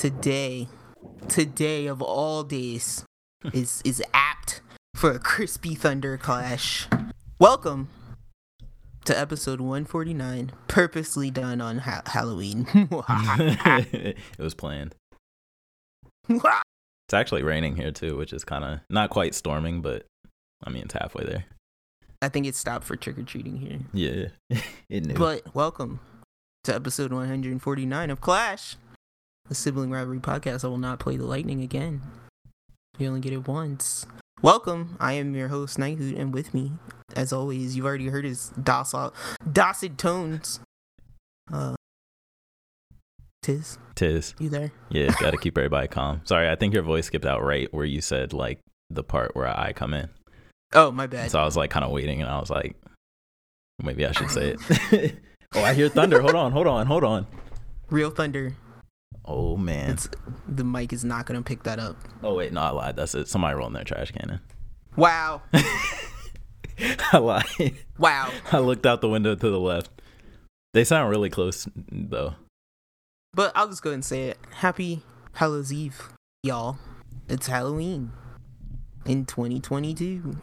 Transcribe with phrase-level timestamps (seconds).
[0.00, 0.66] today,
[1.28, 3.04] today of all days,
[3.52, 4.62] is is apt
[4.94, 6.88] for a crispy thunder clash.
[7.38, 7.90] Welcome
[9.04, 12.66] to episode 149, purposely done on ha- Halloween.
[12.74, 14.94] it was planned.
[17.08, 20.06] It's actually raining here too, which is kind of not quite storming, but
[20.62, 21.44] I mean it's halfway there.
[22.22, 23.80] I think it stopped for trick or treating here.
[23.92, 25.14] Yeah, it knew.
[25.14, 25.98] But welcome
[26.62, 28.76] to episode 149 of Clash,
[29.50, 30.64] the sibling rivalry podcast.
[30.64, 32.00] I will not play the lightning again.
[32.98, 34.06] You only get it once.
[34.42, 34.96] Welcome.
[35.00, 36.72] I am your host, Nighthoot, and with me,
[37.16, 39.12] as always, you've already heard his docile,
[39.44, 40.60] docid tones.
[41.52, 41.74] Uh,
[43.42, 44.34] Tiz, Tis.
[44.38, 44.70] you there?
[44.88, 46.20] Yeah, got to keep everybody calm.
[46.24, 49.48] Sorry, I think your voice skipped out right where you said like the part where
[49.48, 50.10] I come in.
[50.72, 51.32] Oh, my bad.
[51.32, 52.76] So I was like kind of waiting, and I was like,
[53.82, 55.16] maybe I should say it.
[55.56, 56.20] oh, I hear thunder.
[56.20, 57.26] Hold on, hold on, hold on.
[57.90, 58.54] Real thunder.
[59.24, 59.90] Oh man.
[59.90, 60.08] It's
[60.48, 61.96] the mic is not gonna pick that up.
[62.22, 62.96] Oh wait, no, I lied.
[62.96, 63.28] That's it.
[63.28, 64.40] Somebody rolling their trash can
[64.96, 65.42] Wow.
[67.12, 67.74] I lied.
[67.98, 68.30] Wow.
[68.50, 69.90] I looked out the window to the left.
[70.74, 72.34] They sound really close though.
[73.32, 74.38] But I'll just go ahead and say it.
[74.54, 75.02] Happy
[75.34, 76.10] Hallows Eve,
[76.42, 76.78] y'all.
[77.28, 78.12] It's Halloween
[79.06, 80.36] in 2022.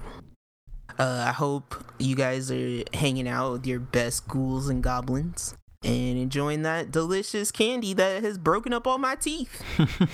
[0.97, 6.17] Uh, I hope you guys are hanging out with your best ghouls and goblins and
[6.17, 9.63] enjoying that delicious candy that has broken up all my teeth.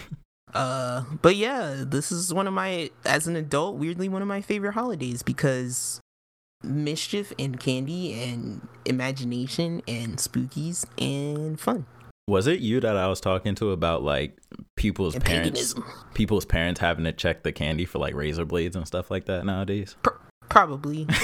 [0.54, 4.40] Uh, but yeah, this is one of my, as an adult, weirdly one of my
[4.40, 6.00] favorite holidays because
[6.62, 11.86] mischief and candy and imagination and spookies and fun
[12.28, 14.38] Was it you that I was talking to about like
[14.78, 15.84] people's and parents paganism.
[16.14, 19.46] people's parents having to check the candy for like razor blades and stuff like that
[19.46, 19.96] nowadays?
[20.50, 21.08] Probably.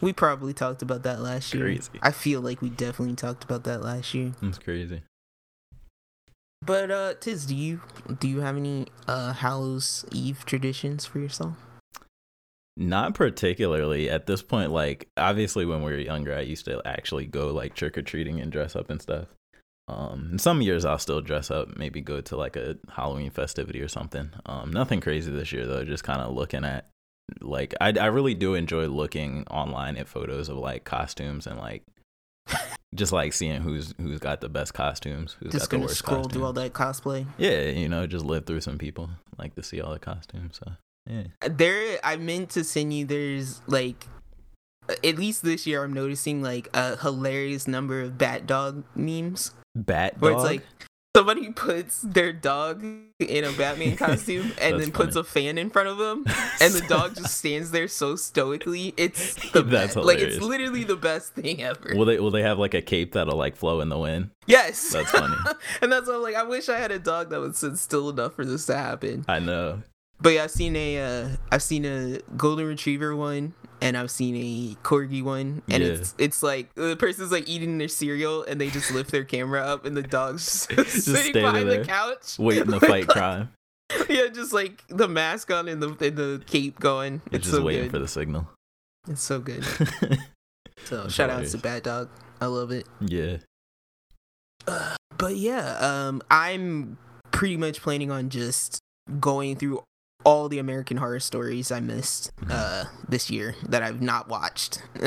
[0.00, 1.64] We probably talked about that last year.
[1.64, 1.90] Crazy.
[2.00, 4.32] I feel like we definitely talked about that last year.
[4.40, 5.02] it's crazy.
[6.64, 7.80] But uh Tiz, do you
[8.20, 11.54] do you have any uh Hallows Eve traditions for yourself?
[12.76, 14.70] Not particularly at this point.
[14.70, 18.40] Like obviously, when we were younger, I used to actually go like trick or treating
[18.40, 19.26] and dress up and stuff.
[19.88, 23.82] Um, in some years I'll still dress up, maybe go to like a Halloween festivity
[23.82, 24.30] or something.
[24.46, 25.84] Um, nothing crazy this year though.
[25.84, 26.86] Just kind of looking at
[27.40, 31.82] like I I really do enjoy looking online at photos of like costumes and like
[32.94, 36.16] just like seeing who's who's got the best costumes, who's Just got the worst scroll
[36.18, 36.32] costumes.
[36.34, 37.26] through all that cosplay.
[37.38, 39.10] Yeah, you know, just live through some people.
[39.38, 40.60] Like to see all the costumes.
[40.62, 40.72] So
[41.08, 41.24] yeah.
[41.40, 44.06] Uh, there I meant to send you there's like
[44.88, 49.52] at least this year I'm noticing like a hilarious number of bat dog memes.
[49.74, 50.40] Bat Where dog.
[50.40, 50.66] it's like
[51.16, 52.82] somebody puts their dog
[53.18, 56.24] in a Batman costume and then puts a fan in front of them
[56.60, 58.94] and the dog just stands there so stoically.
[58.96, 60.06] It's the That's best.
[60.06, 61.94] like it's literally the best thing ever.
[61.94, 64.30] Will they will they have like a cape that'll like flow in the wind?
[64.46, 65.36] yes, That's funny.
[65.82, 68.08] and that's why I'm like, I wish I had a dog that would sit still
[68.10, 69.24] enough for this to happen.
[69.28, 69.82] I know.
[70.20, 74.34] But yeah, I've seen a, uh, I've seen a golden retriever one, and I've seen
[74.36, 75.90] a corgi one, and Yeah.
[75.90, 79.60] it's it's like the person's like eating their cereal, and they just lift their camera
[79.60, 83.50] up, and the dog's just, sitting behind there, the couch, Waiting to fight like, crime.
[84.08, 87.20] Yeah, just like the mask on and the and the cape going.
[87.26, 87.90] It's It's just so waiting good.
[87.90, 88.48] for the signal.
[89.08, 89.64] It's so good.
[90.84, 91.58] So shout out to.
[91.58, 92.08] Bad Dog.
[92.40, 92.86] I love it.
[93.00, 93.36] yeah.
[95.18, 96.96] But yeah, um, I'm
[97.30, 98.78] pretty much planning on just
[99.20, 99.82] going through
[100.24, 102.50] all the American Horror Stories I missed Mm-hmm.
[102.52, 104.82] uh, this year that I've not watched,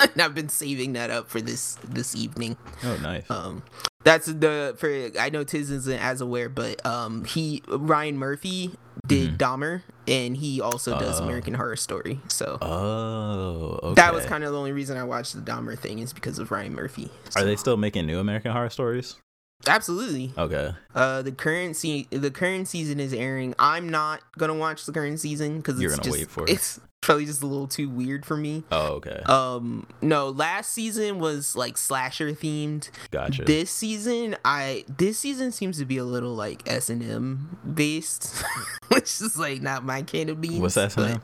[0.00, 2.56] and I've been saving that up for this this evening.
[2.84, 3.28] Oh, nice.
[3.30, 3.62] Um,
[4.04, 8.72] that's the for I know Tiz isn't as aware, but um, he Ryan Murphy
[9.06, 9.36] did Mhm.
[9.38, 11.24] Dahmer, and he also does Oh.
[11.24, 12.20] American Horror Story.
[12.28, 13.94] So Oh, okay.
[13.94, 16.50] that was kind of the only reason I watched the Dahmer thing is because of
[16.50, 17.10] Ryan Murphy.
[17.36, 19.16] Are they still making new American Horror Stories?
[19.66, 20.32] Absolutely?
[20.36, 20.72] Okay.
[20.94, 23.54] Uh, the current se- the current season is airing.
[23.58, 26.50] I'm not gonna watch the current season because You're it's gonna just wait for it.
[26.50, 28.62] it's probably just a little too weird for me.
[28.70, 29.22] Oh, okay.
[29.24, 32.90] Um, no, last season was like slasher themed.
[33.10, 33.44] Gotcha.
[33.44, 38.42] This season, I this season seems to be a little like S and M based,
[38.88, 40.60] which is like not my can of beans.
[40.60, 41.20] What's that?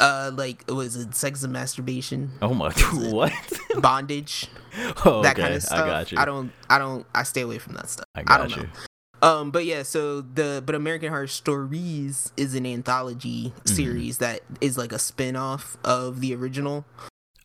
[0.00, 2.70] Uh, like was it sex and masturbation, Oh my.
[2.94, 3.32] What?
[3.78, 4.46] bondage,
[5.04, 5.42] oh, that okay.
[5.42, 5.80] kind of stuff.
[5.80, 6.18] I got you.
[6.18, 8.04] I don't, I don't, I stay away from that stuff.
[8.14, 8.62] I I got don't know.
[8.62, 8.68] you.
[9.20, 13.74] Um, but yeah, so the but American Horror Stories is an anthology Mm-hmm.
[13.74, 16.84] series that is like a spin-off of the original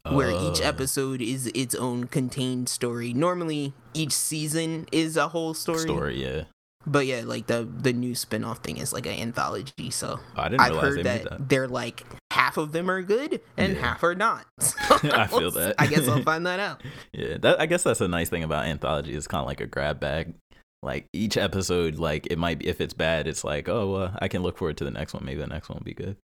[0.10, 0.66] where each Oh.
[0.68, 3.14] episode is its own contained story.
[3.14, 5.80] Normally each season is a whole story.
[5.80, 6.22] story.
[6.22, 6.44] Yeah.
[6.86, 9.90] But yeah, like the the new spin-off thing is like an anthology.
[9.90, 11.50] So I didn't I've realize heard that, that.
[11.50, 12.04] they're like
[12.34, 13.80] half of them are good and Yeah.
[13.82, 14.46] half are not.
[14.60, 15.76] I feel that.
[15.78, 16.82] I guess I'll find that out.
[17.14, 19.14] Yeah, that I guess that's a nice thing about anthology.
[19.14, 20.34] It's kind of like a grab bag.
[20.82, 24.28] Like each episode, like it might be if it's bad, it's like oh, uh, I
[24.28, 25.24] can look forward to the next one.
[25.24, 26.18] Maybe the next one will be good.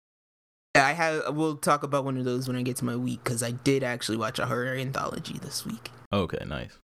[0.75, 1.35] I have.
[1.35, 3.83] We'll talk about one of those when I get to my week because I did
[3.83, 5.91] actually watch a horror anthology this week.
[6.11, 6.77] Okay, nice.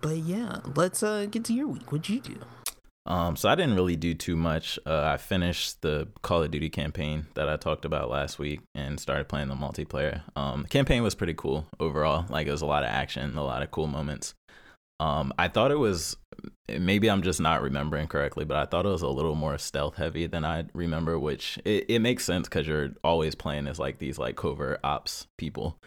[0.00, 1.92] But yeah, let's uh get to your week.
[1.92, 2.38] What'd you do?
[3.06, 4.78] Um, so I didn't really do too much.
[4.86, 9.00] Uh, I finished the Call of Duty campaign that I talked about last week and
[9.00, 10.22] started playing the multiplayer.
[10.36, 12.26] Um, the campaign was pretty cool overall.
[12.28, 14.34] Like it was a lot of action, a lot of cool moments.
[15.00, 16.16] Um, I thought it was
[16.68, 19.96] maybe I'm just not remembering correctly, but I thought it was a little more stealth
[19.96, 23.98] heavy than I remember, which it, it makes sense because you're always playing as like
[23.98, 25.78] these like covert ops people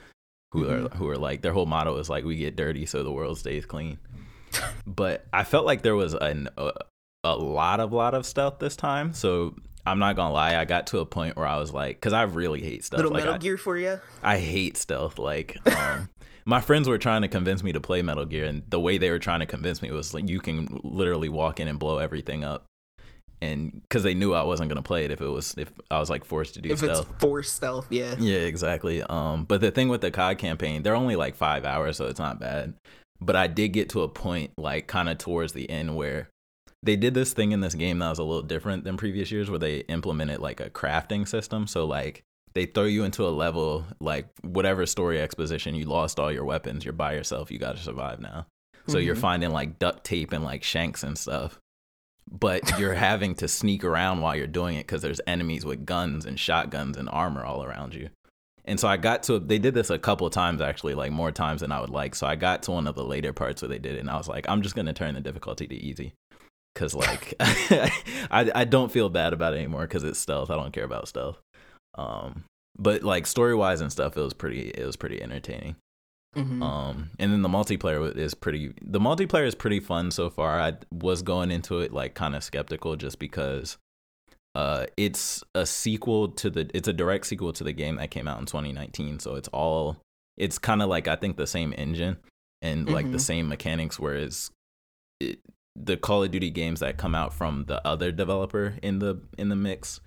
[0.51, 0.88] who mm-hmm.
[0.88, 3.38] are who are like their whole motto is like we get dirty so the world
[3.38, 4.00] stays clean.
[4.88, 6.71] but I felt like there was an, a,
[7.24, 9.56] a lot of lot of stealth this time, so
[9.86, 12.24] I'm not gonna lie, I got to a point where I was like, because I
[12.24, 13.00] really hate stealth.
[13.00, 14.00] Little like, Metal I, Gear for you.
[14.22, 15.20] I hate stealth.
[15.20, 16.10] Like, um,
[16.46, 19.10] my friends were trying to convince me to play Metal Gear, and the way they
[19.10, 22.46] were trying to convince me was like you can literally walk in and blow everything
[22.46, 22.66] up,
[23.42, 26.10] and because they knew I wasn't gonna play it if it was if I was
[26.10, 27.10] like forced to do if stealth.
[27.10, 29.04] it's forced stealth, yeah, yeah, exactly.
[29.04, 32.20] Um, but the thing with the COD campaign, they're only like five hours, so it's
[32.20, 32.74] not bad.
[33.20, 36.30] But I did get to a point like kind of towards the end where
[36.84, 39.50] they did this thing in this game that was a little different than previous years,
[39.50, 41.66] where they implemented like a crafting system.
[41.66, 46.32] So like they throw you into a level like whatever story exposition you lost all
[46.32, 48.46] your weapons you're by yourself you got to survive now
[48.88, 49.06] so mm-hmm.
[49.06, 51.60] you're finding like duct tape and like shanks and stuff
[52.32, 56.26] but you're having to sneak around while you're doing it because there's enemies with guns
[56.26, 58.10] and shotguns and armor all around you
[58.66, 61.32] and so i got to they did this a couple of times actually like more
[61.32, 63.70] times than i would like so i got to one of the later parts where
[63.70, 65.76] they did it and i was like i'm just going to turn the difficulty to
[65.76, 66.14] easy
[66.74, 70.74] because like I, I don't feel bad about it anymore because it's stealth i don't
[70.74, 71.40] care about stealth
[71.96, 72.46] um,
[72.78, 75.75] but like story wise and stuff, it was pretty it was pretty entertaining.
[76.36, 76.64] Mm-hmm.
[76.64, 78.74] Um, and then the multiplayer is pretty.
[78.81, 80.60] The multiplayer is pretty fun so far.
[80.60, 83.78] I was going into it like kind of skeptical just because,
[84.56, 86.70] uh, it's a sequel to the.
[86.74, 89.20] It's a direct sequel to the game that came out in 2019.
[89.20, 89.98] So it's all.
[90.36, 92.18] It's kind of like I think the same engine
[92.64, 93.14] and like mm-hmm.
[93.14, 94.00] the same mechanics.
[94.00, 94.50] Whereas,
[95.20, 95.38] it,
[95.75, 99.50] the Call of Duty games that come out from the other developer in the in
[99.50, 100.00] the mix,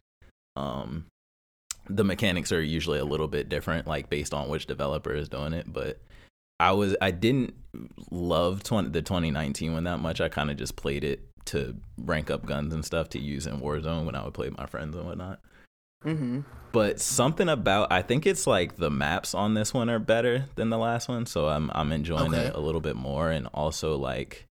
[0.54, 1.06] um,
[1.88, 5.52] the mechanics are usually a little bit different, like based on which developer is doing
[5.52, 5.72] it.
[5.72, 6.00] But
[6.60, 7.54] I was I didn't
[8.10, 10.20] love 20, the 2019 one that much.
[10.20, 13.60] I kind of just played it to rank up guns and stuff to use in
[13.60, 15.40] Warzone when I would play with my friends and whatnot.
[16.04, 16.40] Mm-hmm.
[16.72, 20.70] But something about I think it's like the maps on this one are better than
[20.70, 22.46] the last one, so I'm I'm enjoying okay.
[22.46, 24.46] it a little bit more, and also like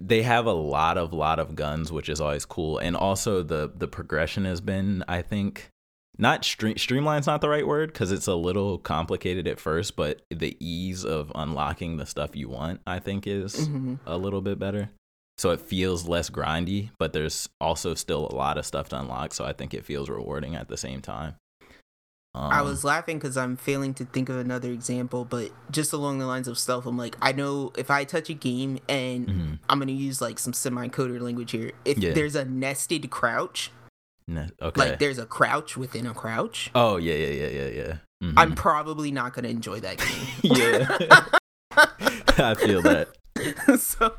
[0.00, 3.72] they have a lot of lot of guns, which is always cool, and also the
[3.74, 5.70] the progression has been I think
[6.18, 10.22] not stream streamline's not the right word because it's a little complicated at first, but
[10.30, 13.96] the ease of unlocking the stuff you want, I think, is mm-hmm.
[14.06, 14.90] a little bit better.
[15.36, 19.34] So it feels less grindy, but there's also still a lot of stuff to unlock.
[19.34, 21.34] So I think it feels rewarding at the same time.
[22.36, 26.18] Um, I was laughing because I'm failing to think of another example, but just along
[26.18, 29.54] the lines of stealth, I'm like, I know if I touch a game and mm-hmm.
[29.68, 31.72] I'm gonna use like some semi-coder language here.
[31.84, 32.12] If yeah.
[32.12, 33.70] there's a nested crouch,
[34.26, 34.80] no, okay.
[34.80, 36.70] Like there's a crouch within a crouch.
[36.74, 37.96] Oh yeah, yeah, yeah, yeah, yeah.
[38.22, 38.38] Mm-hmm.
[38.38, 40.26] I'm probably not gonna enjoy that game.
[40.42, 41.26] yeah,
[42.38, 43.08] I feel that.
[43.78, 44.14] so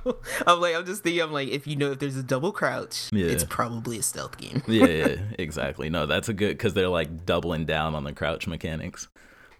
[0.45, 3.09] I'm like, I'm just thinking, I'm like, if you know if there's a double crouch,
[3.11, 3.27] yeah.
[3.27, 4.61] it's probably a stealth game.
[4.67, 5.89] yeah, yeah, exactly.
[5.89, 9.07] No, that's a good because they're like doubling down on the crouch mechanics.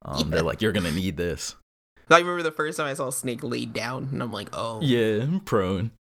[0.02, 0.36] Um, yeah.
[0.36, 1.56] They're like, you're gonna need this.
[2.10, 5.26] I remember the first time I saw Snake laid down, and I'm like, oh, yeah,
[5.46, 5.92] prone,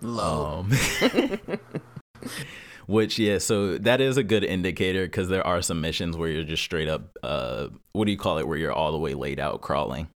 [0.00, 0.66] low.
[0.66, 1.58] Um,
[2.86, 6.44] which yeah, so that is a good indicator because there are some missions where you're
[6.44, 9.38] just straight up, uh, what do you call it, where you're all the way laid
[9.38, 10.08] out crawling.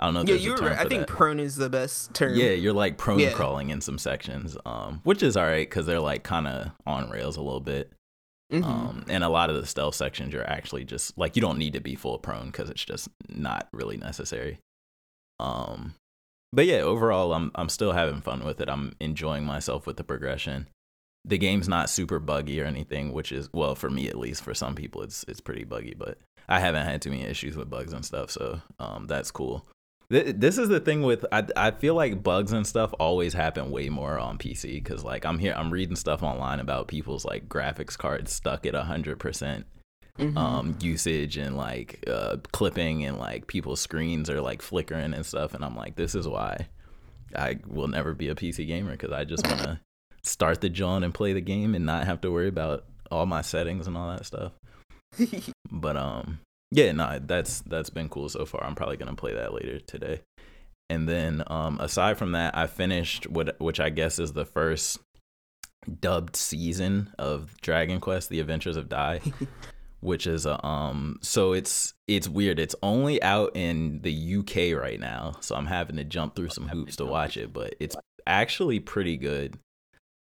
[0.00, 0.32] I don't know.
[0.32, 0.78] yeah, you're right.
[0.78, 1.08] I think that.
[1.08, 2.34] prone is the best term.
[2.34, 3.32] Yeah, you're like prone yeah.
[3.32, 7.10] crawling in some sections, um, which is all right because they're like kind of on
[7.10, 7.92] rails a little bit.
[8.52, 8.64] Mm-hmm.
[8.64, 11.72] Um, and a lot of the stealth sections, you're actually just like you don't need
[11.74, 14.58] to be full prone because it's just not really necessary.
[15.40, 15.94] Um,
[16.52, 18.68] but yeah, overall, I'm I'm still having fun with it.
[18.68, 20.68] I'm enjoying myself with the progression
[21.28, 24.42] the game's not super buggy or anything, which is well for me at least.
[24.42, 27.70] For some people, it's it's pretty buggy, but I haven't had too many issues with
[27.70, 29.66] bugs and stuff, so um, that's cool.
[30.10, 33.88] This is the thing with I I feel like bugs and stuff always happen way
[33.90, 37.96] more on PC because like I'm here I'm reading stuff online about people's like graphics
[37.96, 39.66] cards stuck at hundred percent
[40.18, 40.36] Mm-hmm.
[40.36, 45.54] um usage and like uh clipping and like people's screens are like flickering and stuff
[45.54, 46.66] and i'm like this is why
[47.36, 49.80] i will never be a pc gamer because i just want to
[50.28, 53.42] start the John and play the game and not have to worry about all my
[53.42, 54.52] settings and all that stuff.
[55.70, 58.64] but um yeah, no, that's that's been cool so far.
[58.64, 60.20] I'm probably gonna play that later today.
[60.90, 64.98] And then um, aside from that, I finished what which I guess is the first
[66.00, 69.20] dubbed season of Dragon Quest: The Adventures of Dai.
[70.00, 75.00] which is a um so it's it's weird it's only out in the UK right
[75.00, 78.78] now so I'm having to jump through some hoops to watch it but it's actually
[78.78, 79.58] pretty good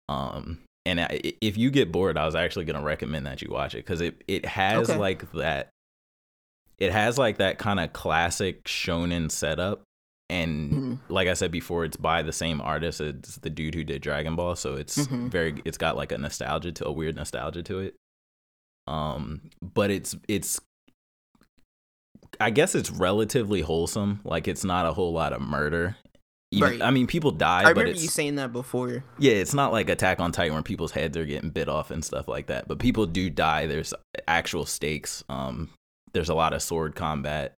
[0.08, 3.50] um and I, if you get bored I was actually going to recommend that you
[3.50, 5.00] watch it cuz it it has Okay.
[5.00, 5.70] like that
[6.78, 9.82] it has like that kind of classic shonen setup
[10.28, 10.98] and Mhm.
[11.08, 14.34] like I said before it's by the same artist as the dude who did Dragon
[14.36, 15.30] Ball so it's Mhm.
[15.30, 17.94] very it's got like a nostalgia to a weird nostalgia to it
[18.88, 20.60] um but it's it's
[22.40, 25.96] i guess it's relatively wholesome like it's not a whole lot of murder
[26.52, 26.82] Even, Right.
[26.82, 29.02] i mean people die I but remember it's you saying that before.
[29.18, 32.04] yeah it's not like attack on titan where people's heads are getting bit off and
[32.04, 33.92] stuff like that but people do die there's
[34.28, 35.70] actual stakes um
[36.16, 37.54] there's a lot of sword combat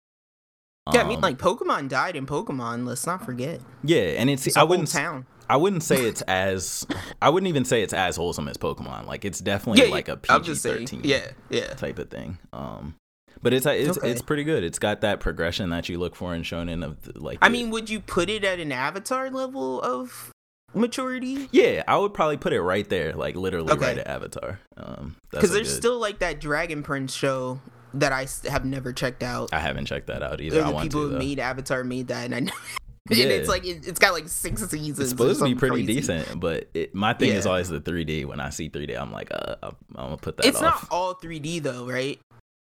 [0.93, 2.85] Yeah, I mean, Um, like Pokemon died in Pokemon.
[2.87, 3.61] Let's not forget.
[3.83, 5.25] yeah and it's It's i wouldn't town.
[5.49, 6.85] I wouldn't say it's as
[7.21, 9.05] I wouldn't even say it's as wholesome as Pokemon.
[9.05, 11.67] Like it's definitely Yeah, like a PG thirteen Yeah, yeah.
[11.75, 12.37] type of thing.
[12.51, 12.95] Um,
[13.41, 14.09] but it's it's Okay.
[14.11, 14.63] it's pretty good.
[14.63, 17.37] It's got that progression that you look for in shonen of the, like.
[17.41, 20.31] I the- mean, would you put it at an Avatar level of
[20.73, 21.47] maturity?
[21.51, 23.85] yeah, I would probably put it right there, like literally Okay.
[23.85, 24.59] right at Avatar.
[24.75, 27.59] Um, Because there's good- still like that Dragon Prince show
[27.93, 29.49] that I have never checked out.
[29.53, 30.63] I haven't checked that out either.
[30.63, 32.53] I want people to who made Avatar made that, and I know.
[33.09, 33.23] Yeah.
[33.23, 34.99] and it's like it, it's got like six seasons.
[34.99, 35.93] It's supposed to be pretty crazy.
[36.01, 38.25] decent, but it, my thing is always the 3D.
[38.25, 40.83] When I see 3D, I'm like, uh, I'm, I'm gonna put that It's off.
[40.83, 42.19] not all 3D though, right?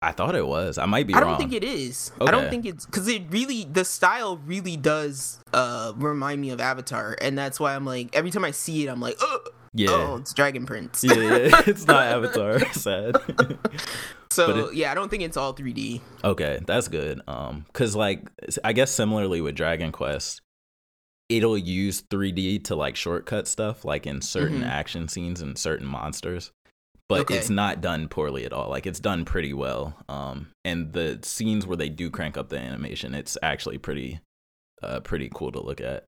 [0.01, 0.79] I thought it was.
[0.79, 1.39] I might be I don't wrong.
[1.41, 2.13] think it is.
[2.21, 6.61] I don't think it's because it really the style really does uh remind me of
[6.61, 9.41] Avatar, and that's why I'm like every time I see it, I'm like, oh,
[9.75, 9.89] yeah.
[9.91, 11.03] oh it's Dragon Prince.
[11.03, 12.61] yeah, yeah, it's not Avatar.
[12.75, 13.17] Sad.
[14.31, 16.01] So it- yeah, I don't think it's all 3D.
[16.25, 17.21] Okay, that's good.
[17.27, 18.29] Um, cause like
[18.65, 20.41] I guess similarly with Dragon Quest,
[21.29, 24.69] it'll use 3D to like shortcut stuff, like in certain Mhm.
[24.69, 26.53] action scenes and certain monsters.
[27.09, 27.37] But Okay.
[27.39, 28.69] it's not done poorly at all.
[28.69, 29.97] Like it's done pretty well.
[30.11, 34.21] Um, and the scenes where they do crank up the animation, it's actually pretty,
[34.83, 36.05] uh, pretty cool to look at.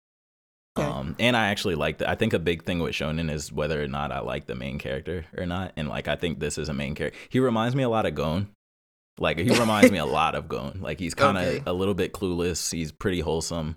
[0.78, 0.86] Okay.
[0.88, 2.08] Um, and I actually like that.
[2.08, 4.78] I think a big thing with Shonen is whether or not I like the main
[4.78, 5.72] character or not.
[5.76, 7.18] And like, I think this is a main character.
[7.28, 8.48] He reminds me a lot of Gon.
[9.18, 10.78] Like, he reminds me a lot of Gon.
[10.80, 11.62] Like, he's kind of Okay.
[11.66, 12.72] a little bit clueless.
[12.72, 13.76] He's pretty wholesome.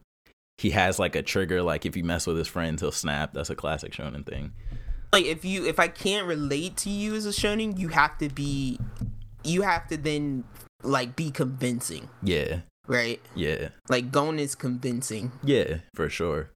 [0.60, 1.64] He has like a trigger.
[1.64, 3.34] Like, if you mess with his friends, he'll snap.
[3.34, 4.54] That's a classic Shonen thing.
[5.12, 8.30] Like if you if I can't relate to you as a shonen, you have to
[8.30, 8.80] be,
[9.44, 10.44] you have to then
[10.82, 13.22] like be convincing, Yeah, right?
[13.36, 15.32] yeah, Like Gon is convincing.
[15.44, 16.50] yeah, for sure.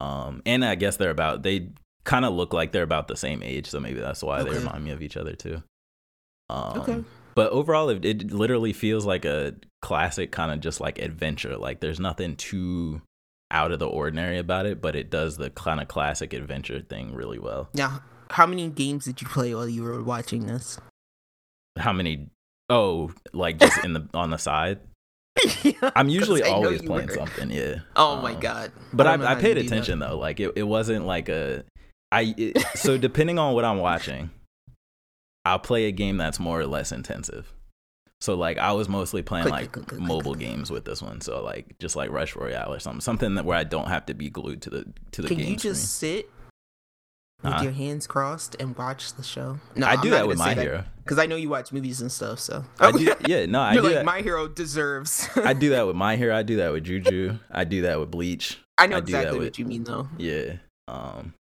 [0.00, 1.70] Um, and I guess they're about they
[2.04, 4.84] kind of look like they're about the same age, so maybe that's why they remind
[4.84, 5.62] me of each other too.
[6.50, 7.04] Um, Okay.
[7.34, 11.58] But overall, it, it literally feels like a classic kind of just like adventure.
[11.58, 13.02] Like there's nothing too
[13.50, 17.14] out of the ordinary about it, but it does the kind of classic adventure thing
[17.14, 17.68] really well.
[17.74, 20.78] Now, how many games did you play while you were watching this?
[21.78, 22.28] How many?
[22.70, 24.80] Oh, like just in the on the side.
[25.96, 27.14] I'm usually always playing were.
[27.14, 27.50] something.
[27.50, 27.76] Yeah.
[27.96, 28.72] Oh my Um, god!
[28.92, 29.66] But I, I, paid do that.
[29.66, 30.18] attention though.
[30.18, 31.64] Like it, it wasn't like a.
[32.12, 34.30] I it, so depending on what I'm watching,
[35.44, 37.52] I'll play a game that's more or less intensive.
[38.20, 41.20] So like I was mostly playing like click, click, click, mobile games with this one.
[41.20, 44.14] So like just like Rush Royale or something, something that where I don't have to
[44.14, 46.30] be glued to the to the Can game you just sit
[47.42, 47.62] with Huh?
[47.62, 49.58] your hands crossed and watch the show?
[49.74, 50.84] No, I do that with My Hero.
[51.04, 52.38] because I know you watch movies and stuff.
[52.40, 54.04] So I do, yeah, no, I You're do like that.
[54.04, 55.28] My Hero deserves.
[55.36, 56.36] I do that with My Hero.
[56.36, 57.38] I do that with Juju.
[57.50, 58.58] I do that with Bleach.
[58.78, 60.08] I know I exactly with- what you mean though.
[60.18, 60.54] Yeah.
[60.88, 61.34] Um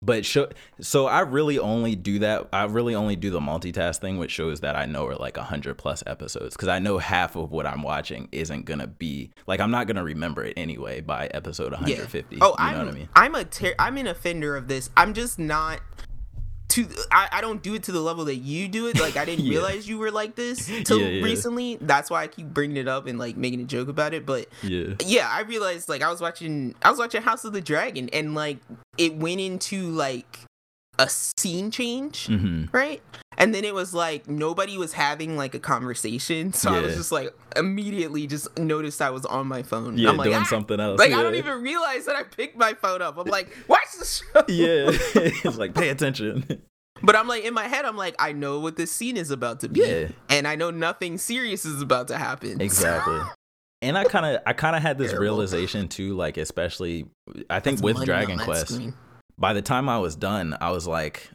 [0.00, 0.48] but show,
[0.80, 2.48] so I really only do that.
[2.52, 5.76] I really only do the multitask thing, which shows that I know are like hundred
[5.76, 9.72] plus episodes because I know half of what I'm watching isn't gonna be like I'm
[9.72, 12.38] not gonna remember it anyway by episode 150.
[12.40, 13.08] Oh, you I'm know what I mean?
[13.16, 14.90] I'm a ter- I'm an offender of this.
[14.96, 15.80] I'm just not
[16.68, 19.00] to I, I don't do it to the level that you do it.
[19.00, 19.52] Like I didn't Yeah.
[19.58, 21.24] realize you were like this till Yeah, yeah.
[21.24, 21.78] recently.
[21.80, 24.26] That's why I keep bringing it up and like making a joke about it.
[24.26, 24.94] But Yeah.
[25.04, 28.34] yeah, I realized like I was watching I was watching House of the Dragon and
[28.34, 28.58] like
[28.98, 30.40] it went into like
[30.98, 33.02] a scene change, hmm right?
[33.40, 37.12] And then it was like nobody was having like a conversation, so I was just
[37.12, 39.96] like immediately just noticed I was on my phone.
[39.96, 40.98] Yeah, I'm like, doing "Ah!" something else.
[40.98, 41.18] Like yeah.
[41.20, 43.16] I don't even realize that I picked my phone up.
[43.16, 44.44] I'm like, watch the show.
[44.48, 44.90] Yeah.
[45.44, 46.62] it's like pay attention.
[47.00, 49.60] But I'm like in my head, I'm like, I know what this scene is about
[49.60, 50.08] to be, Yeah.
[50.30, 52.60] and I know nothing serious is about to happen.
[52.60, 53.20] Exactly.
[53.80, 55.22] And I kind of I kind of had this Terrible.
[55.22, 57.06] realization too like especially
[57.48, 58.94] I think That's with Dragon Quest screen.
[59.38, 61.30] By the time I was done, I was like,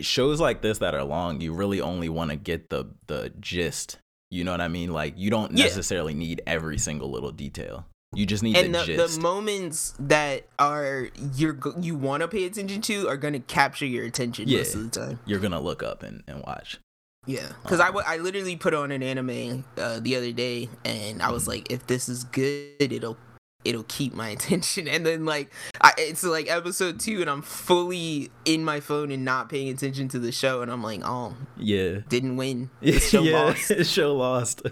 [0.00, 3.98] shows like this that are long, you really only want to get the the gist.
[4.30, 4.92] You know what I mean?
[4.92, 5.64] Like you don't Yeah.
[5.64, 7.86] necessarily need every single little detail.
[8.14, 9.16] You just need and the, the, gist.
[9.16, 13.86] the moments that are you're you want to pay attention to are going to capture
[13.86, 14.58] your attention Yeah.
[14.58, 15.20] most of the time.
[15.26, 16.78] You're gonna look up and, and watch.
[17.26, 21.22] Yeah, because I, w- I literally put on an anime uh, the other day, and
[21.22, 21.50] I was Mm-hmm.
[21.50, 23.18] like, if this is good, it'll
[23.64, 24.88] it'll keep my attention.
[24.88, 29.24] And then like, I, it's like episode two, and I'm fully in my phone and
[29.24, 31.98] not paying attention to the show, and I'm like, oh, Yeah.
[32.08, 32.70] didn't win.
[32.80, 33.84] The show yeah, lost.
[33.86, 34.62] show lost.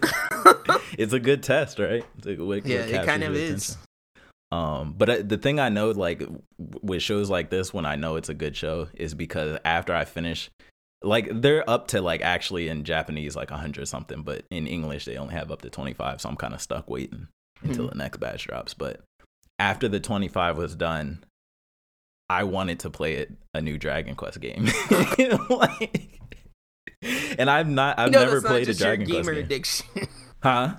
[0.97, 2.03] it's a good test, right?
[2.17, 3.51] It's a way- Yeah, what it kind of is.
[3.71, 3.83] attention.
[4.51, 6.23] Um, but uh, the thing I know, like
[6.57, 10.05] with shows like this, when I know it's a good show, is because after I
[10.05, 10.49] finish,
[11.03, 15.17] like they're up to like actually in Japanese like hundred something, but in English they
[15.17, 17.27] only have up to twenty five, so I'm kind of stuck waiting
[17.63, 17.89] until Mhm.
[17.91, 18.73] the next batch drops.
[18.73, 19.01] But
[19.57, 21.23] after the twenty five was done,
[22.29, 24.67] I wanted to play it a new Dragon Quest game.
[25.49, 26.19] like,
[27.37, 29.37] and I've not, I've You know, never played a Dragon Quest game.
[29.37, 29.87] addiction.
[30.41, 30.75] Huh?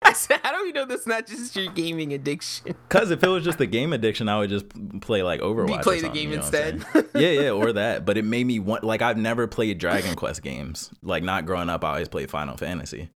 [0.00, 2.74] I said, how do we know that's not just your gaming addiction?
[2.88, 4.64] Because if it was just a game addiction, I would just
[5.02, 5.68] play like Overwatch.
[5.76, 6.86] You play the game you know instead.
[7.14, 8.06] yeah, yeah, or that.
[8.06, 10.90] But it made me want like I've never played Dragon Quest games.
[11.02, 13.10] Like not growing up, I always played Final Fantasy.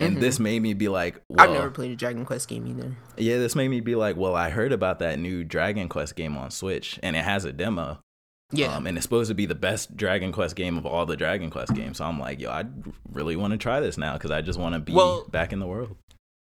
[0.00, 0.20] And Mhm.
[0.20, 2.96] this made me be like, well, I've never played a Dragon Quest game either.
[3.16, 6.36] yeah, this made me be like, well, I heard about that new Dragon Quest game
[6.36, 7.98] on Switch, and it has a demo.
[8.52, 8.74] Yeah.
[8.76, 11.50] Um, and it's supposed to be the best Dragon Quest game of all the Dragon
[11.50, 11.98] Quest games.
[11.98, 12.64] So I'm like, yo, I
[13.12, 15.58] really want to try this now because I just want to be Well- back in
[15.58, 15.96] the world.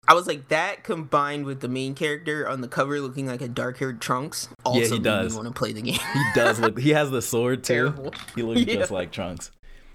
[0.08, 3.48] I was like that combined with the main character on the cover looking like a
[3.48, 4.50] dark-haired Trunks.
[4.64, 5.34] Also he does.
[5.34, 5.96] Want to play the game.
[6.14, 6.78] He does look.
[6.78, 7.74] He has the sword too.
[7.74, 8.14] Terrible.
[8.36, 8.76] He looks Yeah.
[8.76, 9.50] just like Trunks.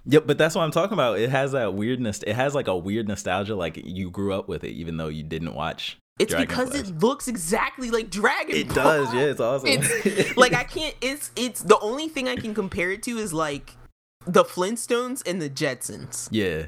[0.07, 1.19] Yep, but that's what I'm talking about.
[1.19, 2.23] It has that weirdness.
[2.26, 5.23] It has like a weird nostalgia, like you grew up with it, even though you
[5.23, 5.99] didn't watch.
[6.19, 8.75] It's Dragon because it looks exactly like Dragon It Ball.
[8.75, 9.21] does, yeah.
[9.23, 9.69] It's awesome.
[9.71, 10.95] It's like I can't.
[11.00, 13.75] It's it's the only thing I can compare it to is like
[14.26, 16.28] the Flintstones and the Jetsons.
[16.30, 16.67] yeah,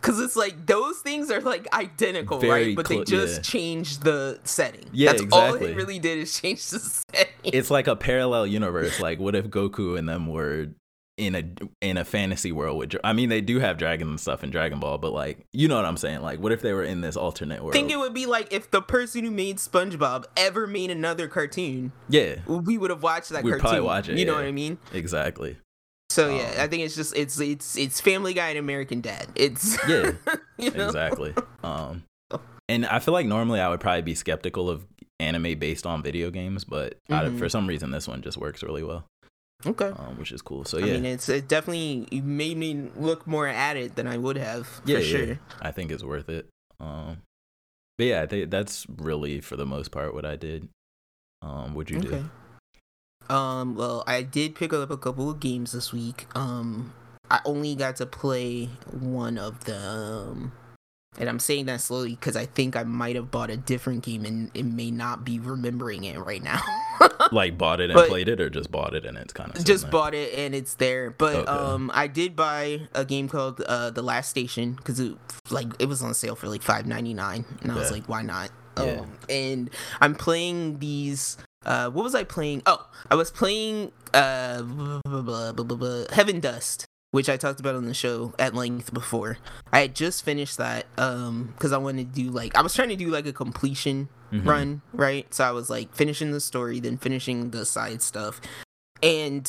[0.00, 2.76] Cause it's like those things are like identical, Very right?
[2.76, 3.42] But clo- they just yeah.
[3.42, 4.84] changed the setting.
[4.92, 7.32] Yeah, That's all it really did is change the setting.
[7.42, 9.00] it's like a parallel universe.
[9.00, 10.68] Like, what if Goku and them were
[11.16, 11.44] in a
[11.80, 12.96] in a fantasy world with?
[13.04, 15.76] I mean, they do have dragons and stuff in Dragon Ball, but like, you know
[15.76, 16.22] what I'm saying?
[16.22, 17.74] Like, what if they were in this alternate world?
[17.74, 21.28] I think it would be like if the person who made SpongeBob ever made another
[21.28, 23.60] cartoon, yeah, we would have watched that We'd cartoon.
[23.60, 24.38] probably watch it, You know yeah.
[24.38, 24.78] what I mean?
[24.92, 25.56] exactly.
[26.10, 29.26] So yeah, Um, I think it's just it's it's it's Family Guy and American Dad.
[29.34, 30.12] It's Yeah,
[30.58, 30.86] you know?
[30.86, 31.34] exactly.
[31.64, 32.02] Um,
[32.68, 34.86] and I feel like normally I would probably be skeptical of
[35.18, 37.38] anime based on video games, but of, Mhm.
[37.38, 39.06] for some reason this one just works really well,
[39.66, 39.86] Okay.
[39.86, 40.64] um, which is cool.
[40.64, 44.18] So yeah, I mean, it's it definitely made me look more at it than I
[44.18, 45.24] would have for yeah, sure.
[45.24, 46.48] yeah, I think it's worth it.
[46.80, 47.22] Um,
[47.96, 50.68] but yeah, I think that's really for the most part what I did.
[51.40, 52.24] Um, what'd you Okay.
[53.28, 53.34] do?
[53.34, 53.74] Um.
[53.74, 56.26] Well, I did pick up a couple of games this week.
[56.34, 56.92] Um.
[57.30, 60.52] I only got to play one of them,
[61.18, 64.26] and I'm saying that slowly because I think I might have bought a different game
[64.26, 66.60] and it may not be remembering it right now.
[67.32, 69.64] Like bought it and But- played it, or just bought it and it's kind of
[69.64, 71.50] just bought it and it's there but Okay.
[71.50, 75.14] um i did buy a game called uh the last station because it
[75.50, 79.00] like it was on sale for like 5.99 and i was like why not Yeah.
[79.00, 84.62] um and i'm playing these uh what was i playing oh i was playing uh
[84.62, 89.38] blah, blah, blah, heaven dust which I talked about on the show at length before.
[89.72, 92.88] I had just finished that um because I wanted to do like I was trying
[92.88, 94.46] to do like a completion Mhm.
[94.46, 95.32] run, right?
[95.32, 98.40] So I was like finishing the story, then finishing the side stuff.
[99.02, 99.48] And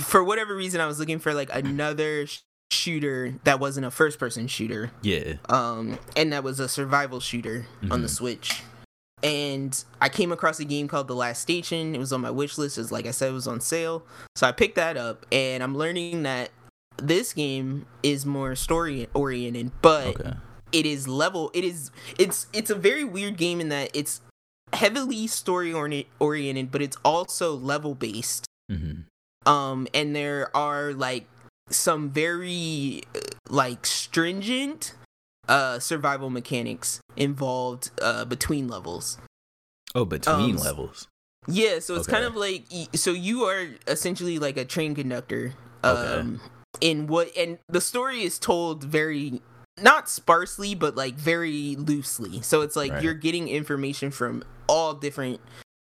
[0.00, 4.18] for whatever reason I was looking for like another sh- shooter that wasn't a first
[4.18, 4.90] person shooter.
[5.02, 8.16] Yeah, Um and that was a survival shooter on the Mhm.
[8.16, 8.62] Switch.
[9.22, 11.94] And I came across a game called The Last Station.
[11.94, 12.76] It was on my wish list.
[12.78, 14.04] As like I said, it was on sale.
[14.36, 16.50] So I picked that up and I'm learning that
[16.98, 20.34] this game is more story oriented, but okay,
[20.72, 24.20] it is level it is it's it's a very weird game in that it's
[24.72, 29.02] heavily story orient- oriented but it's also level based hmm
[29.46, 31.26] um and there are like
[31.70, 34.94] some very uh, like stringent
[35.48, 39.18] uh survival mechanics involved uh between levels
[39.94, 41.06] oh, between Um, levels.
[41.46, 45.54] yeah, so it's kind of like so you are essentially like a train conductor.
[45.84, 46.18] Okay.
[46.18, 46.40] Um
[46.80, 49.40] in what and the story is told very
[49.80, 52.40] not sparsely but like very loosely.
[52.42, 53.02] So it's like Right.
[53.02, 55.40] you're getting information from all different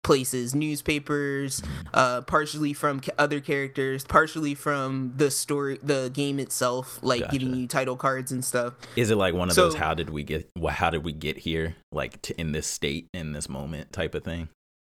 [0.04, 1.62] places, newspapers,
[1.92, 7.66] uh partially from other characters, partially from the story the game itself like giving you
[7.66, 8.74] title cards and stuff.
[8.96, 10.48] Is it like one of those "How did we get?
[10.68, 11.76] How did we get here?
[11.92, 14.48] Like to, in this state, in this moment, type of thing."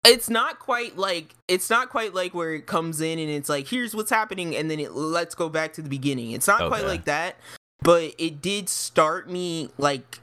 [0.06, 3.66] it's not quite like it's not quite like where it comes in and it's like
[3.66, 6.84] here's what's happening and then it let's go back to the beginning it's not quite
[6.84, 7.36] like that
[7.84, 10.18] but it did start me like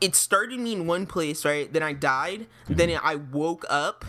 [0.00, 1.70] it started me in one place, right?
[1.70, 2.46] Then I died.
[2.64, 2.74] Mm-hmm.
[2.74, 4.06] Then I woke up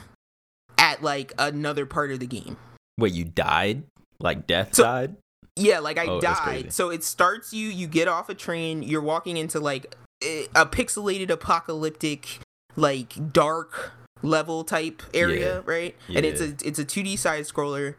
[0.77, 2.55] at like another part of the game.
[2.97, 3.83] Wait, you died?
[4.21, 5.15] Like death So- died?
[5.57, 6.71] Yeah, like I Oh, died.
[6.71, 11.29] So it starts you, you get off a train, you're walking into like a pixelated
[11.29, 12.39] apocalyptic,
[12.77, 15.61] like dark level type area, Yeah.
[15.65, 15.95] right?
[16.07, 17.95] And it's a it's a 2D side scroller.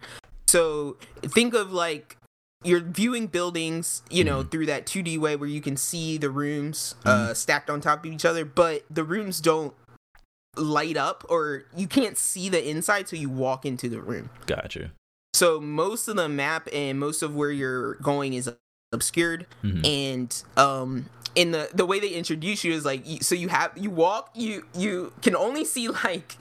[0.46, 2.16] So think of like
[2.64, 4.50] you're viewing buildings, you know, Mhm.
[4.50, 7.30] through that 2D way where you can see the rooms Mm-hmm.
[7.30, 9.74] uh stacked on top of each other, but the rooms don't
[10.56, 14.28] light up or you can't see the inside so you walk into the room.
[14.46, 14.92] Gotcha.
[15.34, 18.50] So most of the map and most of where you're going is
[18.92, 19.86] obscured, Mhm.
[19.86, 23.88] and um, in the the way they introduce you is like so you have you
[23.88, 26.36] walk you you can only see like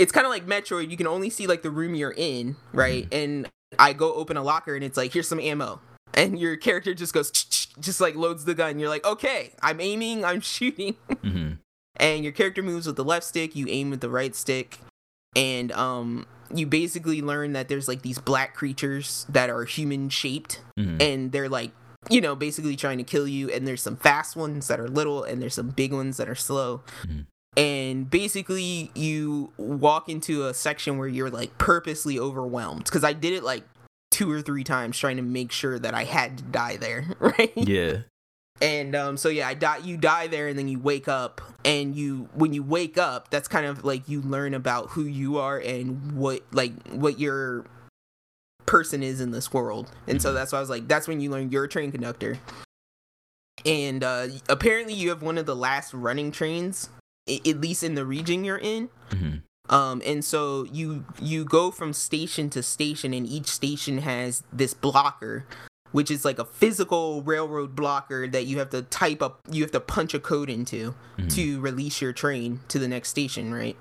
[0.00, 0.90] it's kind of like Metroid.
[0.90, 3.06] You can only see like the room you're in, right?
[3.12, 5.80] And I go open a locker and it's like here's some ammo,
[6.14, 7.30] and your character just goes
[7.78, 8.78] just like loads the gun.
[8.78, 11.58] You're like okay, I'm aiming, I'm shooting Mhm.
[11.96, 14.78] and your character moves with the left stick you aim with the right stick
[15.34, 20.60] and um you basically learn that there's like these black creatures that are human shaped
[20.78, 21.00] Mhm.
[21.02, 21.72] and they're like
[22.08, 25.24] you know basically trying to kill you and there's some fast ones that are little
[25.24, 27.26] and there's some big ones that are slow Mhm.
[27.56, 33.32] And basically you walk into a section where you're like purposely overwhelmed because i did
[33.32, 33.64] it like
[34.10, 37.52] two or three times trying to make sure that i had to die there right
[37.56, 37.98] Yeah.
[38.62, 39.78] and um, so yeah, I die.
[39.78, 43.48] You die there, and then you wake up, and you when you wake up, that's
[43.48, 47.66] kind of like you learn about who you are and what like what your
[48.64, 49.90] person is in this world.
[50.06, 50.34] And so Mhm.
[50.36, 52.38] that's why I was like, that's when you learn you're a train conductor.
[53.66, 56.88] And uh, apparently, you have one of the last running trains,
[57.28, 58.88] at least in the region you're in.
[59.10, 59.42] Mhm.
[59.68, 64.74] Um, and so you you go from station to station, and each station has this
[64.74, 65.44] blocker,
[65.90, 69.72] which is like a physical railroad blocker that you have to type up, you have
[69.72, 71.34] to punch a code into Mhm.
[71.34, 73.76] to release your train to the next station, right?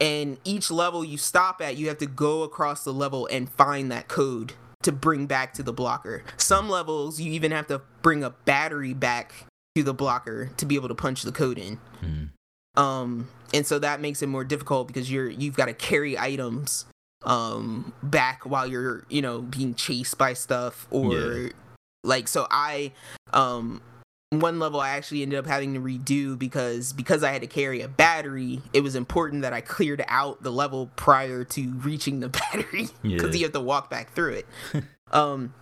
[0.00, 3.90] And each level you stop at, you have to go across the level and find
[3.92, 6.22] that code to bring back to the blocker.
[6.36, 9.32] Some levels you even have to bring a battery back
[9.74, 12.28] to the blocker to be able to punch the code in Mhm.
[12.76, 16.84] Um and so that makes it more difficult because you're you've got to carry items
[17.24, 21.48] um back while you're you know being chased by stuff or Yeah.
[22.04, 22.92] like so i
[23.32, 23.80] um
[24.30, 27.80] one level i actually ended up having to redo because because i had to carry
[27.80, 32.28] a battery it was important that i cleared out the level prior to reaching the
[32.52, 33.38] battery because Yeah.
[33.38, 34.46] you have to walk back through it
[35.12, 35.54] um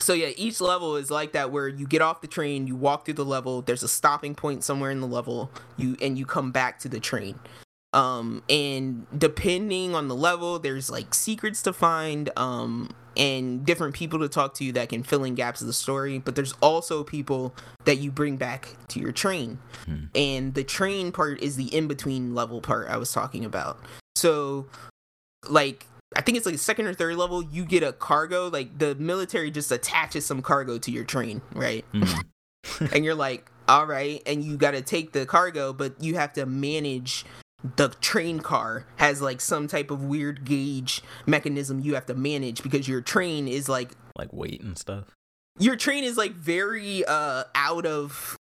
[0.00, 3.04] so yeah each level is like that where you get off the train you walk
[3.04, 6.50] through the level there's a stopping point somewhere in the level you and you come
[6.50, 7.38] back to the train.
[7.92, 14.20] Um and depending on the level there's like secrets to find um and different people
[14.20, 17.52] to talk to that can fill in gaps of the story but there's also people
[17.84, 19.58] that you bring back to your train.
[19.86, 20.04] Hmm.
[20.14, 23.78] and the train part is the in-between level part i was talking about.
[24.14, 24.66] So
[25.48, 28.48] like I think it's like second or third level, you get a cargo.
[28.48, 31.84] Like the military just attaches some cargo to your train, right?
[31.92, 32.24] Mhm.
[32.92, 36.32] and you're like, all right, and you got to take the cargo, but you have
[36.34, 37.24] to manage
[37.76, 42.62] the train car has like some type of weird gauge mechanism you have to manage
[42.62, 45.04] because your train is like like weight and stuff.
[45.58, 48.34] your train is like very uh out of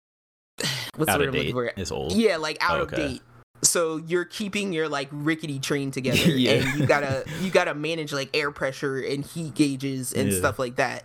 [0.97, 1.73] what's Out the word of I'm looking for?
[1.77, 2.13] It's old.
[2.13, 3.09] Yeah, like out of Okay.
[3.09, 3.23] date.
[3.63, 6.53] So you're keeping your like rickety train together, Yeah.
[6.53, 10.39] and you gotta you gotta manage like air pressure and heat gauges and Yeah.
[10.39, 11.05] stuff like that.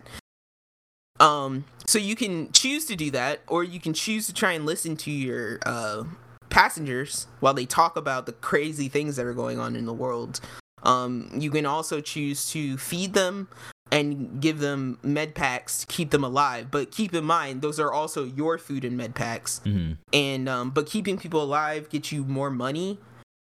[1.20, 4.66] Um, so you can choose to do that, or you can choose to try and
[4.66, 6.04] listen to your uh
[6.50, 10.40] passengers while they talk about the crazy things that are going on in the world.
[10.84, 13.48] Um, you can also choose to feed them
[13.94, 16.64] and give them med packs to keep them alive.
[16.70, 19.96] But keep in mind, those are also your food and med packs Mhm.
[20.12, 22.98] and um but keeping people alive gets you more money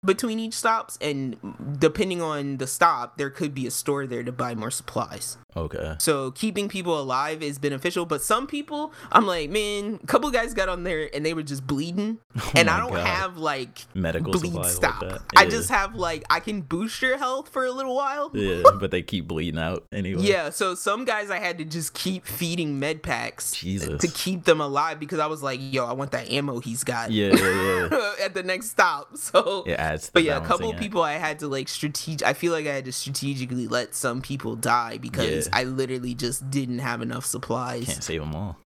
[0.04, 1.36] between each stops and
[1.78, 5.94] depending on the stop there could be a store there to buy more supplies Okay.
[5.98, 10.52] so keeping people alive is beneficial but some people i'm like man a couple guys
[10.52, 13.06] got on there and they were just bleeding oh and i Oh don't God.
[13.06, 15.22] have like medical bleed stop like that.
[15.36, 18.90] i just have like i can boost your health for a little while yeah, but
[18.90, 20.22] they keep bleeding out anyway.
[20.22, 24.00] yeah, so some guys I had to just keep feeding med packs Jesus.
[24.00, 27.10] to keep them alive because I was like, yo, I want that ammo he's got.
[27.12, 28.12] Yeah, yeah, yeah.
[28.24, 29.16] at the next stop.
[29.16, 29.78] So It
[30.12, 30.80] but yeah, a couple act.
[30.80, 32.26] people I had to like strategic.
[32.26, 35.56] I feel like I had to strategically let some people die because Yeah.
[35.58, 37.86] I literally just didn't have enough supplies.
[37.86, 38.58] can't save them all.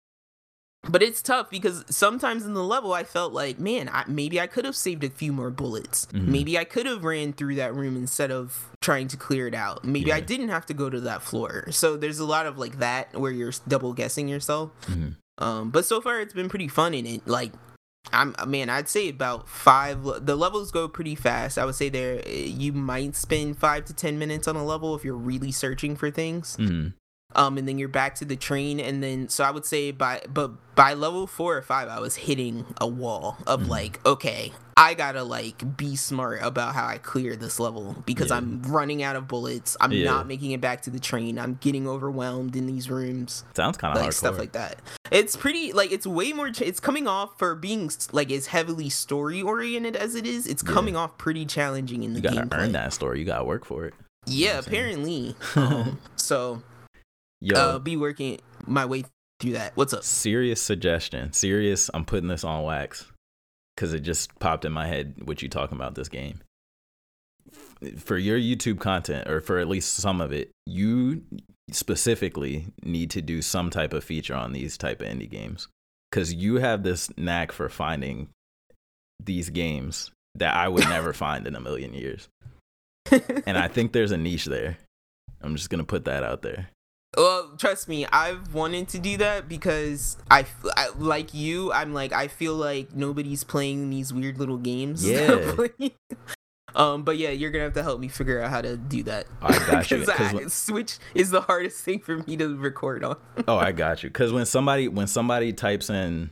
[0.88, 4.46] But it's tough because sometimes in the level I felt like, man, I, maybe I
[4.46, 6.06] could have saved a few more bullets.
[6.12, 6.28] Mhm.
[6.28, 9.84] Maybe I could have ran through that room instead of trying to clear it out.
[9.84, 11.66] Maybe I didn't have to go to that floor.
[11.72, 14.70] So there's a lot of like that where you're double guessing yourself.
[14.86, 15.16] Mhm.
[15.38, 17.26] Um, but so far it's been pretty fun in it.
[17.26, 17.52] Like
[18.12, 20.02] I'm man, I'd say about five.
[20.02, 21.58] The levels go pretty fast.
[21.58, 25.04] I would say there you might spend five to ten minutes on a level if
[25.04, 26.56] you're really searching for things.
[26.58, 26.94] Mhm.
[27.34, 30.22] Um, and then you're back to the train, and then so I would say by
[30.32, 33.68] but by level four or five, I was hitting a wall of Mhm.
[33.68, 38.38] like, okay, I gotta like be smart about how I clear this level because Yeah.
[38.38, 39.76] I'm running out of bullets.
[39.78, 40.06] I'm Yeah.
[40.06, 41.38] not making it back to the train.
[41.38, 44.14] I'm getting overwhelmed in these rooms Sounds kind of like hardcore.
[44.14, 44.78] stuff like that.
[45.10, 46.50] It's pretty like it's way more.
[46.50, 50.46] Ch- it's coming off for being like as heavily story oriented as it is.
[50.46, 50.72] It's Yeah.
[50.72, 52.58] coming off pretty challenging in the you gotta gameplay.
[52.58, 53.18] earn that story.
[53.18, 53.92] You gotta work for it.
[54.24, 55.36] Yeah, apparently.
[55.56, 56.62] um, so
[57.40, 59.04] Yo, uh, be working my way
[59.40, 59.76] through that.
[59.76, 60.02] What's up?
[60.02, 61.32] serious suggestion.
[61.32, 61.90] Serious.
[61.94, 63.06] I'm putting this on wax
[63.74, 65.14] because it just popped in my head.
[65.24, 66.40] What you talking about this game?
[67.96, 71.22] For your YouTube content, or for at least some of it, you
[71.70, 75.68] specifically need to do some type of feature on these type of indie games
[76.10, 78.28] because you have this knack for finding
[79.22, 82.28] these games that I would never find in a million years,
[83.46, 84.78] and I think there's a niche there.
[85.40, 86.68] I'm just gonna put that out there.
[87.16, 90.44] Well, trust me, I've wanted to do that because I,
[90.96, 91.72] like you.
[91.72, 95.08] I'm like I feel like nobody's playing these weird little games.
[95.08, 95.54] Yeah.
[96.74, 99.26] um, but yeah, you're gonna have to help me figure out how to do that.
[99.40, 103.02] I got you, 'Cause I- when- Switch is the hardest thing for me to record
[103.02, 103.16] on.
[103.48, 104.10] oh, I got you.
[104.10, 106.30] Because when somebody when somebody types in,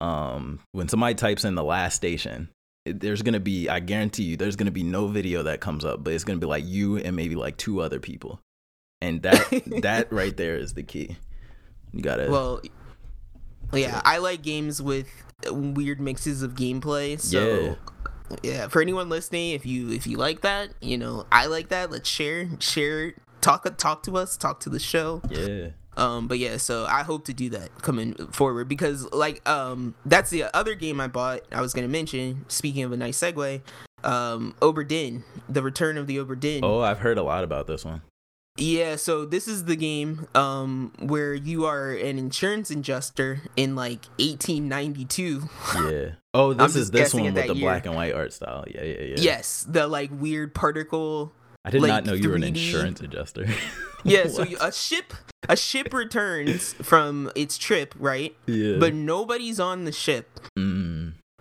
[0.00, 2.48] um, when somebody types in the last station,
[2.86, 6.02] it, there's gonna be I guarantee you there's gonna be no video that comes up,
[6.02, 8.40] but it's gonna be like you and maybe like two other people,
[9.00, 11.16] and that that right there is the key.
[11.92, 12.28] You gotta.
[12.30, 12.60] Well,
[13.72, 15.08] yeah, I like games with
[15.50, 17.20] weird mixes of gameplay.
[17.20, 17.76] So
[18.42, 18.68] yeah.
[18.68, 21.90] for anyone listening, if you if you like that, you know, I like that.
[21.90, 25.22] Let's share, share, talk, talk to us, talk to the show.
[25.30, 25.68] yeah.
[25.98, 30.28] Um, but yeah, so I hope to do that coming forward because like um that's
[30.28, 31.40] the other game I bought.
[31.50, 32.44] I was gonna mention.
[32.48, 33.62] Speaking of a nice segue,
[34.04, 36.62] um, Obra Dinn, the Return of the Obra Dinn.
[36.62, 38.02] Oh, I've heard a lot about this one.
[38.58, 44.06] Yeah, so this is the game um where you are an insurance adjuster in like
[44.18, 45.48] 1892.
[45.74, 46.10] Yeah.
[46.36, 47.64] Oh, I'm this is this one with the year.
[47.64, 48.66] black and white art style.
[48.68, 49.14] Yeah, yeah, yeah.
[49.16, 51.32] Yes, the like weird particle.
[51.64, 53.46] I did like, not know you were an insurance adjuster.
[54.04, 55.14] Yeah, so you, a ship
[55.48, 58.36] a ship returns from its trip, right?
[58.46, 58.76] yeah.
[58.78, 60.38] But nobody's on the ship.
[60.58, 60.85] Mm,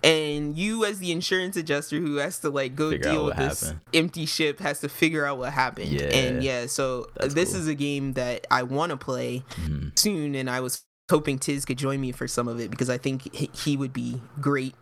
[0.06, 3.62] And you as the insurance adjuster who has to like go Figure deal with this
[3.62, 3.82] happened.
[3.94, 5.90] empty ship has to figure out what happened.
[5.90, 6.04] Yeah.
[6.04, 7.62] And yeah, so That's this cool.
[7.62, 9.98] is a game that I want to play mm.
[9.98, 12.98] soon and I was hoping Tiz could join me for some of it because I
[13.00, 14.76] think he- he would be great.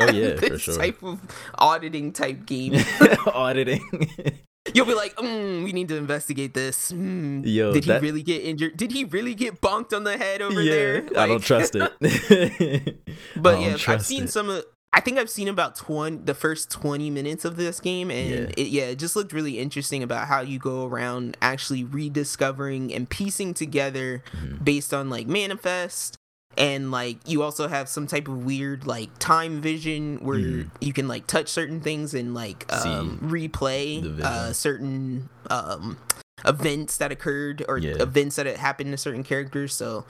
[0.00, 0.76] Oh, yeah, for sure.
[0.76, 1.20] type of
[1.56, 2.74] auditing type game.
[3.26, 3.80] Auditing.
[4.72, 6.90] You'll be like, mm, we need to investigate this.
[6.90, 8.76] Mm, Yo, did that- he really get injured?
[8.76, 11.08] Did he really get bonked on the head over yeah, there?
[11.18, 11.92] I don't trust it.
[13.36, 14.30] But yeah, I've seen it.
[14.30, 14.64] some of.
[14.92, 18.54] I think I've seen about twenty, the first twenty minutes of this game, and Yeah.
[18.56, 23.10] it, yeah, it just looked really interesting about how you go around actually rediscovering and
[23.10, 24.64] piecing together Mhm.
[24.64, 26.16] based on like manifest,
[26.56, 30.70] and like you also have some type of weird like time vision where Mhm.
[30.80, 35.98] you can like touch certain things and like um, replay uh, certain um,
[36.44, 38.00] events that occurred or Yeah.
[38.02, 39.74] events that had happened to certain characters.
[39.74, 40.04] So.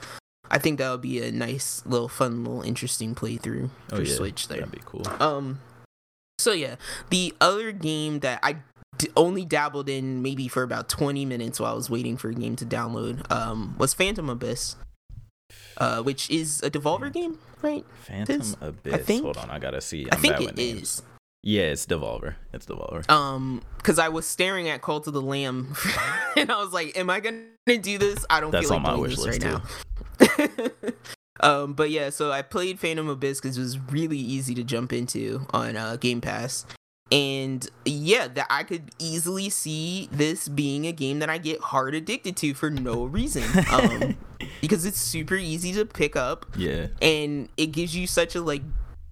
[0.51, 4.13] I think that would be a nice little fun little interesting playthrough for Oh yeah,
[4.15, 4.59] Switch there.
[4.59, 5.01] That'd be cool.
[5.19, 5.59] Um
[6.37, 6.75] so yeah,
[7.09, 8.57] the other game that I
[8.99, 12.35] d- only dabbled in maybe for about 20 minutes while I was waiting for a
[12.35, 14.75] game to download um was Phantom Abyss.
[15.77, 17.85] Uh which is a Devolver game, right?
[18.03, 19.05] Phantom Abyss.
[19.05, 20.05] think- Hold on, I gotta see.
[20.11, 20.81] I I'm think bad it names.
[20.81, 21.01] is.
[21.43, 22.35] Yeah, it's Devolver.
[22.53, 23.09] It's Devolver.
[23.09, 25.75] Um cuz I was staring at Cult of the Lamb
[26.37, 28.25] and I was like, am I to do this?
[28.29, 29.61] I don't That's feel on my doing wish this list right too.
[30.59, 30.91] now.
[31.41, 34.93] um, but yeah, so I played Phantom Abyss because it was really easy to jump
[34.93, 36.65] into on uh, Game Pass,
[37.11, 41.93] and yeah, that I could easily see this being a game that I get hard
[41.93, 44.17] addicted to for no reason, um,
[44.61, 46.45] because it's super easy to pick up.
[46.57, 46.87] Yeah.
[47.01, 48.63] and it gives you such a like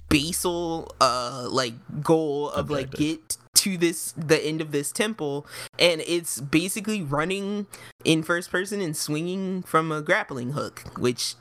[0.10, 5.45] basal uh like goal of like get to this the end of this temple.
[5.77, 7.67] And it's basically running
[8.03, 11.36] in first person and swinging from a grappling hook which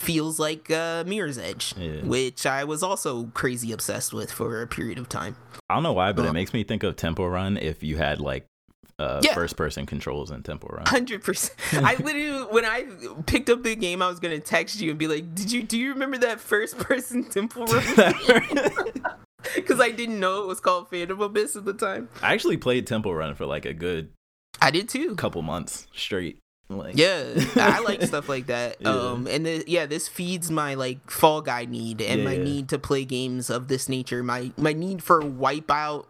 [0.00, 2.02] feels like uh mirror's edge Yeah.
[2.02, 5.36] which i was also crazy obsessed with for a period of time
[5.70, 7.96] I don't know why, but Uh, it makes me think of Temple Run if you
[7.96, 8.44] had like
[8.98, 9.32] uh, Yeah.
[9.32, 10.84] first person controls in Temple Run.
[10.86, 11.58] Hundred percent.
[11.72, 12.84] I literally, when I
[13.26, 15.78] picked up the game, I was gonna text you and be like, "Did you do
[15.78, 17.84] you remember that first person Temple Run?"
[19.54, 22.08] Because I didn't know it was called Phantom Abyss at the time.
[22.22, 24.10] I actually played Temple Run for like a good
[24.60, 25.14] I did too.
[25.16, 26.38] couple months straight.
[26.84, 27.24] Like, Yeah,
[27.56, 28.76] I like stuff like that.
[28.80, 28.88] Yeah.
[28.90, 32.44] Um, and the, yeah, this feeds my like Fall Guy need and my Yeah.
[32.44, 34.22] need to play games of this nature.
[34.22, 36.06] My my need for wipeout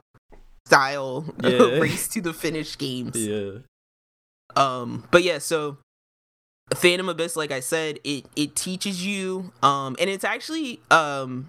[0.67, 1.79] style Yeah.
[1.79, 3.17] race to the finish games.
[3.17, 3.59] yeah.
[4.57, 5.79] Um, but yeah, so
[6.75, 11.49] Phantom Abyss, like I said, it it teaches you, um, and it's actually um,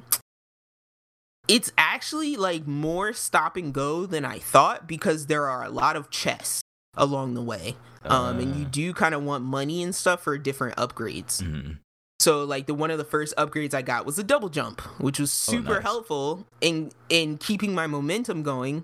[1.48, 5.96] it's actually like more stop and go than I thought because there are a lot
[5.96, 6.62] of chests
[6.98, 10.38] along the way, um, and you Uh, do kind of want money and stuff for
[10.38, 11.42] different upgrades.
[11.42, 11.78] mhm.
[12.20, 15.20] So like the one of the first upgrades I got was a double jump, which
[15.20, 15.84] was Oh, super nice.
[15.84, 18.84] helpful in in keeping my momentum going.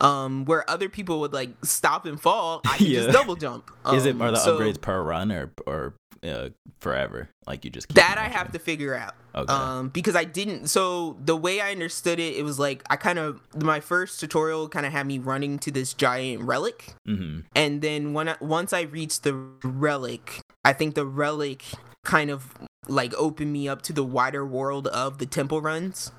[0.00, 3.00] Um, where other people would like stop and fall, I Yeah.
[3.00, 3.70] just double jump.
[3.92, 6.50] Is it Um, are the so upgrades per run or or uh,
[6.80, 7.28] forever?
[7.46, 9.14] Like you just that I have to figure out.
[9.34, 9.52] Okay.
[9.52, 10.68] Um, because I didn't.
[10.68, 14.68] So the way I understood it, it was like I kind of my first tutorial
[14.68, 18.72] kind of had me running to this giant relic, hmm and then when I, once
[18.72, 21.64] I reached the relic, I think the relic
[22.04, 22.54] kind of
[22.88, 26.10] like opened me up to the wider world of the temple runs.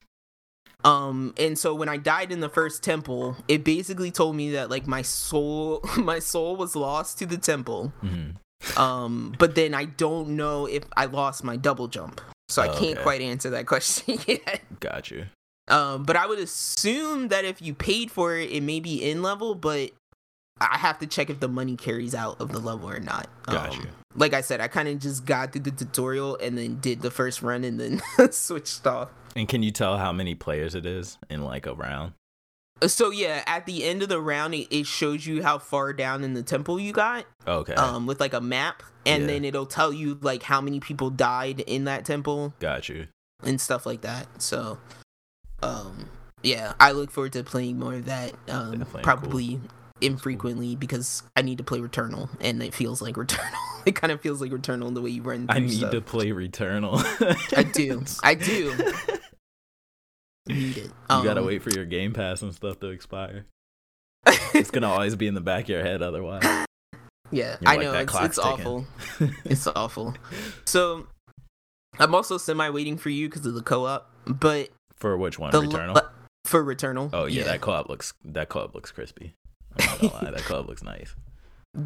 [0.84, 4.70] Um and so when I died in the first temple, it basically told me that
[4.70, 7.92] like my soul my soul was lost to the temple.
[8.02, 8.32] hmm
[8.78, 12.22] Um but then I don't know if I lost my double jump.
[12.50, 13.04] So I Oh, can't okay.
[13.04, 14.62] quite answer that question yet.
[14.80, 15.26] Got you.
[15.68, 19.22] Um but I would assume that if you paid for it it may be in
[19.22, 19.92] level, but
[20.62, 23.30] I have to check if the money carries out of the level or not.
[23.44, 23.88] Got Um, you.
[24.16, 27.12] Like I said, I kind of just got through the tutorial and then did the
[27.12, 29.10] first run and then switched off.
[29.38, 32.12] And can you tell how many players it is in like a round?
[32.88, 36.24] So yeah, at the end of the round, it, it shows you how far down
[36.24, 37.74] in the temple you got, Okay.
[37.74, 39.28] um, with like a map, and Yeah.
[39.28, 43.08] then it'll tell you like how many people died in that temple Got you.
[43.44, 44.28] and stuff like that.
[44.42, 44.78] So,
[45.62, 46.10] um,
[46.42, 48.34] yeah, I look forward to playing more of that.
[48.48, 49.60] Um, Definitely probably
[50.02, 53.58] infrequently because I need to play Returnal, and it feels like Returnal.
[53.86, 55.48] it kind of feels like Returnal the way you run.
[55.50, 55.92] I need stuff.
[55.92, 57.04] to play Returnal.
[57.58, 58.04] I do.
[58.24, 58.74] I do.
[60.50, 60.74] You
[61.10, 63.46] gotta Um, wait for your Game Pass and stuff to expire.
[64.54, 66.44] It's gonna always be in the back of your head otherwise.
[67.32, 68.86] Yeah, You're I like, know "That it's, it's awful.
[69.46, 70.16] It's awful.
[70.66, 71.08] So,
[72.00, 75.52] I'm also semi waiting for you because of the co-op, but For which one?
[75.54, 75.96] Returnal?
[75.96, 76.10] la-
[76.46, 77.10] for Returnal.
[77.14, 79.36] oh yeah, that co-op looks that co-op looks crispy.
[79.80, 81.16] I'm not gonna lie, that co-op looks nice.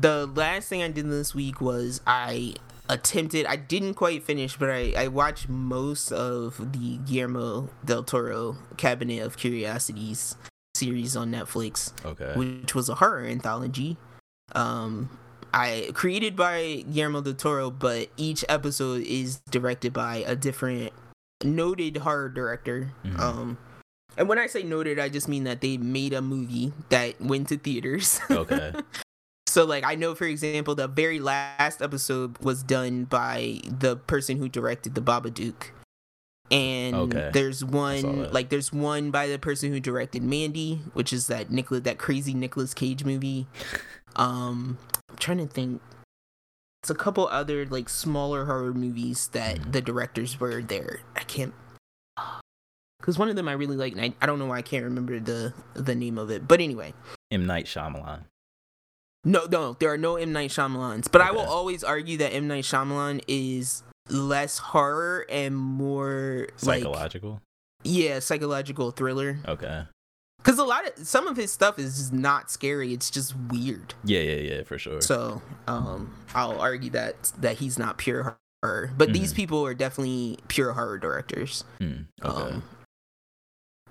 [0.02, 2.56] The last thing I did this week was I
[2.90, 3.46] attempted.
[3.46, 9.22] I didn't quite finish, but I I watched most of the Guillermo del Toro Cabinet
[9.22, 10.36] of Curiosities
[10.76, 11.94] series on Netflix.
[12.06, 12.34] Okay.
[12.36, 13.98] which was a horror anthology.
[14.56, 15.10] Um,
[15.54, 20.92] I created by Guillermo del Toro, but each episode is directed by a different
[21.44, 22.92] noted horror director.
[23.06, 23.20] Mhm.
[23.20, 23.58] Um,
[24.18, 27.50] and when I say noted, I just mean that they made a movie that went
[27.50, 28.20] to theaters.
[28.32, 28.74] Okay.
[29.54, 34.38] so, like, I know, for example, the very last episode was done by the person
[34.38, 35.66] who directed the Babadook.
[36.50, 37.30] And Okay.
[37.32, 41.84] there's one like there's one by the person who directed Mandy, which is that Nicolas
[41.84, 43.48] that crazy Nicolas Cage movie.
[44.16, 44.78] Um
[45.10, 45.82] I'm trying to think.
[46.82, 49.72] It's a couple other like smaller horror movies that Mhm.
[49.72, 51.02] the directors were there.
[51.16, 51.54] I can't
[53.00, 54.84] because one of them I really like, and I, I don't know why I can't
[54.84, 56.48] remember the the name of it.
[56.48, 56.94] But anyway,
[57.32, 58.26] M Night Shyamalan.
[59.24, 61.12] No, no, there are no M Night Shyamalans.
[61.12, 66.82] But I will always argue that M Night Shyamalan is less horror and more like
[66.84, 67.42] Psychological.
[67.84, 69.40] yeah, psychological thriller.
[69.48, 69.84] okay.
[70.38, 72.92] Because a lot of some of his stuff is just not scary.
[72.92, 73.94] It's just weird.
[74.04, 75.00] Yeah, yeah, yeah, for sure.
[75.00, 78.92] So um, I'll argue that that he's not pure horror.
[78.98, 79.36] But these Mhm.
[79.38, 81.64] people are definitely pure horror directors.
[81.80, 82.56] Hmm, okay.
[82.56, 82.64] Um,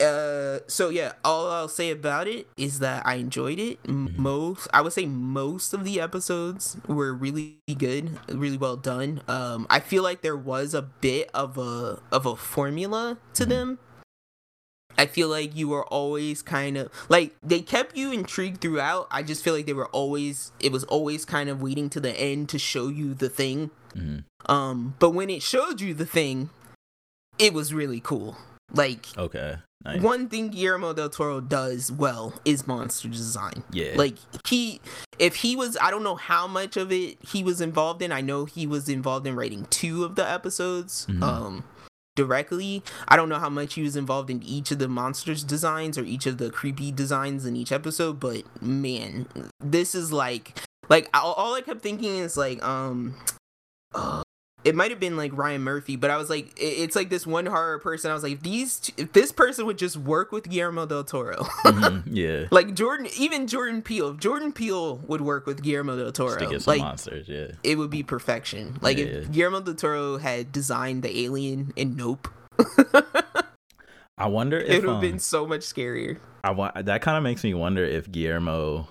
[0.02, 3.78] uh, so yeah, all I'll say about it is that I enjoyed it.
[3.88, 4.18] M- Mhm.
[4.18, 9.22] Most, I would say, most of the episodes were really good, really well done.
[9.28, 13.48] Um, I feel like there was a bit of a of a formula to Mhm.
[13.48, 13.78] them.
[14.98, 19.08] I feel like you were always kind of like they kept you intrigued throughout.
[19.10, 22.12] I just feel like they were always it was always kind of waiting to the
[22.12, 23.70] end to show you the thing.
[23.96, 24.52] Mm-hmm.
[24.52, 26.50] Um, but when it showed you the thing,
[27.38, 28.36] it was really cool.
[28.72, 29.56] Like Okay.
[29.84, 30.00] Nice.
[30.00, 33.64] one thing Guillermo del Toro does well is monster design.
[33.72, 33.92] Yeah.
[33.96, 34.14] Like
[34.46, 34.80] he,
[35.18, 38.12] if he was, I don't know how much of it he was involved in.
[38.12, 41.06] I know he was involved in writing two of the episodes.
[41.10, 41.22] Mhm.
[41.22, 41.64] Um,
[42.14, 42.82] directly.
[43.08, 46.04] I don't know how much he was involved in each of the monsters designs or
[46.04, 49.26] each of the creepy designs in each episode, but man,
[49.60, 50.60] this is like
[50.90, 53.14] like all, all I kept thinking is like um
[53.94, 54.22] uh,
[54.64, 57.46] it might have been like Ryan Murphy, but I was like, it's like this one
[57.46, 58.10] horror person.
[58.10, 62.02] I was like, these, if this person would just work with Guillermo del Toro, Mhm,
[62.06, 62.46] yeah.
[62.50, 66.40] like Jordan, even Jordan Peele, if Jordan Peele would work with Guillermo del Toro, Just
[66.44, 67.48] to get some like monsters, yeah.
[67.64, 68.78] it would be perfection.
[68.80, 69.04] Like Yeah.
[69.06, 72.28] if Guillermo del Toro had designed the alien in Nope,
[74.18, 76.18] I wonder if it would have um, been so much scarier.
[76.44, 78.88] I want that kind of makes me wonder if Guillermo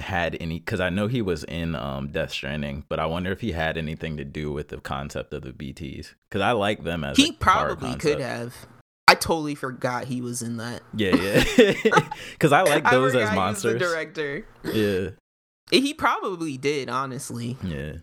[0.00, 3.40] had any because I know he was in um Death Stranding, but I wonder if
[3.40, 7.04] he had anything to do with the concept of the BTS because I like them
[7.04, 8.54] as He probably could have.
[9.08, 10.82] I totally forgot he was in that.
[10.94, 12.08] Yeah, yeah.
[12.32, 13.72] Because I like those forgot as monsters.
[13.72, 14.46] The director.
[14.64, 15.10] Yeah,
[15.70, 17.56] He probably did, honestly.
[17.64, 17.94] yeah.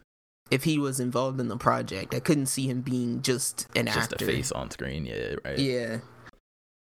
[0.51, 4.13] If he was involved in the project, I couldn't see him being just an Just
[4.13, 4.23] actor.
[4.25, 5.05] a face on screen.
[5.05, 5.57] Yeah, right.
[5.59, 5.97] Yeah,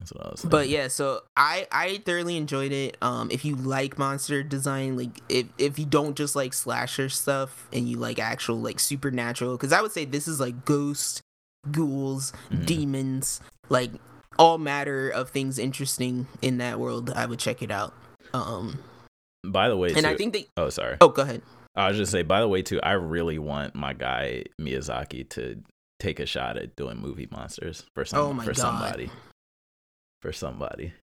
[0.04, 0.40] That's what I was.
[0.42, 0.50] Saying.
[0.50, 0.88] but yeah.
[0.90, 2.98] So I I thoroughly enjoyed it.
[3.02, 7.68] Um, if you like monster design, like if if you don't just like slasher stuff
[7.72, 11.22] and you like actual like supernatural, because I would say this is like ghosts,
[11.72, 12.66] ghouls, Mhm.
[12.66, 13.40] demons,
[13.70, 13.92] like
[14.38, 17.10] all matter of things interesting in that world.
[17.16, 17.94] I would check it out.
[18.34, 18.80] Um,
[19.46, 20.48] by the way, and I think they.
[20.58, 20.98] oh, sorry.
[21.00, 21.42] Oh, go ahead.
[21.76, 22.24] I was just say.
[22.24, 25.62] By the way, too, I really want my guy Miyazaki to
[26.00, 28.58] take a shot at doing movie monsters for some Oh my for God.
[28.58, 29.10] somebody.
[30.24, 30.94] For somebody.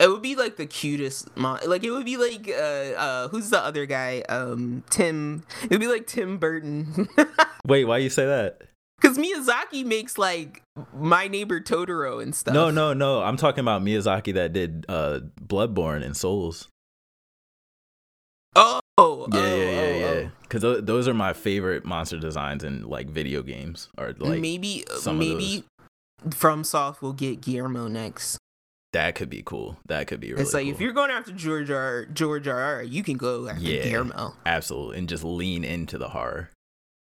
[0.00, 3.50] It would be like the cutest mon- like it would be like uh uh who's
[3.50, 4.24] the other guy?
[4.28, 7.08] Um Tim it would be like Tim Burton.
[7.68, 8.62] Wait, why you say that?
[9.00, 12.52] Cuz Miyazaki makes like My Neighbor Totoro and stuff.
[12.52, 13.22] No, no, no.
[13.22, 16.66] I'm talking about Miyazaki that did uh Bloodborne and Souls.
[18.56, 18.80] Oh.
[18.98, 20.28] oh, Yeah, oh, yeah, yeah, oh, yeah.
[20.42, 24.24] Because th- those are my favorite monster designs in like video games or oh.
[24.24, 25.62] like maybe maybe
[26.32, 28.40] From Soft will get Guillermo next.
[28.94, 29.76] That could be cool.
[29.86, 30.72] That could be really it's like cool.
[30.74, 32.06] if you're going after George R.
[32.06, 32.58] George R.
[32.58, 32.82] R.
[32.82, 33.82] You can go after Yeah.
[33.84, 34.34] Guillermo.
[34.46, 36.50] absolutely and just lean into the horror.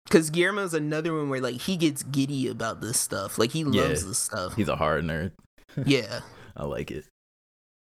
[0.10, 3.38] Cuz Guillermo's another one where like he gets giddy about this stuff.
[3.38, 3.84] Like he Yeah.
[3.84, 4.56] loves this stuff.
[4.56, 5.32] He's a horror nerd.
[5.86, 6.22] yeah.
[6.58, 7.06] I like it.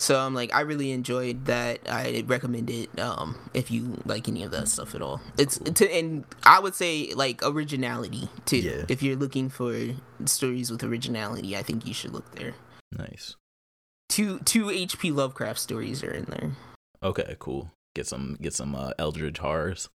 [0.01, 1.79] So I'm like, I really enjoyed that.
[1.89, 5.21] I recommend it um, if you like any of that stuff at all.
[5.39, 8.59] It's to, and I would say like originality too.
[8.59, 8.85] Yeah.
[8.89, 9.73] If you're looking for
[10.27, 12.55] stories with originality, I think you should look there.
[12.93, 13.37] Nice.
[14.15, 15.11] Two two H.P.
[15.11, 16.53] Lovecraft stories are in there.
[17.03, 17.73] Okay, cool.
[17.97, 19.89] Get some get some uh, Eldritch horrors.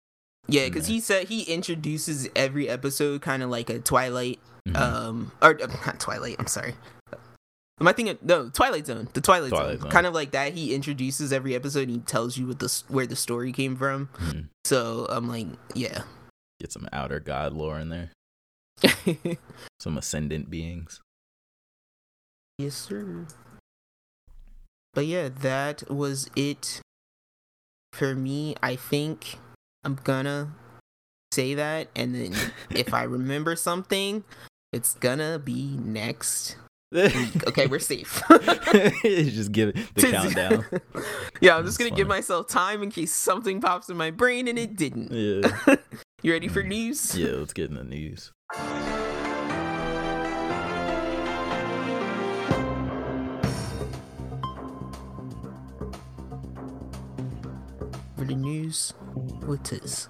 [0.48, 4.76] Yeah, because he said he introduces every episode kind of like a Twilight, Mhm.
[4.76, 6.36] um, or uh, not Twilight.
[6.38, 6.74] I'm sorry.
[7.80, 9.08] Am I thinking no Twilight Zone?
[9.14, 9.82] The Twilight, Twilight Zone.
[9.84, 9.92] Zone.
[9.92, 10.52] kind of like that.
[10.52, 11.84] He introduces every episode.
[11.88, 14.10] and He tells you what the where the story came from.
[14.18, 14.50] Mhm.
[14.66, 16.04] So I'm like, yeah.
[16.60, 18.12] Get some outer god lore in there.
[19.80, 21.00] Some ascendant beings.
[22.58, 23.26] yes, sir.
[24.94, 26.82] But yeah, that was it
[27.94, 28.56] for me.
[28.62, 29.38] I think
[29.84, 30.54] I'm gonna
[31.32, 32.36] say that, and then
[32.72, 34.24] if I remember something,
[34.74, 36.58] it's gonna be next
[36.92, 37.48] week.
[37.48, 38.22] Okay, we're safe.
[39.04, 40.66] just give it the countdown.
[41.42, 44.48] yeah, I'm just That's gonna give myself time in case something pops in my brain
[44.48, 45.12] and it didn't.
[45.12, 45.76] Yeah.
[46.22, 47.16] you ready for news?
[47.16, 48.32] Yeah, let's get in the news.
[58.20, 58.94] The news,
[59.46, 60.10] what is?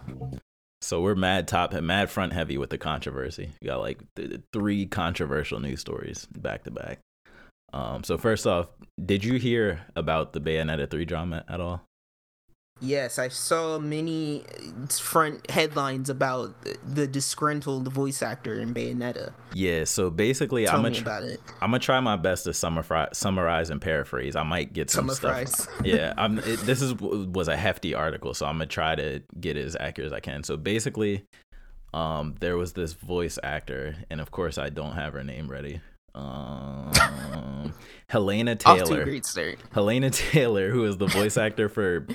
[0.81, 3.51] So we're mad top and mad front heavy with the controversy.
[3.61, 6.99] We got like th- three controversial news stories back to back.
[7.71, 8.69] Um, so first off,
[9.03, 11.83] did you hear about the Bayonetta 3 drama at all?
[12.81, 16.55] Yes, I saw many uh, front headlines about
[16.85, 19.33] the disgruntled voice actor in Bayonetta.
[19.53, 21.41] Yeah, so basically Tell I'm gonna tr- about it.
[21.61, 24.35] I'm gonna try my best to summarize, summarize and paraphrase.
[24.35, 25.67] I might get some Summer stuff.
[25.83, 26.39] yeah, I'm.
[26.39, 30.07] It, this is was a hefty article, so I'm gonna try to get as accurate
[30.07, 30.43] as I can.
[30.43, 31.25] So basically,
[31.93, 35.81] um, there was this voice actor, and of course, I don't have her name ready.
[36.15, 36.91] Um,
[38.07, 39.03] Hellena Off to a Taylor.
[39.03, 39.57] great start.
[39.73, 42.07] Hellena Taylor, who is the voice actor for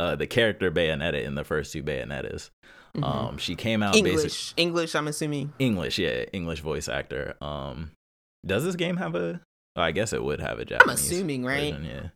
[0.00, 2.50] uh, the character Bayonetta in the first two Bayonettas.
[2.96, 3.04] Mhm.
[3.04, 4.94] Um, she came out basically English, English.
[4.94, 5.52] I'm assuming.
[5.58, 7.36] English, yeah, English voice actor.
[7.40, 7.92] Um,
[8.44, 9.40] does this game have a?
[9.76, 10.88] oh, I guess it would have a Japanese.
[10.88, 11.74] I'm assuming, right?
[11.74, 12.08] version, yeah.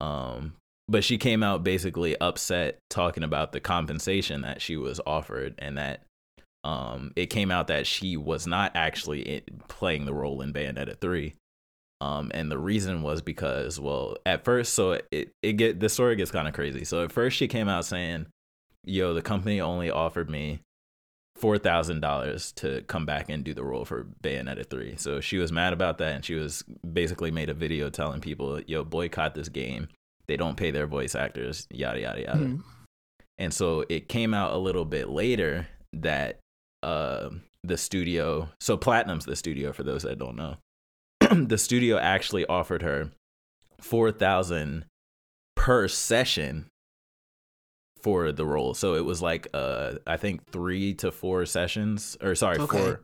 [0.00, 0.54] Um,
[0.88, 5.78] but she came out basically upset, talking about the compensation that she was offered, and
[5.78, 6.02] that
[6.64, 11.34] um, it came out that she was not actually playing the role in Bayonetta three.
[12.04, 16.16] Um, and the reason was because, well, at first, so it it get the story
[16.16, 16.84] gets kind of crazy.
[16.84, 18.26] So at first, she came out saying,
[18.84, 20.60] "Yo, the company only offered me
[21.36, 24.96] four thousand dollars to come back and do the role for Bayonetta three.
[24.96, 28.60] So she was mad about that, and she was basically made a video telling people,
[28.66, 29.88] "Yo, boycott this game.
[30.26, 31.66] They don't pay their voice actors.
[31.70, 32.62] Yada yada yada." Mhm.
[33.38, 36.38] And so it came out a little bit later that
[36.82, 37.30] uh,
[37.62, 38.50] the studio.
[38.60, 40.58] So Platinum's the studio for those that don't know.
[41.48, 43.10] the studio actually offered her
[43.80, 44.84] four thousand
[45.56, 46.66] per session
[48.02, 48.74] for the role.
[48.74, 52.78] So it was like uh I think three to four sessions, or sorry, Okay.
[52.78, 53.00] four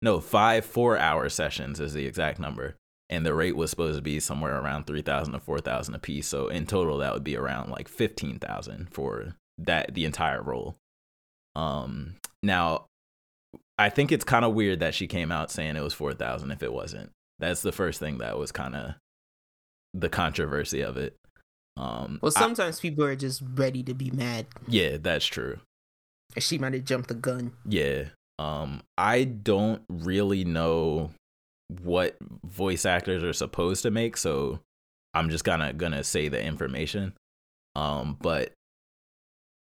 [0.00, 2.76] no five four hour sessions is the exact number.
[3.10, 5.98] And the rate was supposed to be somewhere around three thousand to four thousand a
[5.98, 6.26] piece.
[6.26, 10.76] So in total, that would be around like fifteen thousand for that the entire role.
[11.56, 12.84] Um, now,
[13.78, 16.50] I think it's kind of weird that she came out saying it was four thousand
[16.50, 17.10] if it wasn't.
[17.38, 18.94] That's the first thing that was kind of
[19.94, 21.16] the controversy of it.
[21.76, 24.46] Um, Well, I- sometimes people are just ready to be mad.
[24.66, 25.60] yeah, that's true.
[26.38, 27.52] She might have jumped the gun.
[27.64, 28.08] Yeah.
[28.38, 31.10] Um, I don't really know
[31.82, 34.60] what voice actors are supposed to make, so
[35.14, 37.14] I'm just gonna gonna say the information.
[37.76, 38.52] Um, but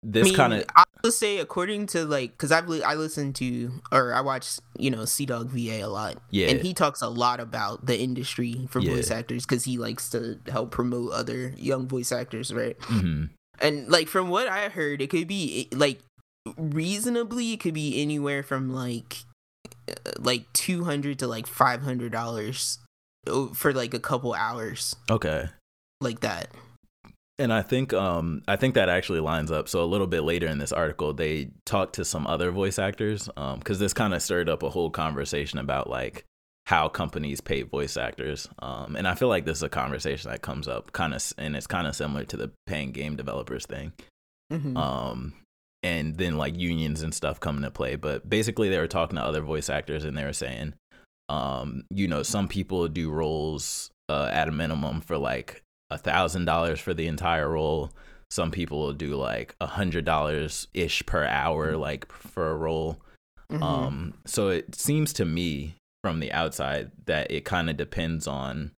[0.03, 2.95] this I mean, kind of I would say according to like, because I've li- I
[2.95, 7.09] listen to or I watch you know CDawgVA a lot, yeah, and he talks a
[7.09, 8.95] lot about the industry for Yeah.
[8.95, 12.79] voice actors because he likes to help promote other young voice actors, right?
[12.81, 13.31] mhm,
[13.61, 15.99] And like from what I heard, it could be like
[16.57, 19.25] reasonably, it could be anywhere from like
[19.89, 22.79] uh, like two hundred to like five hundred dollars
[23.55, 25.49] for like a couple hours, okay.
[26.01, 26.49] like that.
[27.39, 29.69] And I think um I think that actually lines up.
[29.69, 33.29] So a little bit later in this article, they talked to some other voice actors
[33.37, 36.25] um because this kind of stirred up a whole conversation about like
[36.67, 38.49] how companies pay voice actors.
[38.59, 41.55] Um and I feel like this is a conversation that comes up kind of and
[41.55, 43.93] it's kind of similar to the paying game developers thing.
[44.53, 44.77] Mhm.
[44.77, 45.35] Um
[45.85, 49.23] and then like unions and stuff come into play, but basically they were talking to
[49.23, 50.75] other voice actors and they were saying
[51.29, 56.45] um you know some people do roles uh at a minimum for like a thousand
[56.45, 57.91] dollars for the entire role.
[58.31, 63.01] Some people will do like a hundred dollars ish per hour like for a role.
[63.51, 63.63] Mhm.
[63.63, 65.75] um so it seems to me
[66.05, 68.73] from the outside that it kind of depends on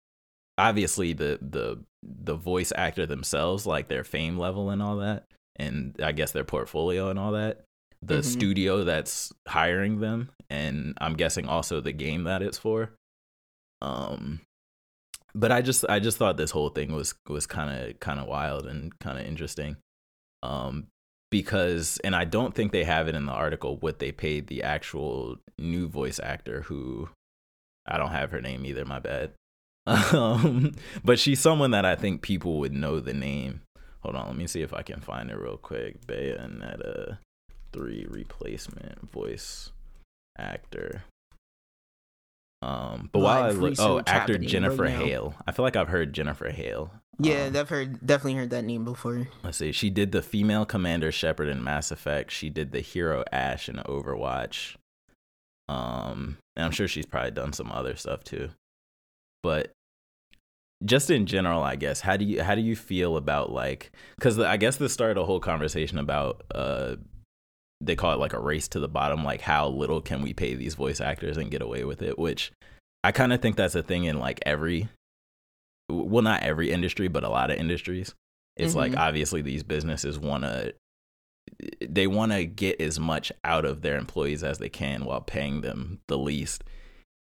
[0.58, 5.24] obviously the the the voice actor themselves like their fame level and all that
[5.56, 7.64] and i guess their portfolio and all that.
[8.02, 8.24] The Mhm.
[8.24, 12.92] studio that's hiring them and i'm guessing also the game that it's for.
[13.82, 14.40] Um
[15.34, 18.26] but i just i just thought this whole thing was was kind of kind of
[18.26, 19.76] wild and kind of interesting.
[20.42, 20.86] Um
[21.30, 24.62] because and i don't think they have it in the article what they paid the
[24.62, 27.08] actual new voice actor who
[27.86, 29.32] i don't have her name either my bad.
[29.86, 30.74] Um
[31.04, 33.62] but she's someone that i think people would know the name.
[34.00, 36.06] Hold on let me see if i can find it real quick.
[36.06, 37.18] Bayonetta
[37.72, 39.70] 3 replacement voice
[40.38, 41.04] actor
[42.62, 46.12] um but while i look oh actor jennifer right hale i feel like i've heard
[46.12, 46.90] jennifer hale
[47.22, 49.28] yeah, Um, I've heard definitely heard that name before.
[49.44, 49.72] Let's see.
[49.72, 52.30] She did the female commander Shepard in Mass Effect.
[52.30, 54.76] She did the hero Ashe in Overwatch.
[55.68, 58.50] Um, and I'm sure she's probably done some other stuff too.
[59.42, 59.72] But
[60.84, 63.92] just in general, I guess, how do you how do you feel about like?
[64.16, 66.96] Because I guess this started a whole conversation about uh,
[67.80, 69.24] they call it like a race to the bottom.
[69.24, 72.18] Like how little can we pay these voice actors and get away with it?
[72.18, 72.52] Which
[73.02, 74.88] I kind of think that's a thing in like every
[75.90, 78.14] well not every industry but a lot of industries
[78.56, 78.98] it's like Mhm.
[78.98, 80.72] obviously these businesses want to
[81.80, 85.62] they want to get as much out of their employees as they can while paying
[85.62, 86.62] them the least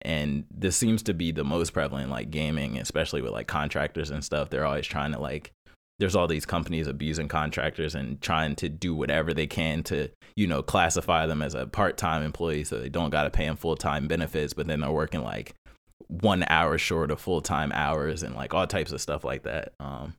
[0.02, 4.22] and this seems to be the most prevalent like gaming especially with like contractors and
[4.22, 5.50] stuff they're always trying to like
[5.98, 10.46] there's all these companies abusing contractors and trying to do whatever they can to you
[10.46, 14.06] know classify them as a part-time employee so they don't got to pay them full-time
[14.06, 15.54] benefits but then they're working like
[16.06, 20.14] one hour short of full-time hours and like all types of stuff like that um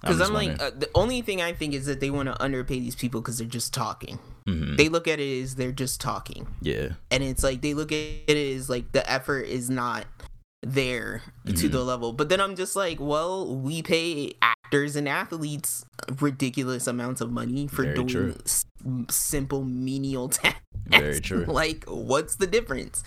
[0.00, 2.42] Because just I'm, like, uh, the only thing I think is that they want to
[2.42, 4.18] underpay these people because they're just talking.
[4.48, 4.78] Mhm.
[4.78, 7.98] They look at it as they're just talking, yeah and it's like they look at
[8.26, 10.06] it as like the effort is not
[10.62, 11.70] there to Mhm.
[11.72, 12.12] the level.
[12.12, 15.84] But then I'm just like, well, we pay actors and athletes
[16.20, 18.66] ridiculous amounts of money for Very doing s-
[19.08, 20.60] simple menial tasks.
[20.86, 21.44] Very true.
[21.48, 23.02] like, what's the difference?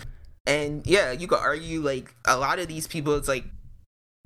[0.46, 3.16] And yeah, you could argue like a lot of these people.
[3.16, 3.46] It's like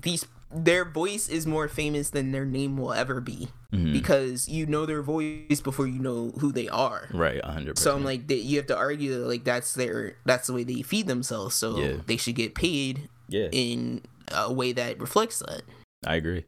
[0.02, 3.92] these their voice is more famous than their name will ever be Mhm.
[3.92, 7.06] because you know their voice before you know who they are.
[7.12, 10.46] right 100% So I'm like, that you have to argue that like that's their that's
[10.46, 11.54] the way they feed themselves.
[11.54, 11.96] So Yeah.
[12.06, 14.02] they should get paid yeah in
[14.32, 15.62] a way that reflects that.
[16.06, 16.44] i agree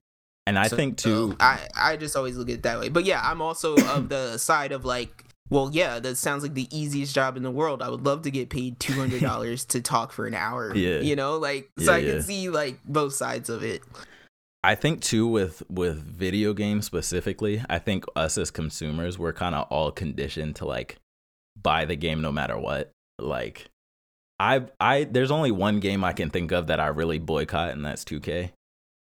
[0.46, 2.88] and i So- think so too I I just always look at it that way.
[2.88, 6.68] But yeah, I'm also of the side of like, well, yeah, that sounds like the
[6.76, 7.82] easiest job in the world.
[7.82, 10.74] I would love to get paid two hundred dollars to talk for an hour.
[10.74, 11.00] Yeah.
[11.00, 12.12] you know, like so Yeah, I yeah.
[12.14, 13.82] can see like both sides of it.
[14.62, 19.54] I think too with with video games specifically, I think us as consumers we're kind
[19.54, 20.96] of all conditioned to like
[21.60, 22.90] buy the game no matter what.
[23.18, 23.69] like
[24.40, 27.84] I I there's only one game I can think of that I really boycott and
[27.84, 28.50] that's 2K.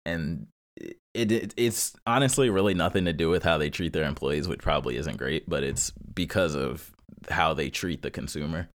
[0.04, 4.48] And it, it it's honestly really nothing to do with how they treat their employees,
[4.48, 6.90] which probably isn't great, but it's because of
[7.30, 8.68] how they treat the consumer.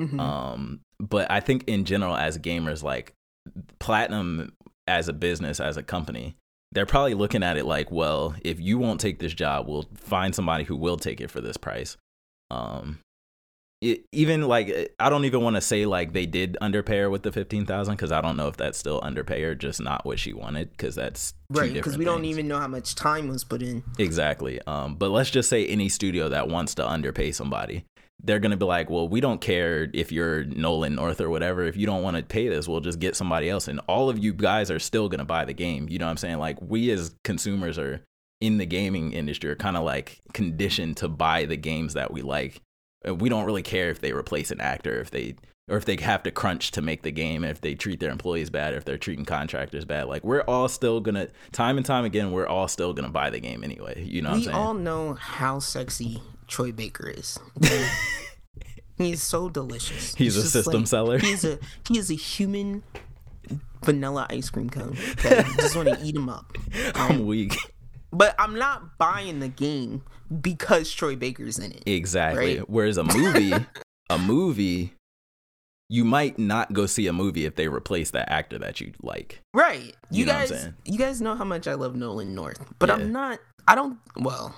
[0.00, 0.18] Mhm.
[0.18, 3.12] Um, but I think in general, as gamers, like
[3.78, 4.52] Platinum
[4.86, 6.36] as a business, as a company,
[6.70, 10.34] they're probably looking at it like, well, if you won't take this job, we'll find
[10.34, 11.96] somebody who will take it for this price.
[12.50, 13.00] Um,
[13.82, 17.24] it, even like I don't even want to say like they did underpay her with
[17.24, 20.20] the fifteen thousand because I don't know if that's still underpay her, just not what
[20.20, 23.60] she wanted because that's right, because we don't even know how much time was put
[23.60, 23.82] in.
[23.98, 24.60] Exactly.
[24.68, 27.84] Um, but let's just say any studio that wants to underpay somebody,
[28.22, 31.64] they're gonna be like, well, we don't care if you're Nolan North or whatever.
[31.64, 33.66] If you don't want to pay this, we'll just get somebody else.
[33.66, 35.88] And all of you guys are still gonna buy the game.
[35.88, 36.38] You know what I'm saying?
[36.38, 38.00] Like we as consumers are
[38.40, 42.22] in the gaming industry are kind of like conditioned to buy the games that we
[42.22, 42.60] like.
[43.04, 45.36] And We don't really care if they replace an actor, if they
[45.68, 48.50] or if they have to crunch to make the game, if they treat their employees
[48.50, 50.06] bad, if they're treating contractors bad.
[50.06, 53.40] Like we're all still gonna time and time again, we're all still gonna buy the
[53.40, 54.04] game anyway.
[54.04, 57.38] You know what I'm we all know how sexy Troy Baker is.
[58.98, 60.14] He's so delicious.
[60.14, 61.18] He's a system seller.
[61.18, 62.82] He's a he is a human
[63.82, 64.96] vanilla ice cream cone.
[65.24, 66.56] I just want to eat him up.
[66.94, 67.56] I'm weak.
[68.12, 70.02] But I'm not buying the game
[70.40, 71.82] because Troy Baker's in it.
[71.86, 72.58] Exactly.
[72.58, 72.70] Right?
[72.70, 73.52] Whereas a movie,
[74.10, 74.94] a movie,
[75.88, 79.40] you might not go see a movie if they replace that actor that you like.
[79.52, 79.94] Right.
[80.10, 80.74] You, You know what I'm guys saying?
[80.84, 82.64] you guys know how much I love Nolan North.
[82.78, 82.94] But Yeah.
[82.96, 84.54] I'm not I don't well,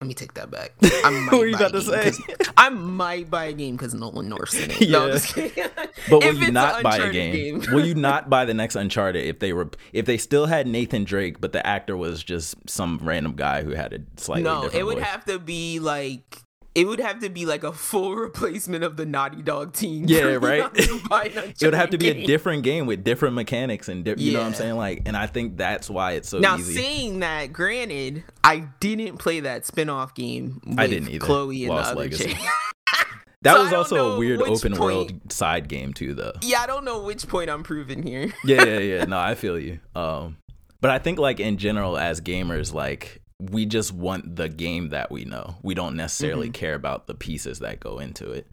[0.00, 0.72] let me take that back.
[0.82, 2.34] I might What were you buy about a to game say?
[2.56, 4.80] I might buy a game because Nolan North's in it.
[4.88, 5.12] No, Yeah.
[5.12, 5.64] just kidding.
[6.08, 7.62] But will you not buy a Uncharted game?
[7.72, 11.02] will you not buy the next Uncharted if they were if they still had Nathan
[11.02, 14.84] Drake, but the actor was just some random guy who had a slightly no, it
[14.84, 15.04] would voice?
[15.06, 16.42] have to be like
[16.78, 20.04] it would have to be like a full replacement of the Naughty Dog team.
[20.06, 20.60] Yeah, right?
[20.60, 23.88] not to buy an it would have to be a different game with different mechanics
[23.88, 24.76] and di- you know what I'm saying?
[24.76, 26.74] Like, and I think that's why it's so Now, easy.
[26.74, 30.60] saying that, granted, I didn't play that spin-off game.
[30.64, 31.24] With I didn't either.
[31.24, 32.36] Chloe and Lost the other chick.
[33.42, 36.32] that so was also a weird open point- world side game too, though.
[36.42, 38.32] yeah, I don't know which point I'm proving here.
[38.44, 39.04] yeah, yeah, yeah.
[39.04, 39.80] No, I feel you.
[39.94, 40.36] Um,
[40.80, 45.10] but I think like in general, as gamers, like we just want the game that
[45.10, 45.56] we know.
[45.62, 46.54] We don't necessarily Mhm.
[46.54, 48.46] care about the pieces that go into it.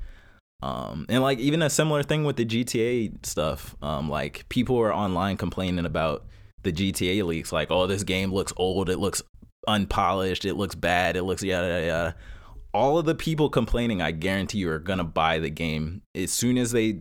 [0.62, 3.76] Um, and like even a similar thing with the GTA stuff.
[3.82, 6.26] Um, like people are online complaining about
[6.64, 9.22] the GTA leaks, like, oh, this game looks old, it looks
[9.68, 12.16] unpolished, it looks bad, it looks yada yada yada.
[12.74, 16.58] All of the people complaining, I guarantee you, are gonna buy the game as soon
[16.58, 17.00] as they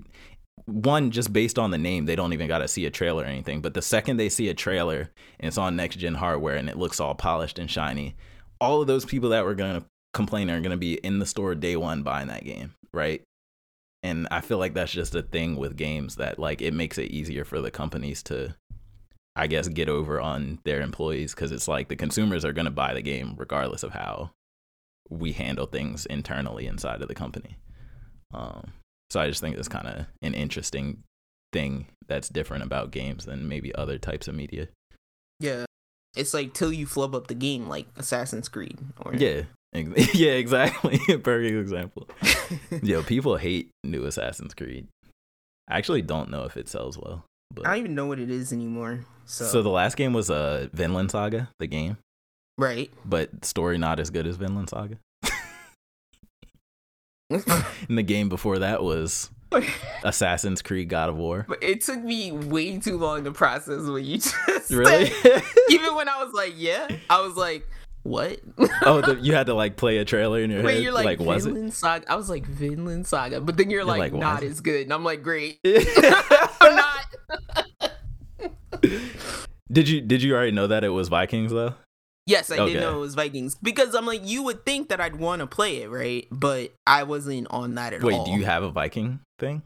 [0.67, 3.27] one just based on the name they don't even got to see a trailer or
[3.27, 6.69] anything but the second they see a trailer and it's on next gen hardware and
[6.69, 8.15] it looks all polished and shiny
[8.61, 11.27] all of those people that were going to complain are going to be in the
[11.27, 13.23] store day one buying that game right?
[14.03, 17.11] And i feel like that's just a thing with games that like it makes it
[17.11, 18.55] easier for the companies to
[19.35, 22.71] i guess get over on their employees because it's like the consumers are going to
[22.71, 24.31] buy the game regardless of how
[25.11, 27.57] we handle things internally inside of the company.
[28.33, 28.73] Um
[29.11, 31.03] so I just think it's kind of an interesting
[31.53, 34.69] thing that's different about games than maybe other types of media.
[35.41, 35.65] Yeah,
[36.17, 38.79] it's like till you flub up the game, like Assassin's Creed.
[39.01, 39.43] Or Yeah.
[39.75, 40.99] ex- Yeah, exactly.
[41.19, 42.09] Perfect example.
[42.83, 44.87] Yo, people hate new Assassin's Creed.
[45.69, 47.25] I actually don't know if it sells well.
[47.53, 49.05] But I don't even know what it is anymore.
[49.27, 51.97] So, so the last game was uh Vinland Saga, the game,
[52.59, 52.91] right.
[53.07, 54.99] but story not as good as Vinland Saga.
[57.89, 59.31] and the game before that was
[60.05, 61.47] Assassin's Creed God of War.
[61.49, 65.11] But it took me way too long to process what you just Really?
[65.71, 67.67] Even when I was like, yeah, I was like,
[68.03, 68.41] what?
[68.85, 70.83] oh, the, you had to like play a trailer in your Wait, head.
[70.83, 71.51] you're like, was it?
[71.51, 72.13] Vinland Saga.
[72.13, 75.05] I was like Vinland Saga, but then you're, like, like, not as good, and I'm
[75.05, 75.61] like, great.
[75.65, 77.07] I'm not.
[79.73, 81.75] did you did you already know that it was Vikings though?
[82.27, 82.73] Yes, I Okay.
[82.75, 85.47] did know it was Vikings because I'm like, you would think that I'd want to
[85.47, 86.27] play it, right?
[86.31, 88.25] But I wasn't on that at Wait, all.
[88.25, 89.63] Wait, do you have a Viking thing?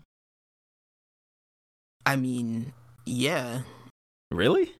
[2.04, 2.72] I mean,
[3.06, 3.60] yeah.
[4.30, 4.72] Really?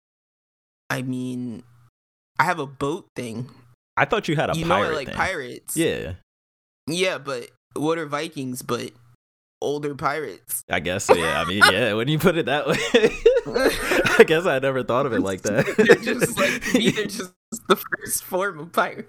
[0.91, 1.63] I mean,
[2.39, 3.49] I have a boat thing.
[3.97, 5.17] I thought you had a you know, pirate I like thing.
[5.17, 5.77] pirates.
[5.77, 6.15] Yeah,
[6.87, 8.91] Yeah, but what are Vikings but
[9.61, 10.63] older pirates?
[10.71, 11.11] I guess.
[11.15, 11.93] Yeah, I mean, yeah.
[11.95, 12.79] When you put it that way,
[14.19, 15.67] I guess I never thought of it like that.
[15.77, 17.33] they're just like me, they're just
[17.69, 19.09] the first form of pirate.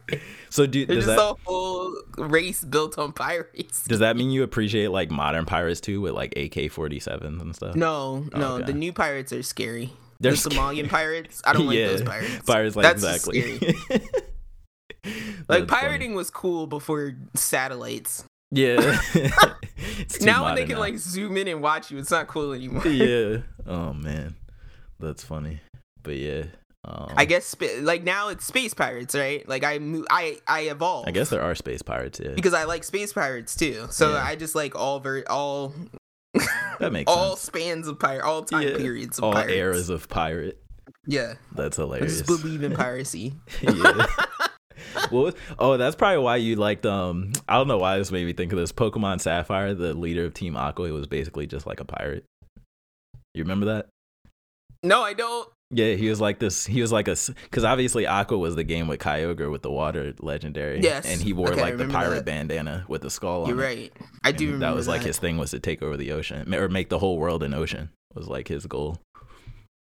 [0.50, 3.84] so do, They're does just that a whole race built on pirates.
[3.86, 7.56] does that mean you appreciate like modern pirates too, with like AK forty sevens and
[7.56, 7.76] stuff?
[7.76, 8.66] No, Oh, no, okay.
[8.66, 9.92] the new pirates are scary.
[10.22, 12.40] They're the Somalian pirates, I don't like those pirates.
[12.46, 13.42] Pirates like That's exactly.
[13.58, 13.76] scary.
[15.04, 15.82] That's Like funny.
[15.82, 18.26] pirating was cool before satellites.
[18.52, 19.00] Yeah.
[20.22, 20.80] Now when they can now.
[20.80, 22.86] like zoom in and watch you, it's not cool anymore.
[22.88, 23.38] yeah.
[23.68, 24.36] Oh man,
[25.00, 25.60] that's funny.
[26.02, 26.46] But yeah,
[26.84, 29.48] um, I guess like now it's space pirates, right?
[29.48, 29.80] Like I
[30.10, 31.08] I I evolved.
[31.08, 32.20] I guess there are space pirates.
[32.24, 33.88] Yeah, because I like space pirates too.
[33.92, 34.24] So Yeah.
[34.24, 35.74] I just like all ver- all
[36.80, 37.42] that makes all sense.
[37.42, 38.78] spans of pirate, all time Yeah.
[38.78, 39.54] periods of All pirates.
[39.54, 40.62] eras of pirate.
[41.06, 42.22] Yeah, That's I hilarious.
[42.22, 43.34] just believe in piracy.
[43.62, 44.06] yeah.
[45.12, 46.86] well, oh, that's probably why you liked.
[46.86, 48.72] Um, I don't know why this made me think of this.
[48.72, 52.26] Pokemon Sapphire, the leader of Team Aqua, he was basically just like a pirate.
[53.34, 53.88] You remember that?
[54.84, 55.50] no, I don't.
[55.72, 56.66] Yeah, he was like this.
[56.66, 60.16] He was like a because obviously Aqua was the game with Kyogre with the water
[60.20, 60.80] legendary.
[60.82, 61.06] Yes.
[61.06, 62.26] and he wore Okay, like the pirate that.
[62.26, 63.48] bandana with the skull.
[63.48, 63.66] You're on it.
[63.66, 63.94] right.
[64.24, 66.52] I do And remember that was like his thing was to take over the ocean
[66.56, 68.98] or make the whole world an ocean was like his goal.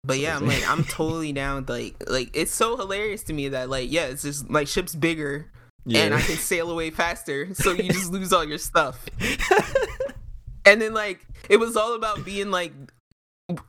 [0.06, 1.56] But yeah, I'm like I'm totally down.
[1.62, 4.94] With, like like it's so hilarious to me that like yeah, it's just like ship's
[4.94, 5.50] bigger
[5.94, 9.04] and I can sail away faster, so you just lose all your stuff.
[10.64, 12.72] And then like it was all about being like,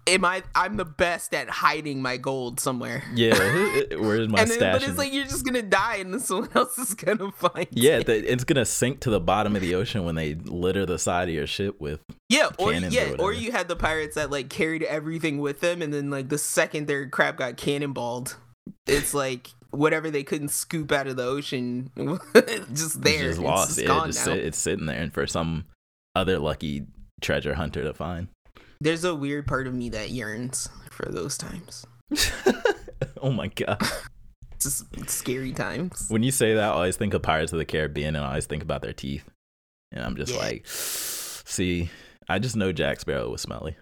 [0.07, 0.43] am I?
[0.55, 3.03] I'm the best at hiding my gold somewhere.
[3.13, 3.33] yeah.
[3.97, 4.73] Where's my and then, stash?
[4.81, 7.67] but it's like you're just gonna die, and then someone else is gonna find.
[7.71, 8.05] yeah, it.
[8.07, 11.29] the, it's gonna sink to the bottom of the ocean when they litter the side
[11.29, 11.99] of your ship with.
[12.29, 15.59] yeah, or cannons or yeah, or you had the pirates that like carried everything with
[15.59, 18.35] them, and then like the second their crap got cannonballed,
[18.87, 21.91] it's like whatever they couldn't scoop out of the ocean,
[22.73, 24.33] just there, It's just It's just yeah, gone just now.
[24.33, 25.65] sit, it's sitting there, and for some
[26.15, 26.87] other lucky
[27.21, 28.29] treasure hunter to find.
[28.79, 31.85] There's a weird part of me that yearns for those times.
[33.21, 33.81] oh my god!
[34.53, 36.05] It's just scary times.
[36.09, 38.45] When you say that, I always think of Pirates of the Caribbean, and I always
[38.45, 39.23] think about their teeth,
[39.91, 40.39] and I'm just Yeah.
[40.39, 41.89] like, see,
[42.29, 43.75] I just know Jack Sparrow was smelly.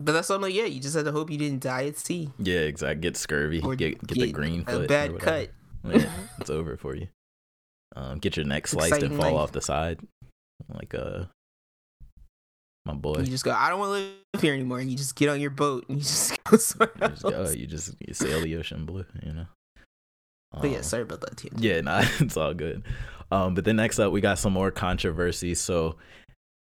[0.00, 0.54] But that's what I'm like.
[0.54, 3.00] Yeah, you just had to hope you didn't die at sea Yeah, exactly.
[3.00, 3.60] Get scurvy.
[3.62, 4.84] or get get the green a foot.
[4.84, 5.50] or bad cut.
[5.84, 6.10] Yeah,
[6.40, 7.08] it's over for you.
[7.96, 9.40] Um, get your neck sliced and fall life.
[9.42, 9.98] off the side,
[10.72, 11.24] like uh,
[12.88, 13.18] my boy.
[13.18, 13.52] You just go.
[13.52, 13.92] I don't want to
[14.34, 16.90] live here anymore, and you just get on your boat and you just go somewhere
[17.00, 19.46] You just, go, you just you sail the ocean blue, you know.
[20.52, 21.50] But yeah, Um, sorry about that too.
[21.58, 22.82] Yeah, nah, it's all good.
[23.30, 25.54] Um, but then next up, we got some more controversy.
[25.54, 25.96] So,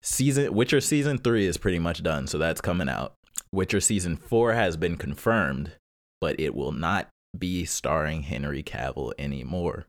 [0.02, 3.14] season Witcher season three is pretty much done, so that's coming out.
[3.52, 5.72] Witcher season four has been confirmed,
[6.20, 9.86] but it will not be starring Henry Cavill anymore.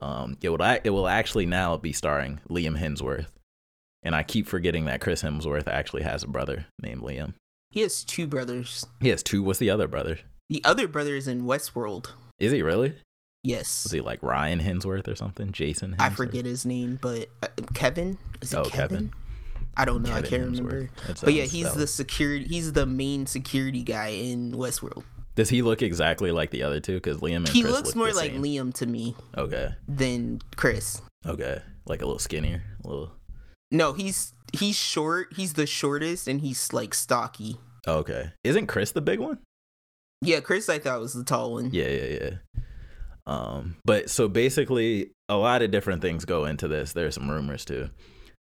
[0.00, 3.26] Um, it will it will actually now be starring Liam Hemsworth,
[4.06, 7.34] and I keep forgetting that Chris Hemsworth actually has a brother named Liam.
[7.70, 8.86] He has two brothers.
[9.00, 9.42] He has two.
[9.42, 10.20] What's the other brother?
[10.48, 12.10] The other brother is in Westworld.
[12.38, 12.94] Is he really?
[13.42, 15.52] Yes, Was he like Ryan Hemsworth or something?
[15.52, 15.92] Jason?
[15.92, 16.00] Hemsworth?
[16.00, 18.16] I forget his name, but uh, Kevin.
[18.40, 18.70] Is it Oh, Kevin?
[18.96, 19.12] Kevin.
[19.76, 20.12] I don't know.
[20.12, 20.56] I Kevin can't Hemsworth.
[20.56, 20.90] remember.
[21.22, 22.44] But yeah, he's the security.
[22.46, 25.02] He's the main security guy in Westworld.
[25.34, 26.94] Does he look exactly like the other two?
[26.94, 28.32] Because Liam and He Chris looks look more like.
[28.32, 31.02] Liam to me Okay, than Chris.
[31.26, 33.12] okay, like a little skinnier, a little.
[33.70, 35.32] No, he's he's short.
[35.34, 37.56] He's the shortest, and he's like stocky.
[37.86, 39.38] Okay, isn't Chris the big one?
[40.22, 41.70] Yeah, Chris, I thought was the tall one.
[41.72, 42.30] Yeah, yeah, yeah.
[43.26, 46.92] Um, but so basically, a lot of different things go into this.
[46.92, 47.90] There's some rumors too.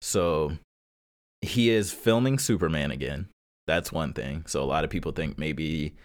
[0.02, 0.54] So
[1.42, 3.28] he is filming Superman again.
[3.68, 4.44] That's one thing.
[4.48, 5.96] So a lot of people think maybe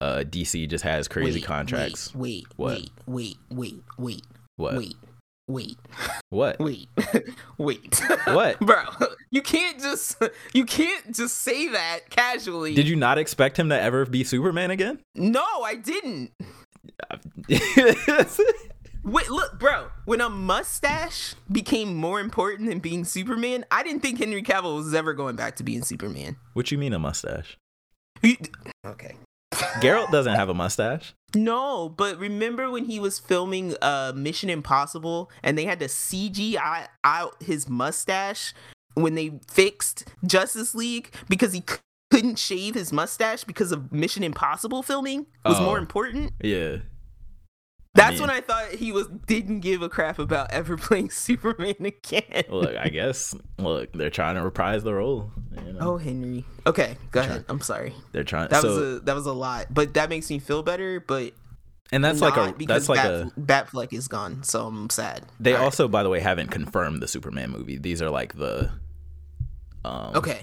[0.00, 2.14] uh, DC just has crazy Wait, contracts.
[2.14, 2.72] Wait, What?
[2.74, 4.22] wait, wait, wait, wait,
[4.56, 4.76] what?
[4.76, 4.94] wait,
[5.48, 5.78] wait,
[6.30, 6.58] What?
[6.60, 6.88] wait,
[7.58, 8.00] wait.
[8.26, 8.60] What?
[8.60, 8.82] bro?
[9.30, 10.22] You can't just
[10.52, 12.74] you can't just say that casually.
[12.74, 15.00] Did you not expect him to ever be Superman again?
[15.14, 16.30] No, I didn't.
[19.04, 19.88] Wait, look, bro.
[20.04, 24.92] When a mustache became more important than being Superman, I didn't think Henry Cavill was
[24.92, 26.36] ever going back to being Superman.
[26.52, 27.56] what you mean a mustache?
[28.20, 28.38] He-
[28.84, 29.16] okay.
[29.80, 31.14] Geralt doesn't have a mustache.
[31.34, 36.86] No, but remember when he was filming uh Mission Impossible and they had to CGI
[37.04, 38.54] out his mustache
[38.94, 41.76] when they fixed Justice League because he c-
[42.10, 45.64] couldn't shave his mustache because of Mission Impossible filming was Oh.
[45.64, 46.32] more important.
[46.42, 46.78] Yeah.
[47.94, 51.74] That's mean- when I thought he was didn't give a crap about ever playing Superman
[51.80, 52.44] again.
[52.48, 53.34] Look, I guess.
[53.58, 55.30] Look, they're trying to reprise the role.
[55.66, 55.78] You know?
[55.80, 56.44] Oh, Henry.
[56.66, 57.44] Okay, go ahead.
[57.48, 57.94] I'm sorry.
[58.12, 58.48] they're trying.
[58.50, 61.00] That so, was a that was a lot, but that makes me feel better.
[61.00, 61.32] But
[61.90, 62.54] and that's like a.
[62.64, 63.40] That's like Bat, a.
[63.40, 65.24] Batfleck is gone, so I'm sad.
[65.40, 65.64] They All right.
[65.64, 67.78] also, by the way, haven't confirmed the Superman movie.
[67.78, 68.70] These are like the.
[69.84, 70.42] Um, okay.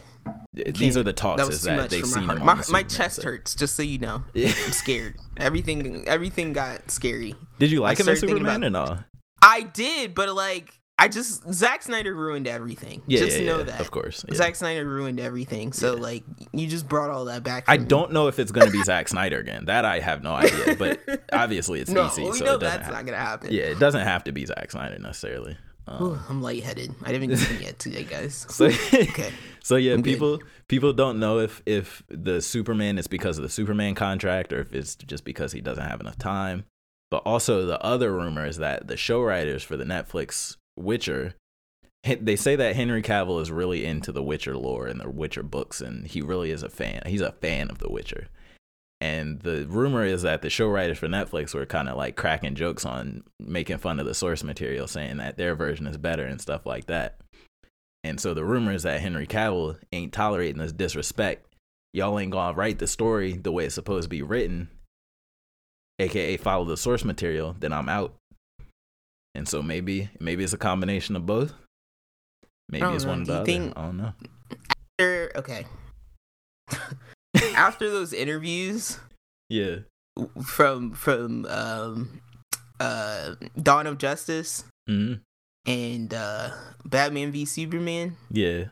[0.53, 1.41] These are the talks.
[1.41, 2.35] That was too that much they've seen my.
[2.35, 3.25] My, my chest set.
[3.25, 4.23] hurts, just so you know.
[4.33, 4.47] Yeah.
[4.65, 5.15] I'm scared.
[5.37, 7.35] Everything everything got scary.
[7.59, 8.99] Did you like him as Superman or no?
[9.41, 13.01] I did, but like I just Zack Snyder ruined everything.
[13.05, 13.81] Yeah, just yeah, know yeah, that.
[13.81, 14.23] Of course.
[14.29, 14.35] yeah.
[14.35, 15.73] Zack Snyder ruined everything.
[15.73, 16.23] So like
[16.53, 17.65] you just brought all that back.
[17.67, 17.85] I me.
[17.85, 19.65] don't know if it's going to be Zack Snyder again.
[19.65, 20.75] That I have no idea.
[20.77, 21.01] But
[21.33, 23.51] obviously, it's No, DC, we so know that's have- not gonna happen.
[23.51, 25.57] yeah, it doesn't have to be Zack Snyder necessarily.
[25.89, 26.95] Ooh, Um, I'm lightheaded.
[27.03, 28.45] I haven't eaten yet today, guys.
[28.49, 29.31] so okay.
[29.63, 30.11] so yeah, I'm good.
[30.11, 34.59] people people don't know if if the Superman is because of the Superman contract or
[34.61, 36.65] if it's just because he doesn't have enough time.
[37.11, 41.35] But also the other rumor is that the show writers for the Netflix Witcher
[42.21, 45.81] they say that Henry Cavill is really into the Witcher lore and the Witcher books
[45.81, 47.01] and he really is a fan.
[47.07, 48.27] He's a fan of the Witcher.
[49.01, 52.55] And the rumor is that the show writers for Netflix were kind of like cracking
[52.55, 56.39] jokes on making fun of the source material, saying that their version is better and
[56.39, 57.19] stuff like that.
[58.03, 61.45] And so the rumor is that Henry Cavill ain't tolerating this disrespect.
[61.93, 64.69] Y'all ain't gonna write the story the way it's supposed to be written,
[65.99, 68.15] aka follow the source material, then I'm out.
[69.33, 71.53] And so maybe maybe it's a combination of both.
[72.69, 73.09] Maybe it's know.
[73.11, 73.45] one or Do the other.
[73.45, 74.13] think- I don't know.
[74.99, 75.65] After, okay.
[77.55, 78.99] After those interviews
[79.49, 79.77] Yeah.
[80.43, 82.21] from from um
[82.79, 85.15] uh Dawn of Justice hmm
[85.65, 86.51] and uh
[86.85, 88.65] Batman v Superman, Yeah.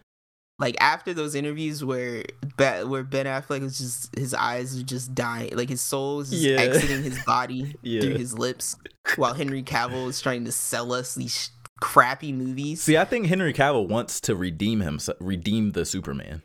[0.59, 2.23] like after those interviews where
[2.57, 6.33] Bat where Ben Affleck was just his eyes were just dying, like his soul just
[6.33, 6.57] Yeah.
[6.57, 8.01] exiting his body Yeah.
[8.01, 8.75] through his lips,
[9.15, 11.49] while Henry Cavill is trying to sell us these
[11.81, 12.81] crappy movies.
[12.83, 16.43] See, I think Henry Cavill wants to redeem himself, redeem the Superman.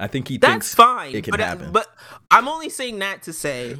[0.00, 1.72] I think he That's thinks fine, it can but, happen.
[1.72, 1.86] but
[2.30, 3.76] I'm only saying that to say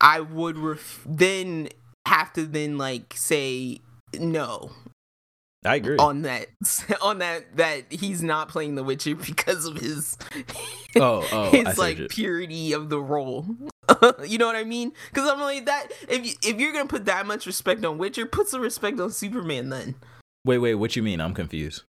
[0.00, 1.68] I would ref- then
[2.08, 3.80] have to then like say
[4.18, 4.72] no
[5.64, 5.96] I agree.
[5.98, 6.46] on that
[7.02, 10.16] on that that he's not playing the Witcher because of his
[10.96, 13.46] Oh, oh, his like purity of the role.
[14.26, 14.92] you know what I mean?
[15.12, 15.88] Because I'm like that.
[16.08, 19.10] If you, if you're gonna put that much respect on Witcher, put some respect on
[19.10, 19.68] Superman.
[19.70, 19.94] Then
[20.44, 21.20] Wait, wait, what you mean?
[21.20, 21.82] I'm confused.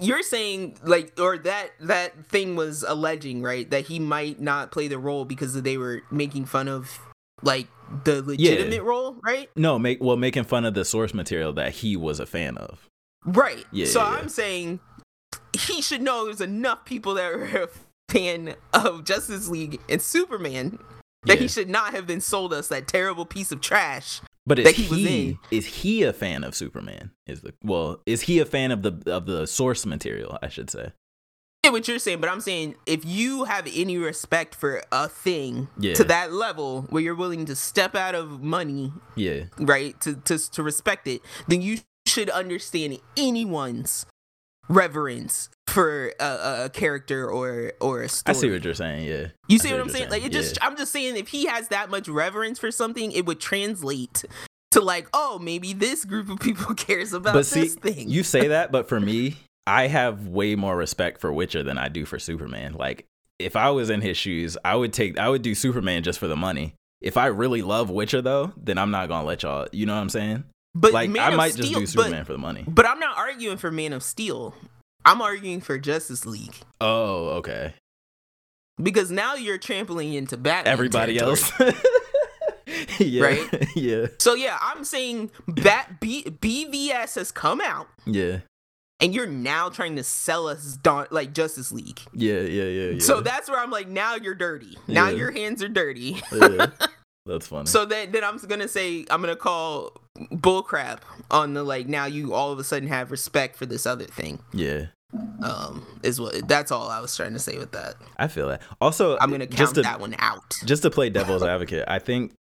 [0.00, 4.88] You're saying like, or that that thing was alleging right that he might not play
[4.88, 6.98] the role because they were making fun of
[7.42, 7.68] like
[8.04, 9.48] the legitimate role, right?
[9.56, 12.86] No, make well making fun of the source material that he was a fan of.
[13.24, 13.64] Right.
[13.72, 14.16] Yeah, so yeah, yeah.
[14.18, 14.80] I'm saying
[15.52, 17.68] he should know there's enough people that are a
[18.10, 20.78] fan of Justice League and Superman
[21.24, 24.20] that he should not have been sold us that terrible piece of trash.
[24.50, 27.12] But is that he he is he a fan of Superman?
[27.24, 30.38] Is the well is he a fan of the of the source material?
[30.42, 30.90] I should say.
[31.64, 35.68] Yeah, what you're saying, but I'm saying if you have any respect for a thing
[35.78, 35.94] Yeah.
[35.94, 40.36] to that level where you're willing to step out of money, Yeah, right, to to
[40.50, 41.78] to respect it, then you
[42.08, 44.04] should understand anyone's
[44.68, 48.36] reverence for a, a, character or or a story.
[48.36, 49.06] I see what you're saying.
[49.06, 50.10] Yeah, You I see what I'm you're saying?
[50.10, 50.66] Like it just Yeah.
[50.66, 54.24] I'm just saying if he has that much reverence for something, it would translate
[54.72, 58.08] to like, oh, maybe this group of people cares about but see, this thing.
[58.08, 61.88] you say that, but for me, I have way more respect for Witcher than I
[61.88, 62.74] do for Superman.
[62.74, 63.06] Like,
[63.38, 66.28] if I was in his shoes, I would take, I would do Superman just for
[66.28, 66.74] the money.
[67.00, 69.66] If I really love Witcher though, then I'm not gonna let y'all.
[69.72, 70.44] You know what I'm saying?
[70.74, 72.64] but like, Man I might Steel, just do but- Superman for the money.
[72.66, 74.54] But I'm not arguing for Man of Steel.
[75.04, 77.74] I'm arguing for Justice League Oh, okay.
[78.82, 80.72] because now you're trampling into Batman.
[80.72, 81.72] Everybody territory.
[81.72, 83.00] else.
[83.00, 83.22] yeah.
[83.22, 83.66] Right?
[83.76, 84.06] Yeah.
[84.18, 88.40] So yeah, I'm saying Bat B- BVS has come out, Yeah.
[89.00, 92.00] and you're now trying to sell us Dawn, like Justice League.
[92.12, 92.40] Yeah.
[92.40, 92.64] Yeah.
[92.64, 92.90] Yeah.
[92.92, 92.98] Yeah.
[93.00, 94.76] So that's where I'm like, now you're dirty.
[94.86, 95.16] Now Yeah.
[95.16, 96.20] your hands are dirty.
[96.32, 96.66] yeah.
[97.26, 97.66] That's funny.
[97.66, 101.00] So then, then I'm gonna say I'm gonna call bullcrap
[101.30, 101.86] on the like.
[101.86, 104.40] Now you all of a sudden have respect for this other thing.
[104.52, 104.86] yeah.
[105.42, 107.96] Um, is what that's all I was trying to say with that.
[108.16, 108.62] I feel that.
[108.80, 110.54] Also, I'm gonna count to, that one out.
[110.64, 112.32] just to play devil's advocate, I think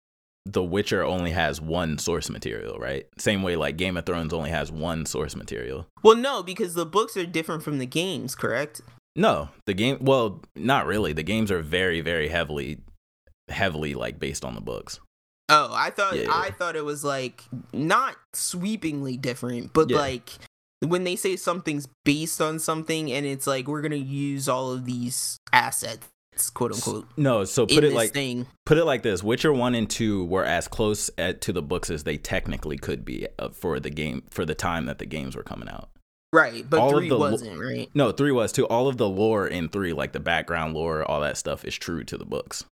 [0.46, 3.08] The Witcher only has one source material, right?
[3.18, 5.88] Same way like Game of Thrones only has one source material.
[6.04, 8.82] Well, no, because the books are different from the games, correct?
[9.16, 11.12] No, the game well, not really.
[11.14, 12.78] The games are very very heavily
[13.50, 15.00] heavily like based on the books.
[15.50, 16.32] Oh, I thought Yeah, yeah.
[16.34, 17.44] I thought it was like
[17.74, 19.98] not sweepingly different, but Yeah.
[19.98, 20.30] like
[20.82, 24.86] when they say something's based on something and it's like we're gonna use all of
[24.86, 26.08] these assets,
[26.54, 28.48] quote unquote, No, so put it like thing.
[28.66, 31.90] put it like this: Witcher one and two were as close at, to the books
[31.90, 35.36] as they technically could be uh, for the game for the time that the games
[35.36, 35.90] were coming out.
[36.32, 37.90] Right, but all of three the lo- wasn't, right?
[37.96, 38.68] No, three was too.
[38.68, 42.04] All of the lore in three, like the background lore, all that stuff, is true
[42.04, 42.64] to the books.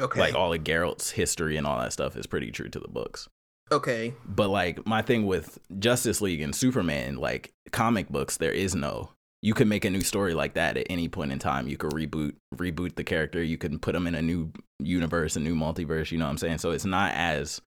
[0.00, 0.20] Okay.
[0.20, 3.28] Like all of Geralt's history and all that stuff is pretty true to the books.
[3.72, 4.14] okay.
[4.26, 9.10] But like my thing with Justice League and Superman, like comic books, there is no.
[9.42, 11.66] You can make a new story like that at any point in time.
[11.66, 13.42] You could reboot reboot the character.
[13.42, 16.10] You can put them in a new universe, a new multiverse.
[16.10, 16.58] You know what I'm saying?
[16.58, 17.60] So it's not as.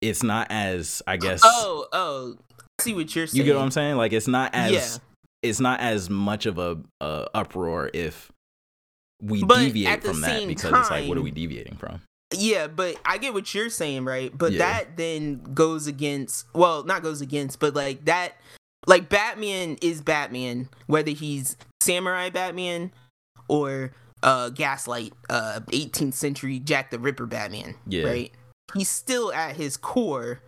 [0.00, 1.40] It's not as I guess.
[1.44, 2.36] Oh, oh.
[2.78, 3.38] I see what you're saying.
[3.38, 3.96] you get what I'm saying?
[3.96, 4.72] Like it's not as.
[4.72, 4.86] Yeah.
[5.42, 8.32] It's not as much of a, a uproar if
[9.24, 12.00] we But deviate from that because it's like what are we deviating from?
[12.32, 14.36] yeah, but I get what you're saying, right?
[14.36, 14.58] But Yeah.
[14.58, 18.34] that then goes against well, not goes against, but like that
[18.86, 22.92] like Batman is Batman, whether he's samurai Batman
[23.48, 27.74] or uh gaslight uh 18th century Jack the Ripper Batman.
[27.86, 28.04] Yeah.
[28.04, 28.32] Right?
[28.74, 30.40] He's still at his core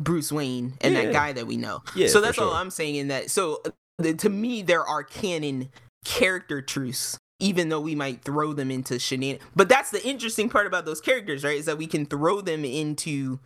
[0.00, 1.04] Bruce Wayne and Yeah.
[1.04, 1.82] that guy that we know.
[1.94, 2.52] Yeah, so that's all.
[2.54, 3.30] I'm saying in that.
[3.30, 5.68] So uh, to me, there are canon
[6.04, 9.38] character truths, even though we might throw them into shenan.
[9.54, 11.58] But that's the interesting part about those characters, right?
[11.58, 13.38] Is that we can throw them into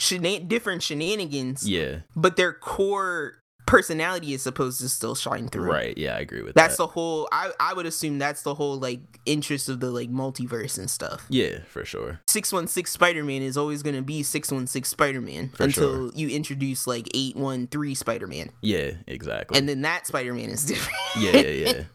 [0.00, 2.00] shenan- different shenanigans, Yeah.
[2.14, 3.36] but their core
[3.66, 5.70] personality is supposed to still shine through.
[5.70, 5.96] Right.
[5.96, 6.68] Yeah, I agree with That's that.
[6.68, 7.28] That's the whole.
[7.30, 11.24] I I would assume that's the whole like interest of the like multiverse and stuff.
[11.28, 12.20] yeah, for sure.
[12.26, 16.10] Six one six Spider Man is always gonna be six one six Spider Man until
[16.14, 19.56] you introduce like eight one three Spider Man, Yeah, exactly.
[19.58, 20.98] and then that Spider Man is different.
[21.18, 21.82] yeah, yeah, yeah.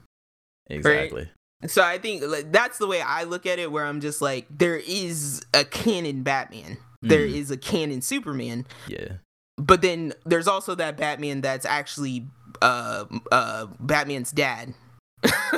[0.70, 1.30] Exactly.
[1.68, 4.46] So I think like, that's the way I look at it, where I'm just like,
[4.50, 7.34] there is a canon Batman, there Mhm.
[7.34, 9.14] is a canon Superman, Yeah.
[9.58, 12.28] but then there's also that Batman that's actually
[12.62, 14.74] uh uh Batman's dad.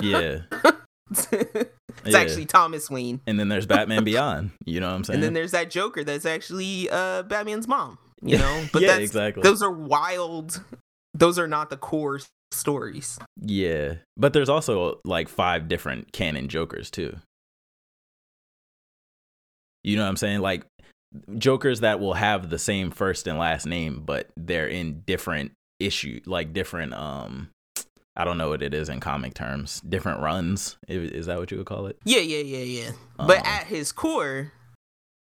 [0.01, 0.41] Yeah.
[1.11, 1.27] it's
[2.05, 2.17] Yeah.
[2.17, 4.51] actually Thomas Wayne, And then there's Batman Beyond.
[4.65, 5.15] You know what I'm saying?
[5.15, 7.97] and then there's that Joker that's actually uh Batman's mom.
[8.21, 9.43] You know, but yeah, that's exactly.
[9.43, 10.63] those are wild.
[11.13, 12.19] Those are not the core
[12.51, 13.19] stories.
[13.41, 13.95] Yeah.
[14.15, 17.17] But there's also like five different canon Jokers too.
[19.83, 20.39] You know what I'm saying?
[20.41, 20.65] Like
[21.37, 26.19] Jokers that will have the same first and last name, but they're in different issue,
[26.25, 27.49] like different um
[28.19, 29.79] I don't know what it is in comic terms.
[29.81, 30.77] Different runs.
[30.87, 31.99] Is that what you would call it?
[32.03, 32.91] Yeah, yeah, yeah, yeah.
[33.15, 34.51] but Um, at his core,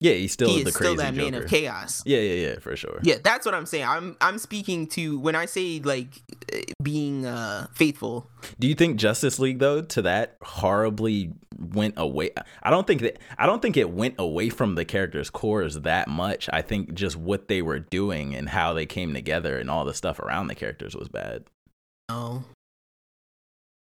[0.03, 1.31] Yeah, he's still he the crazy still that Joker.
[1.31, 2.03] man of chaos.
[2.05, 2.99] Yeah, yeah, yeah, for sure.
[3.03, 3.85] Yeah, that's what I'm saying.
[3.85, 6.21] I'm I'm speaking to when I say like
[6.53, 8.29] uh, being uh faithful.
[8.59, 12.31] Do you think Justice League though to that horribly went away?
[12.61, 16.09] I don't think that I don't think it went away from the characters' cores that
[16.09, 16.49] much.
[16.51, 19.93] I think just what they were doing and how they came together and all the
[19.93, 21.45] stuff around the characters was bad.
[22.09, 22.43] No.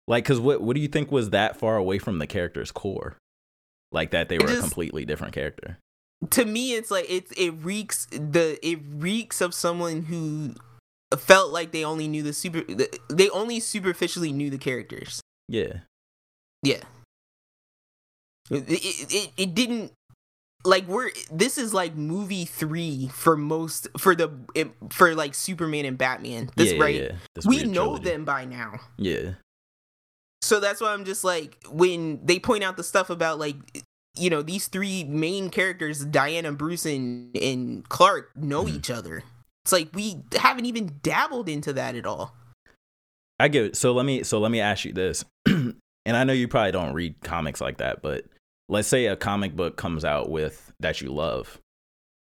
[0.06, 3.16] Like, cause what what do you think was that far away from the character's core?
[3.90, 5.78] Like that they were a completely different character.
[6.28, 10.54] To me it's like it it reeks the it reeks of someone who
[11.18, 12.62] felt like they only knew the super
[13.08, 15.20] they only superficially knew the characters.
[15.48, 15.80] Yeah,
[16.62, 16.82] Yeah.
[18.50, 19.92] It it, it, it didn't
[20.64, 24.30] like we're this is like movie 3 for most for the
[24.90, 26.50] for like Superman and Batman.
[26.56, 26.94] This yeah, yeah, right?
[26.96, 27.12] yeah.
[27.34, 28.04] This We know trilogy.
[28.04, 28.78] them by now.
[28.98, 29.32] Yeah,
[30.42, 33.56] So that's why I'm just like when they point out the stuff about like
[34.18, 38.74] you know these three main characters, Diana, Bruce, and and Clark know Mhm.
[38.76, 39.22] each other.
[39.64, 42.34] It's like we haven't even dabbled into that at all.
[43.38, 43.76] I get it.
[43.76, 46.94] So let me so let me ask you this, and I know you probably don't
[46.94, 48.24] read comics like that, but
[48.68, 51.58] let's say a comic book comes out with that you love,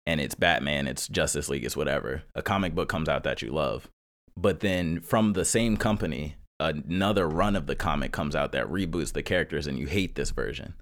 [0.06, 2.22] and it's Batman, it's Justice League, it's whatever.
[2.34, 3.88] A comic book comes out that you love,
[4.36, 9.12] but then from the same company, another run of the comic comes out that reboots
[9.12, 10.74] the characters, and you hate this version.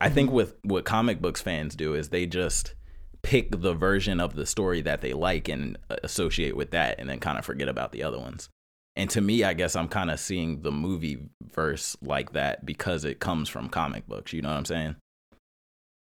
[0.00, 2.74] I think with what comic books fans do is they just
[3.22, 7.08] pick the version of the story that they like and uh, associate with that, and
[7.08, 8.48] then kind of forget about the other ones.
[8.96, 11.18] And to me, I guess I'm kind of seeing the movie
[11.52, 14.32] verse like that because it comes from comic books.
[14.32, 14.96] You know what I'm saying?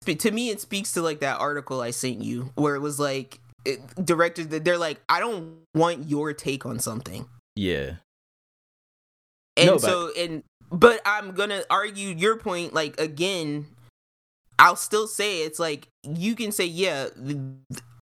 [0.04, 3.00] But to me, it speaks to like that article I sent you where it was
[3.00, 7.26] like it, directed that they're like, I don't want your take on something.
[7.56, 7.96] Yeah.
[9.56, 13.66] And No, so and but I'm gonna argue your point like again.
[14.58, 17.08] I'll still say it's like you can say yeah.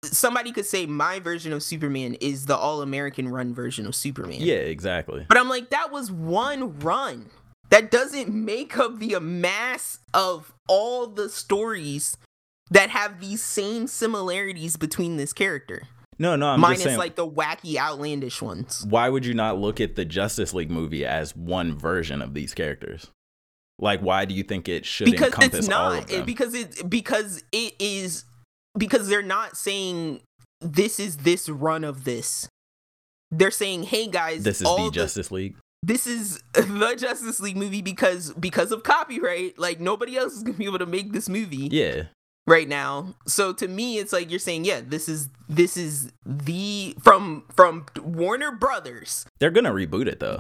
[0.04, 4.38] Somebody could say my version of Superman is the all American run version of Superman.
[4.40, 5.26] Yeah, exactly.
[5.28, 7.30] But I'm like, that was one run.
[7.70, 12.16] That doesn't make up the mass of all the stories
[12.70, 15.84] that have these same similarities between this character.
[16.20, 16.98] No, no, I'm minus just saying.
[16.98, 18.86] like the wacky, outlandish ones.
[18.90, 22.54] why would you not look at the Justice League movie as one version of these
[22.54, 23.12] characters?
[23.80, 26.04] Like, why do you think it should Because encompass it's all not.
[26.04, 26.26] of them?
[26.26, 28.26] because it because it is
[28.78, 30.22] because they're not saying
[30.62, 32.48] this is this run of this.
[33.30, 35.58] They're saying, "Hey guys, this is all the the Justice League.
[35.84, 39.60] this is the Justice League movie because because of copyright.
[39.60, 42.04] Like nobody else is gonna be able to make this movie Yeah,
[42.48, 43.14] right now.
[43.28, 47.86] So to me, it's like you're saying, yeah, this is this is the from from
[48.02, 49.26] Warner Brothers.
[49.40, 50.40] they're gonna reboot it though.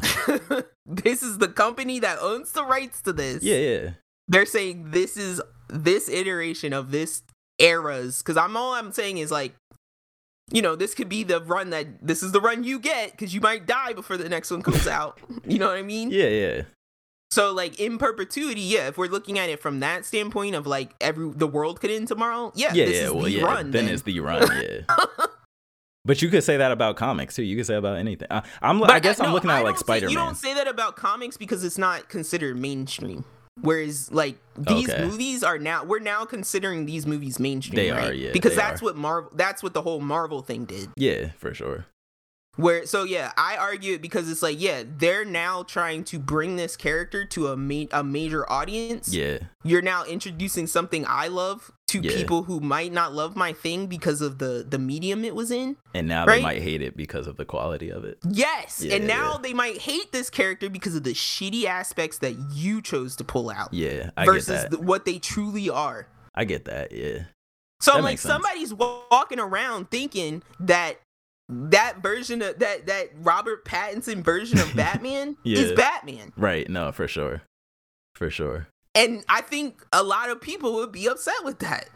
[0.86, 3.43] this is the company that owns the rights to this.
[3.43, 3.89] yeah, yeah,
[4.28, 7.22] They're saying this is this iteration of this
[7.60, 9.53] eras because I'm all I'm saying is like.
[10.49, 13.34] You know, this could be the run that this is the run you get because
[13.34, 15.20] you might die before the next one comes out.
[15.45, 16.10] You know what I mean?
[16.10, 16.62] yeah, yeah.
[17.38, 18.88] So like in perpetuity, yeah.
[18.88, 22.08] If we're looking at it from that standpoint of like every the world could end
[22.08, 23.04] tomorrow, yeah, yeah, this yeah.
[23.04, 23.44] is Well, yeah.
[23.44, 23.70] run.
[23.70, 23.94] then then.
[23.94, 24.42] it's the run.
[24.60, 24.96] Yeah.
[26.04, 27.44] but you could say that about comics too.
[27.44, 28.28] You could say about anything.
[28.32, 28.80] I, I'm.
[28.80, 31.38] But I guess I'm no, looking at like Spider You don't say that about comics
[31.38, 33.24] because it's not considered mainstream.
[33.62, 35.04] Whereas like these Okay.
[35.06, 37.76] movies are now we're now considering these movies mainstream.
[37.76, 38.10] They right?
[38.10, 38.86] are, yeah, Because that's are.
[38.86, 40.90] what Marvel that's what the whole Marvel thing did.
[40.96, 41.86] Yeah, for sure.
[42.58, 46.55] Where so yeah, I argue it because it's like yeah, they're now trying to bring
[46.58, 49.14] this character to a ma- a major audience.
[49.14, 52.12] Yeah, You're now introducing something I love to Yeah.
[52.16, 55.78] people who might not love my thing because of the the medium it was in.
[55.93, 56.38] and now Right?
[56.38, 58.18] they might hate it because of the quality of it.
[58.30, 59.38] Yes, Yeah, and now yeah.
[59.43, 63.49] they might hate this character because of the shitty aspects that you chose to pull
[63.49, 64.72] out Yeah, I versus get that.
[64.72, 66.08] the, what they truly are.
[66.36, 66.91] I get that.
[66.91, 67.26] Yeah,
[67.82, 68.34] So That I'm like, sense.
[68.34, 70.97] somebody's walking around thinking that
[71.50, 75.60] that version of that that Robert Pattinson version of Batman Yeah.
[75.60, 76.70] is Batman, right.
[76.70, 77.41] No, for sure,
[78.16, 78.68] for sure.
[78.95, 81.89] and I think a lot of people would be upset with that.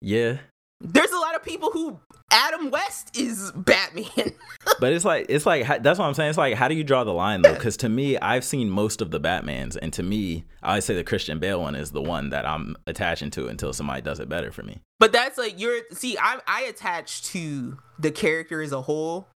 [0.00, 0.38] Yeah,
[0.80, 1.98] There's a lot of people who
[2.30, 4.32] Adam West is Batman.
[4.80, 6.30] but it's like it's like that's what I'm saying.
[6.30, 7.54] It's like how do you draw the line though?
[7.54, 10.94] Because to me, I've seen most of the Batmans, and to me, I always say
[10.94, 14.28] the Christian Bale one is the one that I'm attaching to until somebody does it
[14.28, 14.80] better for me.
[14.98, 19.28] But that's like you're see, I I attach to the character as a whole.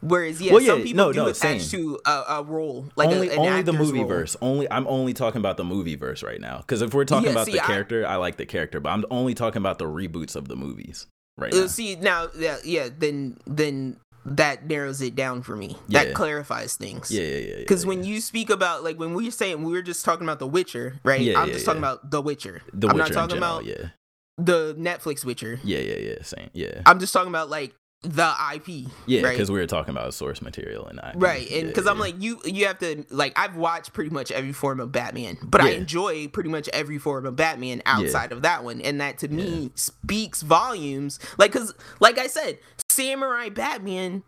[0.00, 1.80] Whereas yeah, Well, yeah, some people no, do no, attach same.
[1.80, 4.08] to a, a role like only a, only the movie role.
[4.08, 4.36] verse.
[4.42, 6.58] Only I'm only talking about the movie verse right now.
[6.58, 9.04] Because if we're talking Yeah, about see, the character, I, like the character, but I'm
[9.10, 11.06] only talking about the reboots of the movies
[11.38, 11.66] right Uh, now.
[11.66, 15.76] see now, yeah, yeah, then then that narrows it down for me.
[15.88, 16.04] Yeah.
[16.04, 17.10] That clarifies things.
[17.10, 17.56] Yeah, yeah, yeah.
[17.58, 20.26] Because yeah, when you speak about like when we were saying we were just talking
[20.26, 21.20] about The Witcher, right?
[21.22, 22.60] Yeah, I'm just talking about The Witcher.
[22.72, 23.88] the I'm Witcher not in talking general, about yeah,
[24.36, 25.58] the Netflix Witcher.
[25.64, 28.90] yeah, yeah, yeah, same, yeah, I'm just talking about like the IP.
[29.06, 29.22] yeah.
[29.22, 29.32] right?
[29.32, 32.02] Because we were talking about source material and I, Right, and yeah, because I'm yeah.
[32.02, 35.60] like you, you have to like I've watched pretty much every form of Batman, but
[35.60, 39.28] I enjoy pretty much every form of Batman outside of that one, and that to
[39.28, 41.18] me speaks volumes.
[41.38, 42.58] Like, cause like I said,
[42.90, 44.22] Samurai Batman,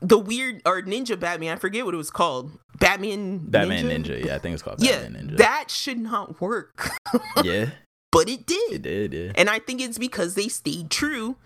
[0.00, 4.24] the weird or Ninja Batman, I forget what it was called, Batman, Batman Ninja.
[4.24, 5.38] Yeah, I think it's called yeah, Ninja.
[5.38, 6.90] that should not work,
[7.42, 7.70] yeah,
[8.12, 9.12] but it did, it did.
[9.12, 11.36] Yeah, and I think it's because they stayed true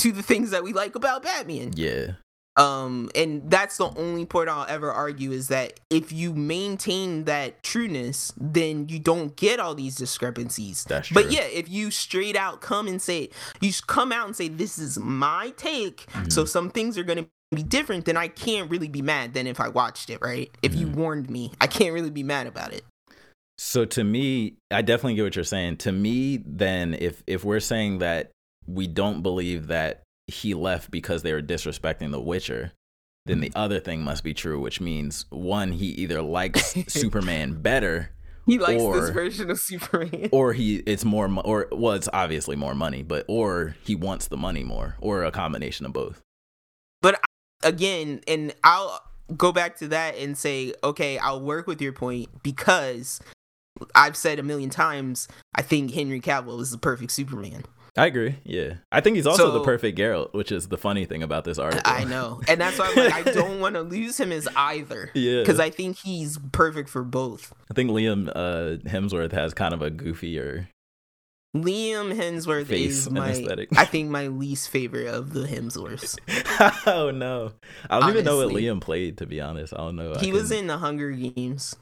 [0.00, 1.72] to the things that we like about Batman.
[1.76, 2.12] yeah,
[2.56, 7.62] Um, and that's the only point I'll ever argue is that if you maintain that
[7.62, 10.84] trueness, then you don't get all these discrepancies.
[10.84, 11.14] That's true.
[11.14, 13.30] But yeah, if you straight out come and say,
[13.60, 16.28] you come out and say, this is my take, Mm-hmm.
[16.30, 19.46] so some things are going to be different, then I can't really be mad than
[19.46, 20.50] if I watched it, right?
[20.62, 21.00] If you Mm-hmm.
[21.00, 22.84] warned me, I can't really be mad about it.
[23.58, 25.78] So to me, I definitely get what you're saying.
[25.78, 28.30] To me, then if if we're saying that
[28.66, 32.72] we don't believe that he left because they were disrespecting The Witcher,
[33.26, 33.58] then the mm-hmm.
[33.58, 38.10] other thing must be true, which means one, he either likes Superman better,
[38.46, 40.30] He likes Or- this version of Superman.
[40.32, 44.36] or he it's more, or well, it's obviously more money, but or he wants the
[44.36, 46.22] money more, or a combination of both.
[47.02, 47.20] But
[47.62, 49.00] again, and I'll
[49.36, 53.20] go back to that and say, okay, I'll work with your point because
[53.94, 57.64] I've said a million times, I think Henry Cavill is the perfect Superman.
[57.96, 58.36] I agree.
[58.44, 61.58] Yeah, I think he's also the perfect Geralt, which is the funny thing about this
[61.58, 61.82] article.
[61.84, 62.40] I know.
[62.48, 65.10] And that's why I'm like, I don't want to lose him as either.
[65.14, 65.40] Yeah.
[65.40, 67.52] Because I think he's perfect for both.
[67.70, 70.66] I think Liam uh, Hemsworth has kind of a goofier
[71.56, 73.70] Liam Hemsworth Face is my, aesthetic.
[73.76, 76.16] I think, my least favorite of the Hemsworths.
[76.86, 77.52] oh no!
[77.88, 79.18] I don't even know what Liam played.
[79.18, 80.14] To be honest, I don't know.
[80.14, 81.74] He was in the Hunger Games.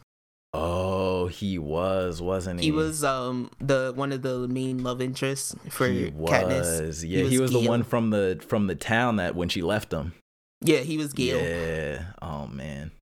[0.55, 2.67] Oh, he was, wasn't he?
[2.67, 7.05] He was um the one of the main love interests for He Katniss.
[7.07, 9.93] Yeah, he was, was the one from the from the town that when she left
[9.93, 10.15] him.
[10.61, 11.41] Yeah, he was Gale.
[11.43, 12.05] Yeah.
[12.23, 12.93] Oh man.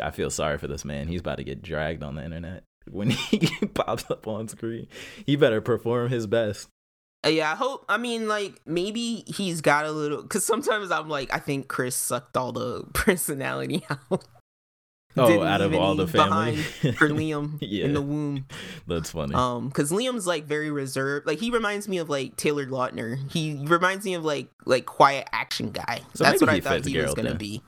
[0.00, 1.08] I feel sorry for this man.
[1.08, 4.86] He's about to get dragged on the internet when he pops up on screen.
[5.26, 6.68] He better perform his best.
[7.26, 7.84] Uh, Yeah, I hope.
[7.88, 10.22] I mean, like maybe he's got a little.
[10.22, 14.24] Because sometimes I'm like, I think Chris sucked all the personality out.
[15.16, 16.56] Oh, out of all the family,
[16.92, 17.86] for Liam Yeah.
[17.86, 18.46] in the womb.
[18.86, 19.34] that's funny.
[19.34, 21.26] Um, because Liam's like very reserved.
[21.26, 23.18] Like he reminds me of like Taylor Lautner.
[23.32, 26.02] He reminds me of like like quiet action guy.
[26.14, 27.38] So That's what I thought he was gonna then.
[27.38, 27.62] be.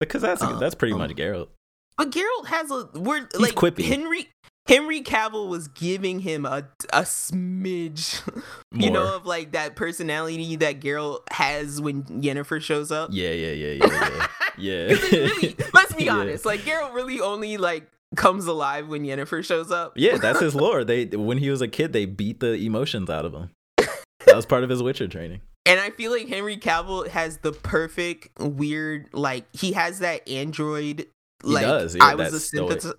[0.00, 1.48] because that's uh, that's pretty um, much Geralt.
[1.96, 3.84] But Geralt has a we're He's like quippy.
[3.84, 4.28] Henry
[4.68, 8.20] Henry Cavill was giving him a a smidge,
[8.72, 13.10] you know, of like that personality that Geralt has when Yennefer shows up.
[13.12, 14.26] Yeah, yeah, yeah, yeah,
[14.58, 14.72] yeah.
[14.90, 16.16] it's really, let's be Yeah.
[16.16, 19.92] honest, like Geralt really only like comes alive when Yennefer shows up.
[19.96, 20.84] Yeah, that's his lore.
[20.84, 23.50] They when he was a kid, they beat the emotions out of him.
[24.26, 25.40] That was part of his Witcher training.
[25.64, 31.06] And I feel like Henry Cavill has the perfect weird like he has that android
[31.42, 32.94] He like does, yeah, I was a synthesizer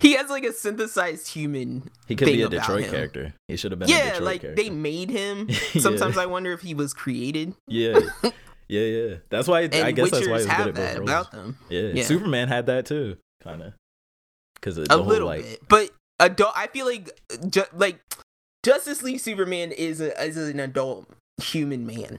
[0.00, 1.90] he has like a synthesized human.
[2.06, 3.34] He could be a Detroit character.
[3.48, 3.90] He should have been.
[3.90, 4.62] a Yeah, like character.
[4.62, 5.48] they made him.
[5.74, 5.80] Yeah.
[5.82, 7.54] Sometimes I wonder if he was created.
[7.66, 7.98] Yeah,
[8.68, 9.14] yeah, yeah.
[9.30, 11.08] That's why I guess that's why Witchers he's good at both roles.
[11.10, 11.56] about them.
[11.68, 11.80] Yeah.
[11.94, 12.02] Yeah.
[12.04, 13.72] Superman had that too, kind of.
[14.54, 15.90] Because a whole little like, bit, but
[16.20, 16.52] adult.
[16.54, 17.10] I feel like
[17.48, 18.00] ju- like
[18.62, 21.08] Justice League Superman is a, is an adult
[21.42, 22.18] human man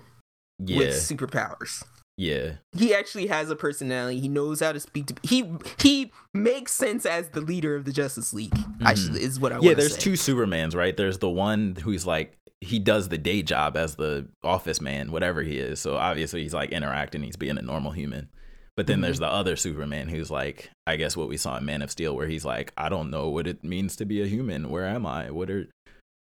[0.59, 1.83] yeah, with superpowers.
[2.17, 4.19] Yeah, He actually has a personality.
[4.19, 5.15] He knows how to speak to.
[5.23, 5.49] He
[5.79, 8.53] he makes sense as the leader of the Justice League.
[8.85, 9.65] I should, is what I Mm-hmm.
[9.65, 9.73] yeah.
[9.73, 9.99] There's say.
[10.01, 10.95] two Supermans, right?
[10.95, 15.41] There's the one who's like he does the day job as the office man, whatever
[15.41, 15.79] he is.
[15.81, 17.23] So obviously he's like interacting.
[17.23, 18.29] He's being a normal human.
[18.77, 19.01] But then Mm-hmm.
[19.03, 22.15] there's the other Superman who's like, I guess what we saw in Man of Steel,
[22.15, 24.69] where he's like, I don't know what it means to be a human.
[24.69, 25.29] Where am I?
[25.31, 25.67] What are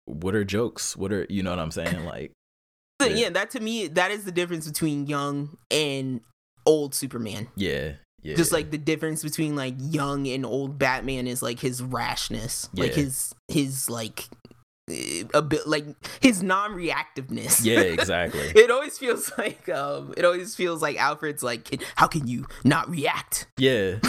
[0.06, 0.96] what are jokes?
[0.96, 2.04] What are you know what I'm saying?
[2.04, 2.32] Like,
[3.08, 3.16] Yeah.
[3.16, 6.20] yeah, that to me, that is the difference between young and
[6.66, 7.48] old Superman.
[7.56, 11.82] yeah, yeah, Just like the difference between like young and old Batman is like his
[11.82, 14.28] rashness, like his his like
[14.90, 15.86] eh, a bit like
[16.20, 17.64] his non-reactiveness.
[17.64, 18.40] yeah, exactly.
[18.54, 22.90] it always feels like um, it always feels like Alfred's like, how can you not
[22.90, 23.46] react?
[23.56, 23.98] Yeah,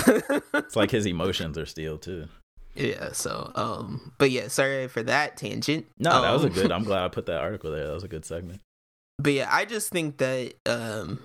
[0.54, 2.28] it's like his emotions are steel too.
[2.76, 3.12] yeah.
[3.14, 5.86] So um, but yeah, sorry for that tangent.
[6.00, 6.72] No, that was a Um, good.
[6.72, 7.88] I'm glad I put that article there.
[7.88, 8.60] That was a good segment.
[9.22, 11.20] But yeah i just think that um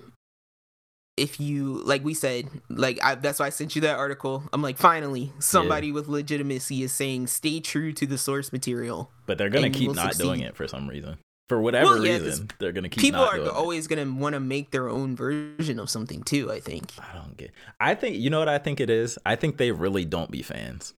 [1.15, 4.61] if you like we said like I, that's why i sent you that article i'm
[4.61, 9.49] like finally somebody with legitimacy is saying stay true to the source material But they're
[9.49, 11.17] gonna keep not doing it for some reason.
[11.49, 13.53] For whatever Well, yeah, reason, they're gonna keep people not are doing it.
[13.53, 17.15] always going to want to make their own version of something too i think I
[17.15, 17.51] don't get.
[17.79, 19.17] I think you know what I think it is.
[19.25, 20.93] I think they really don't be fans.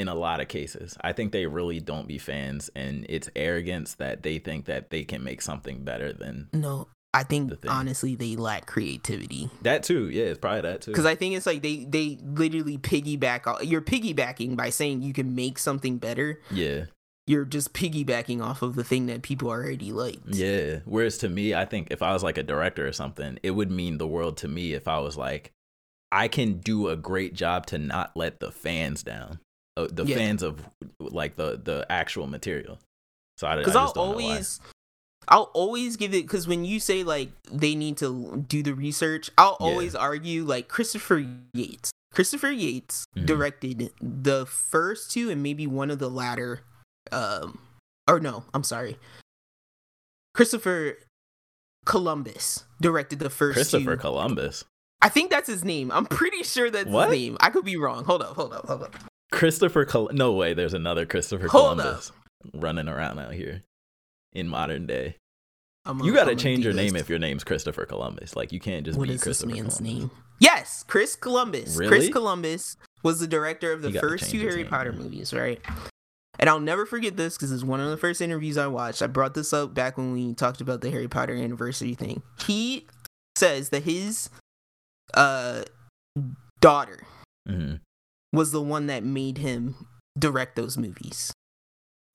[0.00, 3.94] In a lot of cases, I think they really don't be fans, and it's arrogance
[3.96, 8.36] that they think that they can make something better than no i think honestly they
[8.36, 10.08] lack creativity that too.
[10.08, 10.92] Yeah, it's probably that too.
[10.92, 15.12] because i think it's like they they literally piggyback off- you're piggybacking by saying you
[15.12, 16.84] can make something better yeah,
[17.26, 20.80] you're just piggybacking off of the thing that people already liked Yeah.
[20.84, 23.70] Whereas to me, I think if I was like a director or something, it would
[23.70, 25.52] mean the world to me if I was like,
[26.12, 29.38] I can do a great job to not let the fans down,
[29.84, 30.16] uh, the Yeah.
[30.16, 30.60] fans of
[30.98, 32.78] like the the actual material.
[33.38, 34.60] So I, I because just I'll don't know always,
[35.28, 39.30] I'll always give it because when you say like they need to do the research,
[39.38, 39.66] I'll Yeah.
[39.66, 41.24] always argue like Christopher
[41.54, 41.90] Yates.
[42.12, 43.26] Christopher Yates Mhm.
[43.26, 46.60] directed the first two and maybe one of the latter.
[47.12, 47.60] Um,
[48.08, 48.98] or no, I'm sorry.
[50.34, 50.96] Christopher
[51.86, 54.00] Columbus directed the first Christopher two.
[54.00, 54.64] Columbus.
[55.02, 55.90] I think that's his name.
[55.90, 57.08] I'm pretty sure that's What?
[57.10, 57.36] his name.
[57.40, 58.04] I could be wrong.
[58.04, 58.94] Hold up, hold up, hold up.
[59.30, 60.54] Christopher Col- No way.
[60.54, 62.12] There's another Christopher Hold Columbus
[62.54, 63.62] running around out here
[64.32, 65.16] in modern day.
[65.84, 68.36] I'm You got to change your name if your name's Christopher Columbus.
[68.36, 69.80] Like you can't just What be Christopher man's Columbus.
[69.80, 70.10] name?
[70.38, 71.76] Yes, Chris Columbus.
[71.76, 71.88] Really?
[71.88, 75.60] Chris Columbus was the director of the first two Harry name, Potter movies, right?
[76.38, 79.02] And I'll never forget this because it's one of the first interviews I watched.
[79.02, 82.22] I brought this up back when we talked about the Harry Potter anniversary thing.
[82.46, 82.86] He
[83.36, 84.30] says that his
[85.14, 85.62] uh
[86.60, 87.00] daughter
[87.48, 87.74] hmm
[88.32, 89.86] was the one that made him
[90.18, 91.32] direct those movies.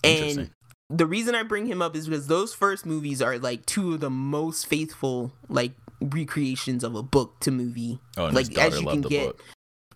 [0.03, 0.51] And
[0.89, 3.99] the reason I bring him up is because those first movies are like two of
[4.01, 5.71] the most faithful like
[6.01, 7.99] recreations of a book to movie.
[8.17, 9.43] Oh, and like, his as you can the get- book.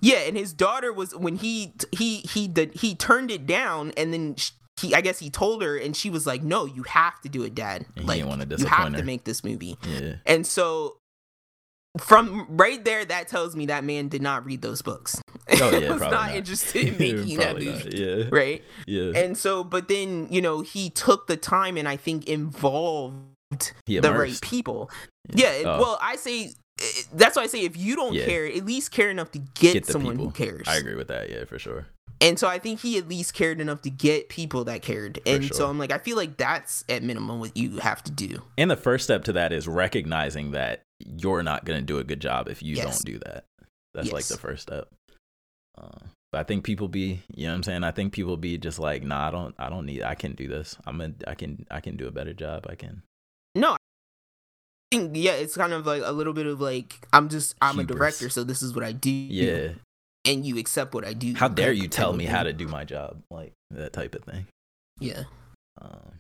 [0.02, 4.14] Yeah, and his daughter was when he he he did he turned it down and
[4.14, 4.38] then
[4.80, 7.44] he I guess he told her and she was like, "No, you have to do
[7.44, 7.86] it, dad.
[7.98, 10.16] And like you have disappoint to make this movie." Yeah.
[10.26, 10.99] And so
[11.98, 15.20] from right there that tells me that man did not read those books.
[15.62, 16.36] Oh, yeah, was not, not.
[16.36, 17.98] interested in making that movie.
[17.98, 18.26] Yeah.
[18.32, 18.64] Right?
[18.86, 19.12] Yeah.
[19.16, 23.16] And so, but then, you know, he took the time and I think involved
[23.88, 24.90] the right people.
[25.34, 25.52] Yeah.
[25.54, 25.80] and- Oh.
[25.80, 26.84] Well, I say, eh,
[27.14, 28.26] that's why I say if you don't Yeah.
[28.26, 30.26] care, at least care enough to get, Get someone people.
[30.28, 30.68] who cares.
[30.68, 31.30] I agree with that.
[31.30, 31.88] Yeah, for sure.
[32.22, 35.20] And so I think he at least cared enough to get people that cared.
[35.26, 35.68] And so.
[35.70, 38.42] I'm like, I feel like that's at minimum what you have to do.
[38.58, 42.04] And the first step to that is recognizing that you're not going to do a
[42.04, 42.86] good job if you Yes.
[43.04, 43.46] don't do that.
[43.94, 44.88] That's like the first step.
[45.78, 45.98] Uh,
[46.32, 47.84] but I think people be, you know what I'm saying?
[47.84, 50.48] I think people be just like, nah, I don't, I don't need, I can do
[50.48, 50.78] this.
[50.86, 52.68] I'm a, I can, I can do a better job.
[52.70, 53.02] I can.
[53.56, 53.74] No.
[53.74, 53.78] I
[54.92, 57.96] think, yeah, it's kind of like a little bit of like, I'm just, I'm Hubris.
[57.96, 59.10] a director, so this is what I do.
[59.10, 59.70] Yeah.
[60.26, 61.34] And you accept what I do.
[61.34, 63.22] How dare you tell me how to do my job?
[63.32, 64.46] Like that type of thing.
[65.00, 65.24] Yeah.
[65.82, 66.20] Um,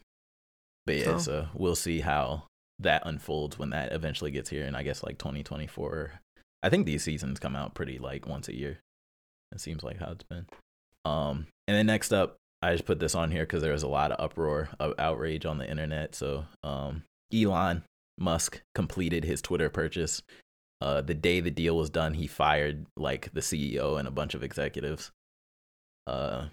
[0.85, 2.45] but yeah, So- so we'll see how
[2.79, 4.65] that unfolds when that eventually gets here.
[4.65, 6.19] And I guess like 2024,
[6.63, 8.79] I think these seasons come out pretty like once a year.
[9.51, 10.45] It seems like how it's been.
[11.05, 13.87] Um, and then next up, I just put this on here because there was a
[13.87, 16.13] lot of uproar of outrage on the internet.
[16.13, 17.03] So, um,
[17.33, 17.83] Elon
[18.17, 20.21] Musk completed his Twitter purchase.
[20.81, 24.33] Uh, the day the deal was done, he fired like the CEO and a bunch
[24.33, 25.11] of executives.
[26.05, 26.47] Uh,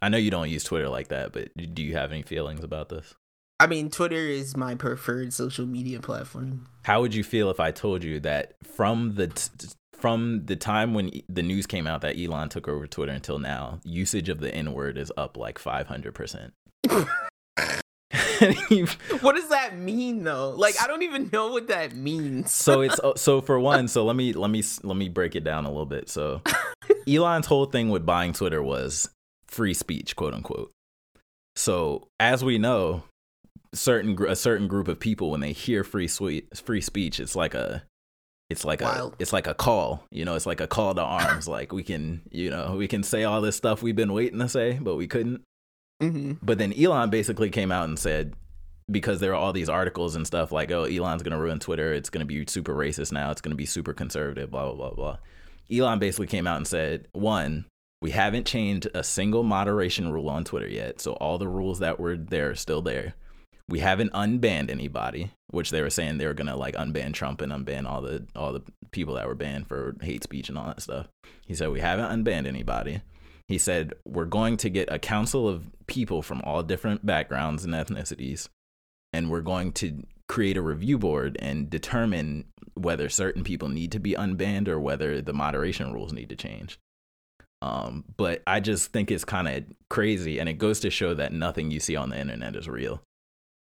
[0.00, 2.88] I know you don't use Twitter like that, but do you have any feelings about
[2.88, 3.14] this?
[3.58, 6.66] I mean, Twitter is my preferred social media platform.
[6.84, 10.92] How would you feel if I told you that from the t- from the time
[10.92, 14.54] when the news came out that Elon took over Twitter until now, usage of the
[14.54, 16.52] N word is up like five hundred percent.
[19.20, 20.50] what does that mean though?
[20.50, 22.52] Like I don't even know what that means.
[22.52, 25.64] so it's so for one, so let me let me let me break it down
[25.64, 26.10] a little bit.
[26.10, 26.42] So
[27.08, 29.08] Elon's whole thing with buying Twitter was
[29.48, 30.72] free speech, quote unquote.
[31.56, 33.04] So as we know,
[33.72, 37.54] certain a certain group of people when they hear free sweet free speech, it's like
[37.54, 37.84] a
[38.48, 39.14] it's like Wild.
[39.14, 41.82] a it's like a call you know it's like a call to arms like we
[41.82, 44.94] can you know we can say all this stuff we've been waiting to say but
[44.94, 45.42] we couldn't
[46.02, 46.32] Mm-hmm.
[46.42, 48.34] But then Elon basically came out and said,
[48.90, 51.92] because there are all these articles and stuff like, oh, Elon's going to ruin Twitter.
[51.92, 53.30] It's going to be super racist now.
[53.30, 55.16] It's going to be super conservative, blah, blah, blah, blah.
[55.70, 57.64] Elon basically came out and said, one,
[58.00, 61.00] we haven't changed a single moderation rule on Twitter yet.
[61.00, 63.14] So all the rules that were there are still there.
[63.68, 67.52] We haven't unbanned anybody, which they were saying they were gonna like unban Trump and
[67.52, 68.62] unban all the all the
[68.92, 71.08] people that were banned for hate speech and all that stuff.
[71.46, 73.02] He said we haven't unbanned anybody.
[73.48, 77.74] He said, We're going to get a council of people from all different backgrounds and
[77.74, 78.48] ethnicities,
[79.12, 82.44] and we're going to create a review board and determine
[82.74, 86.78] whether certain people need to be unbanned or whether the moderation rules need to change.
[87.62, 91.32] Um, but I just think it's kind of crazy, and it goes to show that
[91.32, 93.00] nothing you see on the internet is real.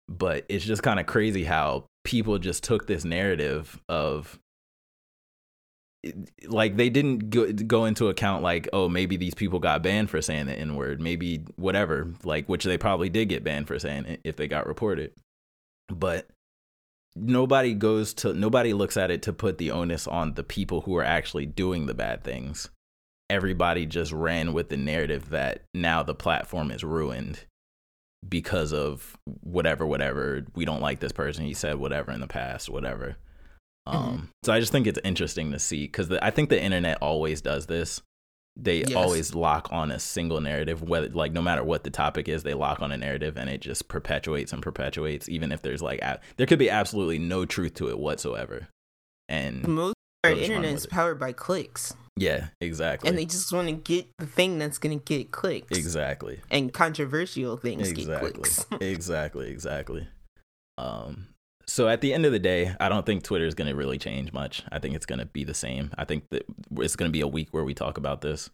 [0.08, 4.38] But it's just kind of crazy how people just took this narrative of
[6.46, 10.20] like they didn't go, go into account like oh maybe these people got banned for
[10.20, 14.04] saying the n word maybe whatever like which they probably did get banned for saying
[14.06, 15.12] it if they got reported.
[15.88, 16.28] But
[17.14, 20.96] nobody goes to nobody looks at it to put the onus on the people who
[20.96, 22.68] are actually doing the bad things.
[23.30, 27.46] Everybody just ran with the narrative that now the platform is ruined
[28.28, 32.70] because of whatever whatever we don't like this person he said whatever in the past
[32.70, 33.16] whatever
[33.88, 33.96] Mm-hmm.
[33.96, 34.24] Um, mm-hmm.
[34.44, 37.66] So I just think it's interesting to see because I think the internet always does
[37.66, 38.00] this.
[38.54, 38.94] They yes.
[38.94, 42.52] always lock on a single narrative, whether like no matter what the topic is, they
[42.52, 46.20] lock on a narrative and it just perpetuates and perpetuates, even if there's like a-
[46.36, 48.68] there could be absolutely no truth to it whatsoever.
[49.28, 51.94] And most our internet is powered by clicks.
[52.16, 53.08] Yeah, exactly.
[53.08, 55.76] And they just want to get the thing that's going to get clicks.
[55.76, 56.40] Exactly.
[56.50, 58.32] And controversial things exactly.
[58.32, 58.66] get clicks.
[58.80, 60.06] exactly, exactly.
[60.78, 61.28] Um,
[61.66, 63.98] so at the end of the day, I don't think Twitter is going to really
[63.98, 64.62] change much.
[64.70, 65.90] I think it's going to be the same.
[65.96, 66.44] I think that
[66.76, 68.50] it's going to be a week where we talk about this.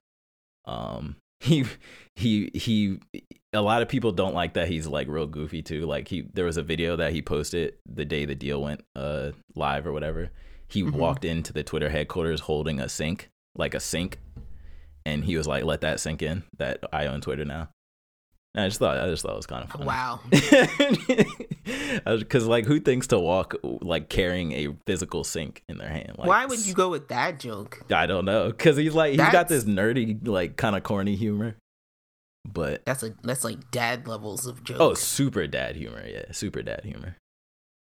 [0.66, 1.64] Um, he
[2.16, 3.00] he he.
[3.54, 5.86] A lot of people don't like that he's like real goofy too.
[5.86, 9.30] Like he, there was a video that he posted the day the deal went uh
[9.54, 10.30] live or whatever.
[10.68, 10.96] He mm-hmm.
[10.96, 14.18] walked into the Twitter headquarters holding a sink, like a sink,
[15.06, 17.68] and he was like, "Let that sink in that I own Twitter now."
[18.56, 19.86] I just thought I just thought it was kind of funny.
[19.86, 20.20] Wow.
[22.04, 26.14] Because like, who thinks to walk like carrying a physical sink in their hand?
[26.16, 27.82] Like, Why would you go with that joke?
[27.92, 28.48] I don't know.
[28.48, 31.56] Because he's like he's got this nerdy like kind of corny humor.
[32.46, 34.78] But that's like that's like dad levels of joke.
[34.80, 36.02] Oh, super dad humor.
[36.06, 37.16] Yeah, super dad humor.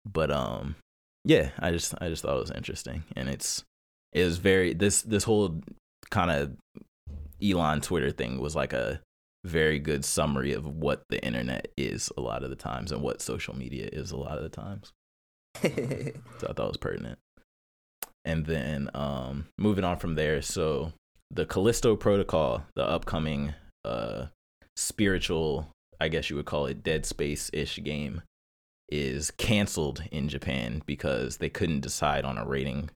[0.06, 0.76] But um,
[1.26, 3.64] yeah, I just I just thought it was interesting, and it's
[4.12, 5.62] it was very this this whole
[6.10, 6.56] kind of
[7.44, 9.02] Elon Twitter thing was like a
[9.46, 13.22] very good summary of what the internet is a lot of the times and what
[13.22, 14.94] social media is a lot of the times.
[15.62, 17.20] so I thought it was pertinent.
[18.26, 20.94] And then um, moving on from there, so
[21.30, 24.28] the Callisto Protocol, the upcoming uh,
[24.78, 25.68] spiritual,
[26.00, 28.22] I guess you would call it Dead Space ish game,
[28.90, 32.90] is canceled in Japan because they couldn't decide on a rating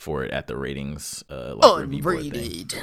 [0.00, 2.74] for it at the ratings uh, like Unrated.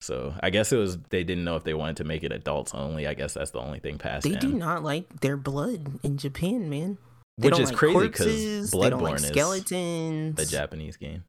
[0.00, 2.72] So I guess it was they didn't know if they wanted to make it adults
[2.74, 3.06] only.
[3.06, 4.24] I guess that's the only thing passed.
[4.24, 6.98] They do not like their blood in Japan, man.
[7.36, 10.40] They Which is like crazy because Bloodborne like skeletons.
[10.40, 11.24] is a Japanese game,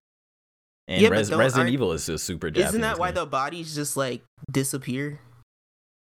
[0.88, 2.70] and yeah, Res- Resident Evil is a super Japanese.
[2.70, 3.16] Isn't that why game.
[3.16, 4.22] the bodies just like
[4.52, 5.20] disappear?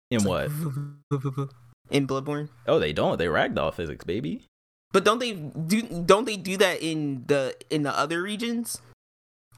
[0.09, 0.45] In what?
[1.91, 2.49] in Bloodborne?
[2.67, 3.17] Oh, they don't.
[3.17, 4.45] They ragdoll physics, baby.
[4.91, 5.81] But don't they do?
[5.81, 8.81] Don't they do that in the in the other regions?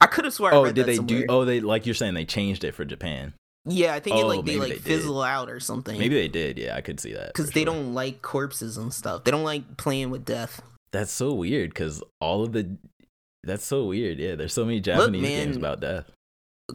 [0.00, 0.54] I could have sworn.
[0.54, 1.20] Oh, did they somewhere.
[1.20, 1.26] do?
[1.28, 3.34] Oh, they like you're saying they changed it for Japan.
[3.66, 5.98] Yeah, I think oh, it like they like they fizzle out or something.
[5.98, 6.58] Maybe they did.
[6.58, 7.74] Yeah, I could see that because they sure.
[7.74, 9.24] don't like corpses and stuff.
[9.24, 10.62] They don't like playing with death.
[10.92, 12.76] That's so weird because all of the
[13.44, 14.18] that's so weird.
[14.18, 16.10] Yeah, there's so many Japanese Look, man, games about death.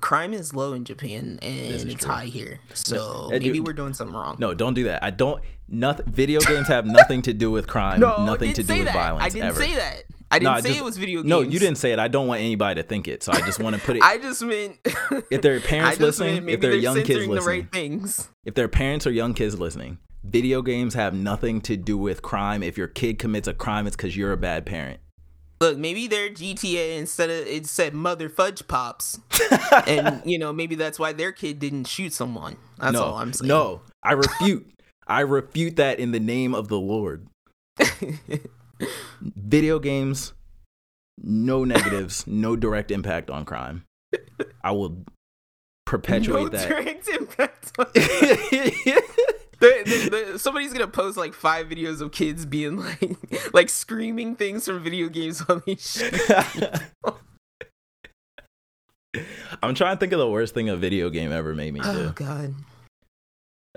[0.01, 2.11] Crime is low in Japan and it's true.
[2.11, 4.35] high here, so maybe dude, we're doing something wrong.
[4.39, 5.03] No, don't do that.
[5.03, 5.41] I don't.
[5.67, 6.05] Nothing.
[6.11, 7.99] Video games have nothing to do with crime.
[7.99, 8.93] no, nothing to do with that.
[8.93, 9.25] violence.
[9.25, 9.61] I didn't ever.
[9.61, 10.03] say that.
[10.31, 11.29] I didn't No, I say just- it was video games.
[11.29, 11.99] No, you didn't say it.
[11.99, 13.23] I don't want anybody to think it.
[13.23, 14.01] So I just want to put it.
[14.03, 14.77] I just meant
[15.31, 18.27] if there are parents listening, if there are young kids the listening, right things.
[18.43, 22.21] if there are parents or young kids listening, video games have nothing to do with
[22.21, 22.63] crime.
[22.63, 24.99] If your kid commits a crime, it's because you're a bad parent.
[25.61, 29.19] Look, maybe their GTA instead of it said mother fudge pops,
[29.87, 32.57] and you know maybe that's why their kid didn't shoot someone.
[32.77, 33.47] That's no, all I'm saying.
[33.47, 34.69] no, I refute.
[35.07, 37.27] I refute that in the name of the Lord.
[39.21, 40.33] Video games,
[41.21, 43.83] no negatives, no direct impact on crime.
[44.63, 45.05] I will
[45.85, 46.69] perpetuate that.
[46.69, 47.55] no that.
[49.59, 50.03] Direct impact.
[50.05, 53.17] On- The- the- the- somebody's gonna post like five videos of kids being like
[53.53, 56.13] like screaming things from video games on shoot.
[59.63, 61.93] I'm trying to think of the worst thing a video game ever made me oh,
[61.93, 61.99] do.
[62.09, 62.53] Oh god.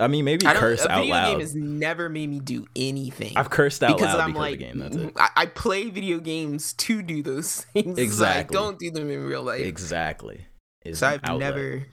[0.00, 1.40] I mean, maybe I curse a out video game loud.
[1.40, 3.36] has never made me do anything.
[3.36, 4.78] I've cursed out because loud I'm because like, of the game.
[4.78, 5.12] That's it.
[5.16, 7.98] I, I play video games to do those things.
[7.98, 8.54] Exactly.
[8.56, 9.60] So I don't do them in real life.
[9.62, 10.46] Exactly.
[10.84, 11.38] Is so I've outlet.
[11.54, 11.86] never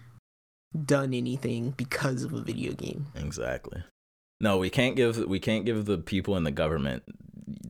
[0.84, 3.08] done anything because of a video game.
[3.16, 3.84] Exactly.
[4.42, 7.04] No, we can't give we can't give the people in the government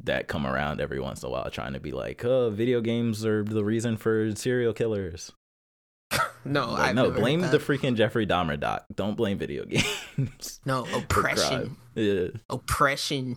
[0.04, 3.26] that come around every once in a while trying to be like, "Oh, video games
[3.26, 5.32] are the reason for serial killers."
[6.48, 8.86] No, Like, I've no, blame the freaking Jeffrey Dahmer doc.
[8.94, 9.66] Don't blame video
[10.16, 10.60] games.
[10.64, 11.76] no oppression.
[11.96, 12.28] Yeah.
[12.52, 13.36] Oppression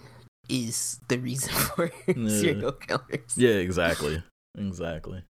[0.51, 1.91] is the reason for
[2.29, 3.33] serial killers.
[3.35, 4.23] Yeah, exactly.
[4.59, 5.23] Exactly.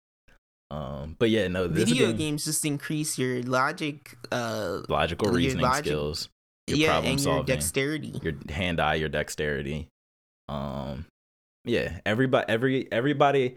[0.70, 5.86] Um, but yeah, no, Video game, games just increase your logic, uh, logical reasoning logic-
[5.86, 6.28] skills,
[6.66, 8.12] your yeah, problem and your dexterity.
[8.22, 9.86] your hand eye your dexterity
[10.48, 11.04] um
[11.64, 13.56] yeah everybody every everybody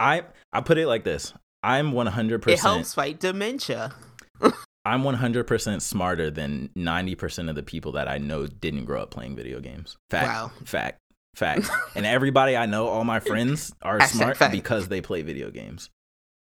[0.00, 0.22] i
[0.52, 3.92] i put it like this i'm 100% It helps fight dementia.
[4.84, 9.36] i'm 100% smarter than 90% of the people that i know didn't grow up playing
[9.36, 10.52] video games fact Wow.
[10.64, 10.98] fact
[11.34, 14.52] fact and everybody i know all my friends are smart fact.
[14.52, 15.88] because they play video games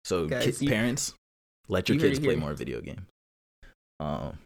[0.05, 1.13] so Guys, kids, you- parents
[1.67, 3.01] let your you kids play more video games
[3.99, 4.37] um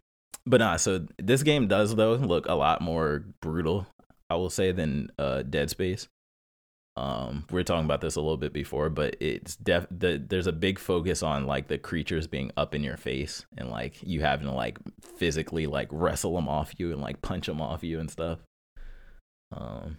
[0.46, 3.86] but nah so this game does though look a lot more brutal
[4.30, 6.06] i will say than uh dead space
[6.96, 10.46] um we are talking about this a little bit before but it's def the, there's
[10.46, 14.20] a big focus on like the creatures being up in your face and like you
[14.20, 14.78] having to like
[15.16, 18.38] physically like wrestle them off you and like punch them off you and stuff
[19.52, 19.96] um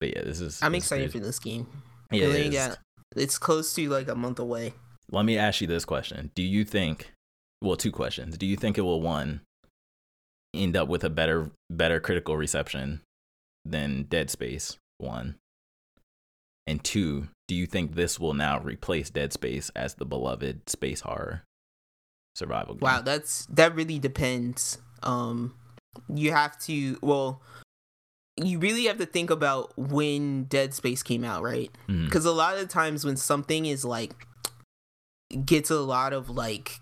[0.00, 1.18] but yeah this is I'm excited crazy.
[1.18, 1.66] for this game.
[2.10, 2.54] yeah, Really, it is.
[2.54, 2.74] yeah.
[3.16, 4.74] It's close to like a month away.
[5.10, 7.12] let me ask you this question do you think
[7.62, 9.40] well two questions do you think it will one
[10.54, 13.00] end up with a better better critical reception
[13.64, 15.36] than dead space one
[16.66, 21.00] and two do you think this will now replace dead space as the beloved space
[21.02, 21.42] horror
[22.34, 24.78] survival game Wow, that's that really depends.
[25.02, 25.54] Um
[26.12, 27.40] you have to well
[28.42, 31.70] you really have to think about when Dead Space came out, right?
[31.88, 32.10] Mhm.
[32.10, 34.26] Cuz a lot of times when something is like
[35.44, 36.80] gets a lot of like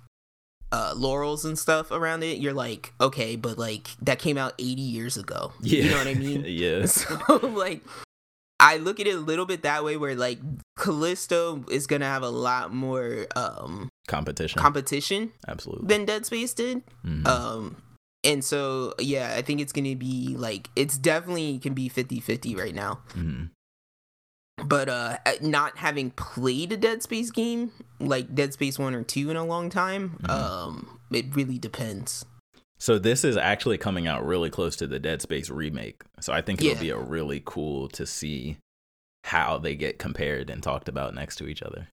[0.72, 4.82] uh laurels and stuff around it, you're like, okay, but like that came out 80
[4.82, 5.52] years ago.
[5.60, 6.44] yeah You know what I mean?
[6.48, 7.82] yeah so like
[8.60, 10.38] I look at it a little bit that way where like
[10.76, 16.82] Callisto is to have a lot more um competition competition absolutely than Dead Space did.
[17.04, 17.26] Mhm.
[17.26, 17.76] Um
[18.24, 22.56] and so yeah, I think it's going to be like it's definitely can be 50-50
[22.58, 23.00] right now.
[23.10, 23.50] Mhm.
[24.64, 29.30] But uh not having played a Dead Space game like Dead Space 1 or 2
[29.30, 30.30] in a long time, Mhm.
[30.30, 32.24] um it really depends.
[32.78, 36.02] So this is actually coming out really close to the Dead Space remake.
[36.20, 36.80] So I think it'll Yeah.
[36.80, 38.58] be a really cool to see
[39.24, 41.88] how they get compared and talked about next to each other.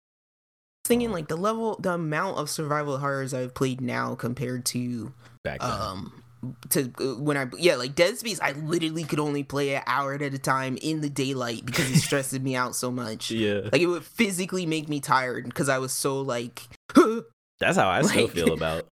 [0.85, 5.13] Thinking like the level the amount of survival horrors I've played now compared to
[5.43, 5.71] Back then.
[5.71, 6.20] um
[6.69, 10.13] to uh, when I yeah like Dead Space I literally could only play an hour
[10.15, 13.29] at a time in the daylight because it stressed me out so much.
[13.45, 13.61] yeah.
[13.71, 16.63] Like it would physically make me tired because I was so like
[17.59, 18.85] That's how I still feel about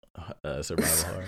[0.45, 1.25] uh, survival horror.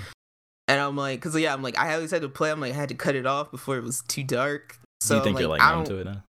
[0.66, 2.76] and I'm like cuz yeah I'm like I always had to play I'm like I
[2.76, 4.78] had to cut it off before it was too dark.
[5.00, 6.24] So Do you think I'm you're like I numb don't to it now?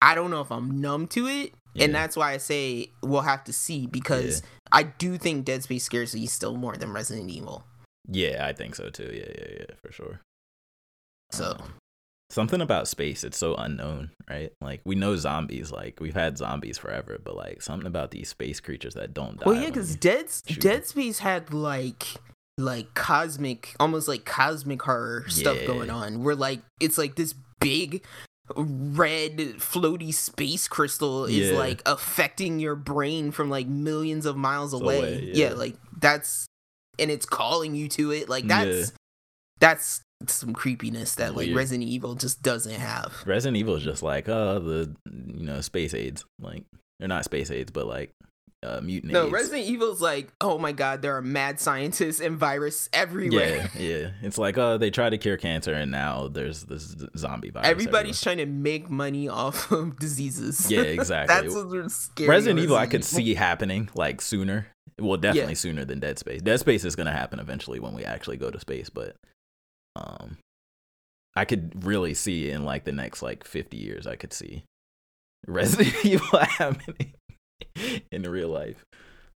[0.00, 1.84] I don't know if I'm numb to it Yeah.
[1.84, 4.42] and that's why I say we'll have to see because
[4.72, 7.64] I do think Dead Space scares me still more than Resident Evil.
[8.10, 9.10] Yeah, I think so too.
[9.12, 10.20] Yeah, yeah, yeah, for sure.
[11.32, 11.74] So Um,
[12.28, 14.52] something about space, it's so unknown, right?
[14.60, 18.58] Like we know zombies, like we've had zombies forever, but like something about these space
[18.60, 19.46] creatures that don't die.
[19.46, 20.26] Well, yeah, because Dead
[20.58, 22.04] Dead Space had like
[22.58, 25.66] like cosmic, almost like cosmic horror stuff Yeah.
[25.66, 26.22] going on.
[26.24, 28.04] Where like it's like this big
[28.56, 31.56] red floaty space crystal is Yeah.
[31.58, 34.98] like affecting your brain from like millions of miles away.
[34.98, 35.50] away, yeah.
[35.50, 35.54] yeah.
[35.54, 36.46] like that's
[37.00, 38.28] and it's calling you to it.
[38.28, 38.64] Like Yeah.
[39.58, 41.54] that's that's some creepiness that like.
[41.54, 43.12] Resident Evil just doesn't have.
[43.26, 46.64] Resident Evil is just like uh the you know space aids like
[46.98, 48.12] they're not space aids but like
[48.62, 49.32] uh mutant No, aids.
[49.32, 53.70] Resident Evil's like, oh my god, there are mad scientists and virus everywhere.
[53.74, 54.10] Yeah, yeah.
[54.20, 57.68] It's like uh they try to cure cancer and now there's this zombie virus.
[57.70, 60.70] Everybody's trying to make money off of diseases.
[60.70, 61.34] Yeah, exactly.
[61.34, 62.26] That's what's scary.
[62.26, 62.36] everywhere.
[62.36, 64.66] Resident about Evil I could see happening like sooner.
[65.00, 65.56] Well, definitely Yeah.
[65.58, 66.42] sooner than Dead Space.
[66.42, 69.16] Dead Space is gonna happen eventually when we actually go to space, but
[69.96, 70.36] um
[71.36, 74.64] I could really see in like the next like 50 years I could see
[75.46, 77.14] Resident Evil happening
[78.10, 78.84] in real life.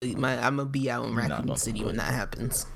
[0.03, 2.67] My, I'm gonna be out in Raccoon on City when that happens.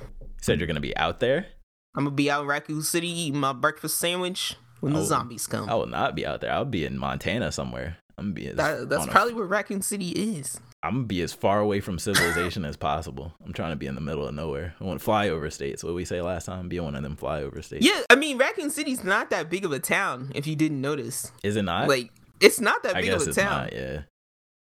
[0.41, 1.47] said you're gonna be out there.
[1.95, 5.47] I'm gonna be out in Raccoon City eating my breakfast sandwich when the Oh, zombies
[5.47, 5.69] come.
[5.69, 6.53] I will not be out there.
[6.53, 7.99] I'll be in Montana somewhere.
[8.17, 10.59] I'm gonna be That, that's on a- probably where Raccoon City is.
[10.89, 13.35] I'm gonna be as far away from civilization as possible.
[13.45, 14.75] I'm trying to be in the middle of nowhere.
[14.81, 15.85] I want flyover states.
[15.85, 16.69] What we say last time?
[16.69, 17.85] Be one of them flyover states.
[17.87, 20.33] Yeah, I mean Raccoon City's not that big of a town.
[20.35, 21.89] If you didn't notice, Is it not?
[21.89, 22.11] like
[22.41, 23.65] it's not that I big of a it's town.
[23.65, 23.73] not.
[23.73, 24.03] Yeah.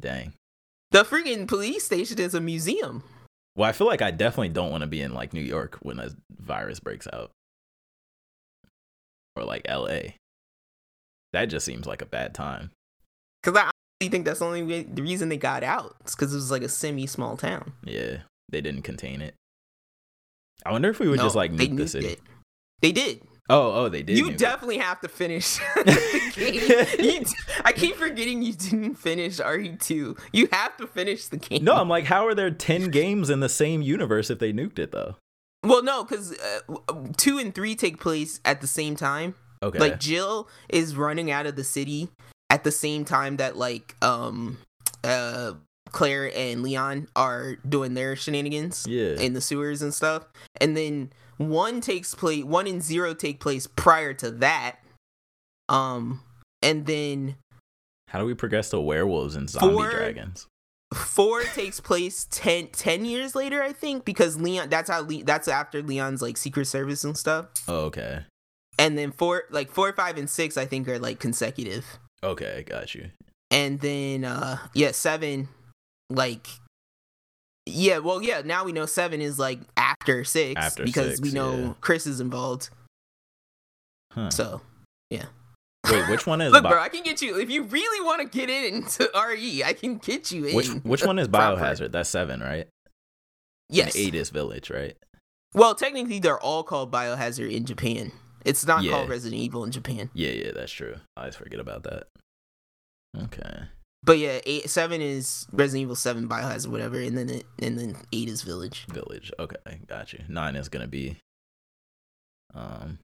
[0.02, 0.34] Dang.
[0.91, 3.03] The freaking police station is a museum.
[3.56, 5.99] Well, I feel like I definitely don't want to be in like New York when
[5.99, 6.10] a
[6.40, 7.31] virus breaks out,
[9.35, 10.15] or like L.A.
[11.34, 12.69] That just seems like a bad time.
[13.41, 13.72] Because I
[14.04, 15.96] honestly think that's the only way, the reason they got out.
[16.02, 17.74] It's because it was like a semi small town.
[17.84, 18.18] Yeah,
[18.50, 19.36] they didn't contain it.
[20.66, 22.08] I wonder if we would No, just like nuke the city.
[22.08, 22.20] it.
[22.82, 23.22] They did.
[23.50, 24.18] Oh, oh, they did.
[24.18, 24.38] you nuke it.
[24.38, 27.06] definitely have to finish the game.
[27.06, 27.26] You
[27.66, 30.18] I keep forgetting you didn't finish RE2.
[30.32, 31.64] You have to finish the game.
[31.64, 34.80] No, I'm like, how are there ten games in the same universe if they nuked
[34.80, 35.16] it though?
[35.64, 39.36] Well, no, because uh, two and three take place at the same time.
[39.62, 39.80] Okay.
[39.80, 42.10] Like Jill is running out of the city
[42.54, 44.60] at the same time that like um
[45.04, 45.54] uh
[45.92, 49.16] Claire and Leon are doing their shenanigans yeah.
[49.20, 50.24] in the sewers and stuff.
[50.62, 54.76] And then one takes place one and zero take place prior to that.
[55.68, 56.22] Um
[56.62, 57.38] and then
[58.10, 60.46] How do we progress to werewolves and zombie Four- dragons?
[60.94, 65.48] four takes place 10, 10 years later, I think, because Leon that's how Le- that's
[65.48, 67.48] after Leon's like secret service and stuff.
[67.68, 68.26] Oh, okay.
[68.78, 71.86] And then four like four, five, and six I think are like consecutive.
[72.24, 73.10] Okay, got you.
[73.52, 75.48] and then uh yeah seven
[76.10, 76.48] like
[77.66, 81.58] yeah well yeah now we know seven is like after six After because we know
[81.58, 81.74] yeah.
[81.82, 82.70] chris is involved
[84.12, 84.30] Huh.
[84.30, 84.62] so
[85.10, 85.26] yeah.
[85.90, 88.22] Wait, which one is look Bi- bro i can get you if you really want
[88.22, 91.91] to get into re i can get you in which which one is Biohazard?
[91.91, 92.68] That's seven, right?
[93.70, 94.95] yes And eight is Village, right?
[95.56, 98.12] well technically they're all called biohazard in japan
[98.45, 98.91] it's not Yeah.
[98.91, 100.95] called resident evil in japan Yeah, yeah, that's true.
[101.18, 102.08] I always forget about that.
[103.15, 103.60] Okay.
[104.03, 107.95] but yeah eight seven is resident evil 7 biohazard whatever and then it and then
[108.11, 109.31] eight is village Village.
[109.38, 110.23] Okay, got you.
[110.27, 111.18] Nine is gonna be
[112.56, 112.98] um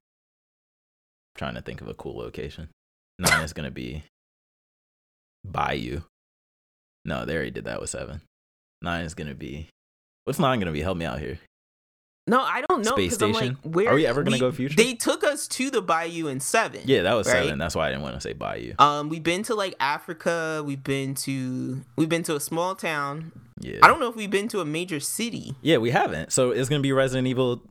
[1.36, 2.68] trying to think of a cool location.
[3.18, 4.02] Nine is gonna be
[5.44, 6.00] Bayou.
[7.04, 8.20] No, they already did that with seven.
[8.82, 9.68] Nine is gonna be
[10.24, 10.82] what's nine gonna be?
[10.82, 11.38] Help me out here.
[12.30, 12.92] No, I don't know.
[12.92, 13.58] Space 'cause I'm station?
[13.64, 14.76] Like, where Are we ever gonna go future?
[14.76, 16.80] They took us to the Bayou in seven.
[16.84, 17.42] Yeah, that was Right.
[17.42, 17.58] seven.
[17.58, 18.74] That's why I didn't want to say Bayou.
[18.78, 20.62] Um, we've been to like Africa.
[20.64, 23.32] We've been to we've been to a small town.
[23.60, 23.78] Yeah.
[23.82, 25.56] I don't know if we've been to a major city.
[25.60, 26.32] Yeah, we haven't.
[26.32, 27.62] So it's gonna be Resident Evil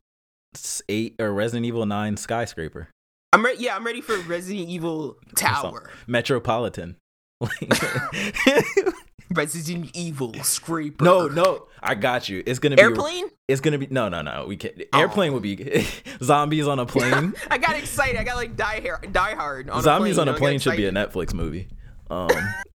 [0.89, 2.89] eight or Resident Evil nine skyscraper.
[3.31, 5.89] I'm re- yeah, I'm ready for Resident Evil Tower.
[6.05, 6.97] Metropolitan.
[9.33, 11.03] Resident Evil Scraper.
[11.05, 12.43] no, no, I got you.
[12.45, 13.25] It's gonna be Airplane?
[13.47, 14.45] It's gonna be no, no, no.
[14.47, 14.81] We can't.
[14.93, 14.99] Oh.
[14.99, 15.85] Airplane would be
[16.23, 17.33] zombies on a plane.
[17.49, 18.17] I got excited.
[18.19, 19.13] I got like Die Hard.
[19.13, 19.69] Die Hard.
[19.69, 20.91] On zombies a plane, on a plane should be a.
[20.91, 21.67] Netflix movie.
[22.09, 22.29] Um,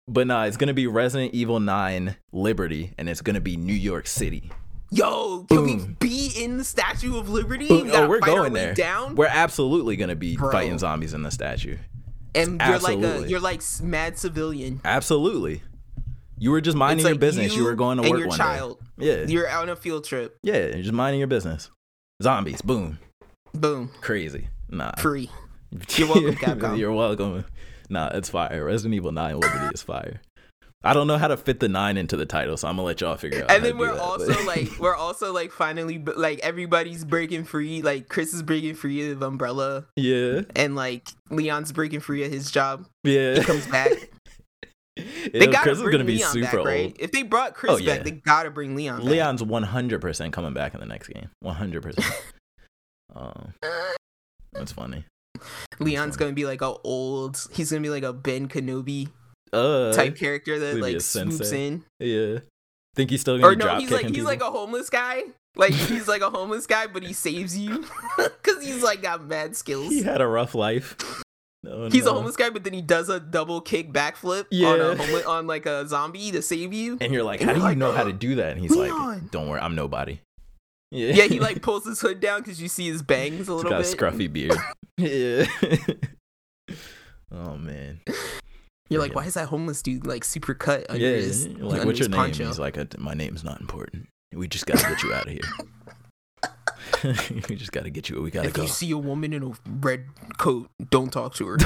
[0.06, 4.06] but nah, it's gonna be Resident Evil Nine Liberty, and it's gonna be New York
[4.06, 4.50] City.
[4.90, 7.66] Yo, can we be in the Statue of Liberty?
[7.68, 8.74] We Oh, we're going there.
[8.74, 9.16] Down.
[9.16, 10.52] We're absolutely gonna be Bro.
[10.52, 11.78] fighting zombies in the statue.
[12.36, 14.80] and you're like a you're like mad civilian.
[14.84, 15.62] Absolutely.
[16.38, 17.54] You were just minding It's your business.
[17.56, 18.78] You, were going to and work your one child.
[18.98, 19.06] day.
[19.22, 19.26] Yeah.
[19.26, 20.36] You're out on a field trip.
[20.42, 21.70] yeah, you're just minding your business.
[22.22, 22.98] Zombies, boom.
[23.54, 23.90] Boom.
[24.00, 24.48] Crazy.
[24.68, 24.92] Nah.
[24.98, 25.30] Free.
[25.96, 26.78] You're welcome, Capcom.
[26.78, 27.44] You're welcome.
[27.90, 28.64] Nah, it's fire.
[28.64, 30.20] Resident Evil 9 Liberty is fire.
[30.86, 32.86] I don't know how to fit the 9 into the title, so I'm going to
[32.86, 33.50] let y'all figure out.
[33.50, 37.80] And then we're that, also but- like we're also like finally like everybody's breaking free.
[37.82, 40.42] Like Chris is breaking free of Umbrella, Yeah.
[40.54, 42.86] and like Leon's breaking free of his job.
[43.02, 43.36] Yeah.
[43.36, 43.92] He comes back.
[45.32, 46.66] They gotta Chris is bring going to be Leon super back, old.
[46.66, 46.96] right?
[46.98, 47.96] If they brought Chris Oh, yeah.
[47.96, 49.00] back, they gotta bring Leon.
[49.00, 49.06] back.
[49.10, 51.28] Leon's 100% coming back in the next game.
[51.44, 51.98] 100%.
[53.16, 53.54] um,
[54.52, 55.04] that's funny.
[55.80, 56.18] Leon's funny.
[56.26, 57.38] gonna be like a old.
[57.52, 59.08] He's gonna be like a Ben Kenobi
[59.52, 61.84] Uh, type character that he'll be a like swoops in.
[62.00, 62.38] Yeah.
[62.94, 64.26] Think he's still going Or to no, drop he's like he's people?
[64.26, 65.22] like a homeless guy.
[65.56, 67.84] Like he's like a homeless guy, but he saves you
[68.16, 69.88] because he's like got mad skills.
[69.88, 70.96] He had a rough life.
[71.68, 72.10] Oh, He's no.
[72.10, 75.46] a homeless guy, but then he does a double kick backflip on a homeless, on
[75.46, 76.98] like a zombie to save you.
[77.00, 78.52] And you're like, And how do you're you like, know how "Uh, to do that?
[78.52, 80.20] And he's Leon." like, don't worry, I'm nobody.
[80.90, 83.48] Yeah, Yeah, he like pulls his hood down because you see his bangs a He's
[83.48, 84.56] little got a scruffy beard.
[84.96, 85.46] yeah.
[87.32, 88.00] oh man.
[88.90, 89.16] You're like, Yeah.
[89.16, 91.16] why is that homeless dude like super cut under Yeah.
[91.16, 92.16] his like, under what's your his name?
[92.20, 92.46] poncho?
[92.46, 94.06] He's like, "Uh, my name's not important.
[94.32, 95.40] We just gotta get you out of here.
[97.48, 98.16] we just gotta get you.
[98.16, 98.62] What we gotta if go.
[98.62, 100.06] If you see a woman in a red
[100.38, 101.56] coat, don't talk to her.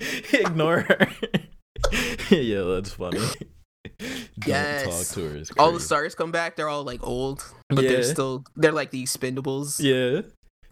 [0.32, 1.08] Ignore her.
[2.30, 3.18] yeah, that's funny.
[3.98, 4.84] Don't Yes.
[4.84, 5.42] talk to her.
[5.58, 6.56] All the stars come back.
[6.56, 7.90] They're all like old, but Yeah.
[7.90, 9.80] they're still they're like the Expendables.
[9.80, 10.22] Yeah.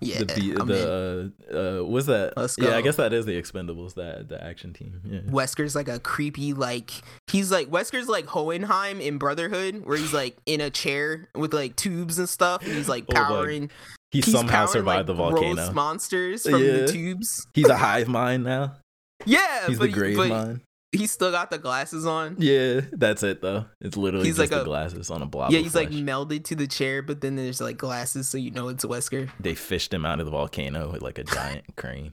[0.01, 0.19] Yeah.
[0.19, 2.33] the be- the uh, uh what's that?
[2.37, 5.01] Let's Yeah, I guess that is the Expendables, that the action team.
[5.05, 5.21] Yeah.
[5.31, 6.91] Wesker's like a creepy like
[7.31, 11.77] he's like Wesker's like Hohenheim in Brotherhood, where he's like in a chair with like
[11.77, 13.71] tubes and stuff, and he's like Oh powering.
[14.11, 15.55] He he's somehow powering, survived the volcano.
[15.57, 16.73] roast monsters from Yeah.
[16.73, 17.47] the tubes.
[17.55, 18.77] He's a hive mind now.
[19.27, 20.61] Yeah, He's but, the he- grave but mind.
[20.93, 22.37] He's still got the glasses on.
[22.39, 23.67] Yeah, that's it though.
[23.81, 25.51] It's literally He's just like the a- glasses on a blob.
[25.53, 28.69] Yeah, he's like melded to the chair, but then there's like glasses, so you know
[28.69, 29.31] it's Wesker.
[29.41, 32.13] they fished him out of the volcano with like a giant crane,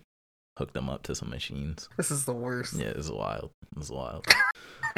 [0.57, 1.89] hooked him up to some machines.
[1.97, 2.73] This is the worst.
[2.73, 3.51] Yeah, it's wild.
[3.77, 4.25] It's wild.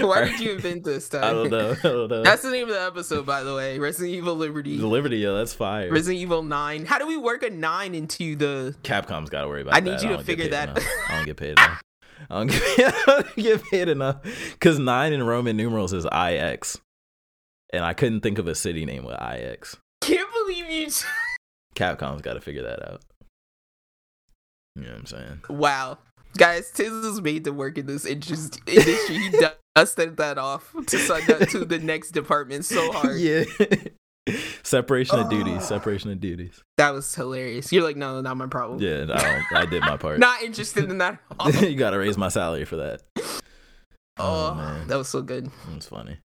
[0.00, 1.24] Why did you invent this time?
[1.24, 1.70] I don't know.
[1.72, 2.22] I don't know.
[2.22, 3.78] That's the name of the episode, by the way.
[3.78, 4.76] Resident Evil Liberty.
[4.78, 5.18] the Liberty.
[5.18, 5.90] Yeah, that's fire.
[5.90, 6.86] Resident Evil 9.
[6.86, 8.74] How do we work a 9 into the.
[8.84, 9.72] Capcom's got to worry about.
[9.74, 9.82] That?
[9.82, 10.02] I need that.
[10.04, 10.86] you to figure that- enough.
[11.08, 11.58] I don't get paid.
[12.30, 12.46] I don't
[12.76, 14.22] get, I don't get paid enough
[14.52, 16.78] because nine in Roman numerals is IX,
[17.72, 19.76] and I couldn't think of a city name with IX.
[20.00, 20.88] Can't believe you.
[21.74, 23.02] Capcom's got to figure that out.
[24.76, 25.40] You know what I'm saying?
[25.48, 25.98] Wow.
[26.36, 29.18] Guys, Tiz is made to work in this interest- industry.
[29.18, 29.30] He
[29.76, 33.18] dusted that off to, sign up to the next department so hard.
[33.20, 33.44] yeah.
[34.62, 35.64] separation of duties.
[35.66, 36.62] Separation of duties.
[36.76, 37.72] That was hilarious.
[37.72, 38.80] You're like, no, not my problem.
[38.80, 39.06] Yeah,
[39.52, 40.18] I, did my part.
[40.20, 41.18] Not interested in that.
[41.60, 43.02] you got to raise my salary for that.
[44.16, 44.88] Oh, Oh, man.
[44.88, 45.50] that was so good.
[45.74, 46.18] It's funny.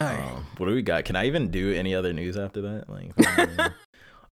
[0.00, 0.18] All right.
[0.32, 1.04] Um, what do we got?
[1.04, 2.90] Can I even do any other news after that?
[2.90, 3.72] Like,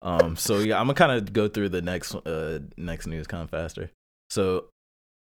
[0.01, 3.43] um, so yeah, I'm gonna kind of go through the next uh next news kind
[3.43, 3.89] of faster.
[4.29, 4.65] So,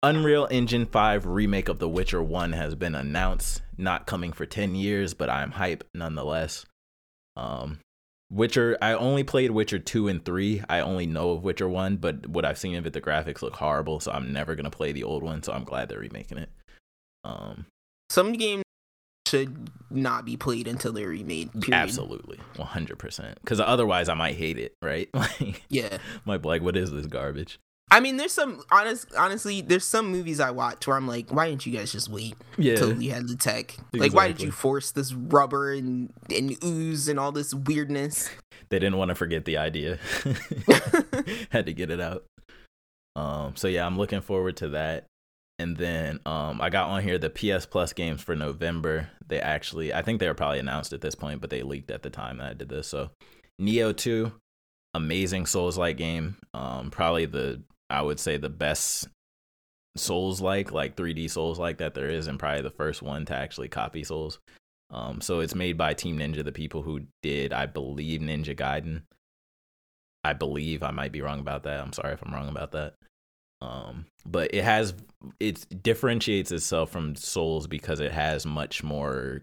[0.03, 3.63] Unreal Engine 5 remake of The Witcher 1 has been announced.
[3.77, 6.67] Not coming for 10 years, but I'm hype nonetheless.
[7.39, 7.79] Um,
[8.31, 10.63] Witcher, I only played Witcher 2 and 3.
[10.69, 13.55] I only know of Witcher 1, but what I've seen of it, the graphics look
[13.55, 15.43] horrible, so I'm never gonna play the old one.
[15.43, 16.51] So I'm glad they're remaking it.
[17.25, 17.67] Um,
[18.11, 18.65] Some games
[19.27, 21.53] should not be played until they're remade.
[21.53, 21.75] Period.
[21.75, 23.39] Absolutely, one hundred percent.
[23.41, 25.09] Because otherwise, I might hate it, right?
[25.15, 25.99] Like, Yeah.
[26.27, 27.59] might be like, what is this garbage?
[27.91, 31.49] I mean, there's some honest, honestly, there's some movies I watch where I'm like, why
[31.49, 33.77] didn't you guys just wait Yeah, till you had the tech?
[33.95, 38.31] Like, why did you force this rubber and and ooze and all this weirdness?
[38.71, 39.99] they didn't want to forget the idea.
[41.51, 42.25] Had to get it out.
[43.17, 45.07] Um, so yeah, I'm looking forward to that.
[45.59, 49.09] And then um, I got on here the PS Plus games for November.
[49.27, 52.03] They actually, I think they were probably announced at this point, but they leaked at
[52.03, 52.87] the time that I did this.
[52.87, 53.11] So
[53.61, 54.33] Nioh Two,
[54.95, 56.37] amazing Souls-like game.
[56.55, 59.09] Um, probably the I would say the best
[59.97, 63.35] Souls like, like 3D Souls like that there is, and probably the first one to
[63.35, 64.39] actually copy Souls.
[64.91, 69.03] Um, so it's made by Team Ninja, the people who did, I believe, Ninja Gaiden.
[70.25, 71.81] I believe I might be wrong about that.
[71.81, 72.95] I'm sorry if I'm wrong about that.
[73.61, 74.95] Um, but it has
[75.41, 79.43] it differentiates itself from Souls because it has much more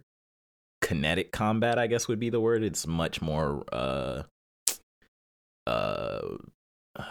[0.82, 1.78] kinetic combat.
[1.78, 2.64] I guess would be the word.
[2.64, 4.24] It's much more uh
[5.68, 6.22] uh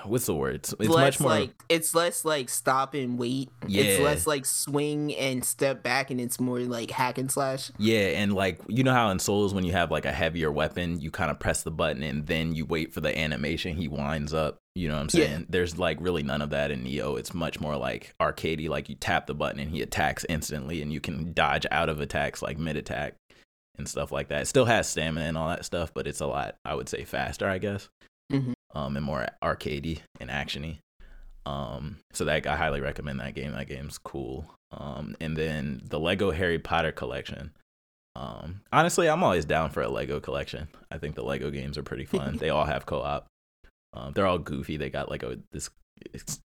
[0.05, 0.57] what's the word?
[0.57, 3.51] It's, less much more like it's less like stop and wait.
[3.67, 3.83] Yeah.
[3.85, 7.71] It's less like swing and step back, and it's more like hack and slash.
[7.79, 11.01] Yeah, and like you know how in Souls when you have like a heavier weapon,
[11.01, 13.77] you kind of press the button and then you wait for the animation.
[13.77, 14.59] He winds up.
[14.77, 15.27] You know what I'm Yeah.
[15.27, 15.47] saying?
[15.51, 17.19] There's like really none of that in Nioh.
[17.19, 18.69] It's much more like arcadey.
[18.69, 22.01] Like you tap the button and he attacks instantly, and you can dodge out of
[22.01, 23.15] attacks like mid attack
[23.79, 24.43] and stuff like that.
[24.43, 26.57] It still has stamina and all that stuff, but it's a lot.
[26.65, 27.89] I would say faster, I guess,
[28.33, 28.54] Mhm.
[28.75, 30.79] Um, and more arcadey and actiony.
[31.47, 33.53] Um, so that I highly recommend that game.
[33.53, 34.47] That game's cool.
[34.73, 37.53] Um, and then the Lego Harry Potter collection.
[38.17, 40.69] Um, honestly, I'm always down for a Lego collection.
[40.91, 42.37] I think the Lego games are pretty fun.
[42.41, 43.27] they all have co-op.
[43.93, 44.77] Um, they're all goofy.
[44.77, 45.71] They got like a this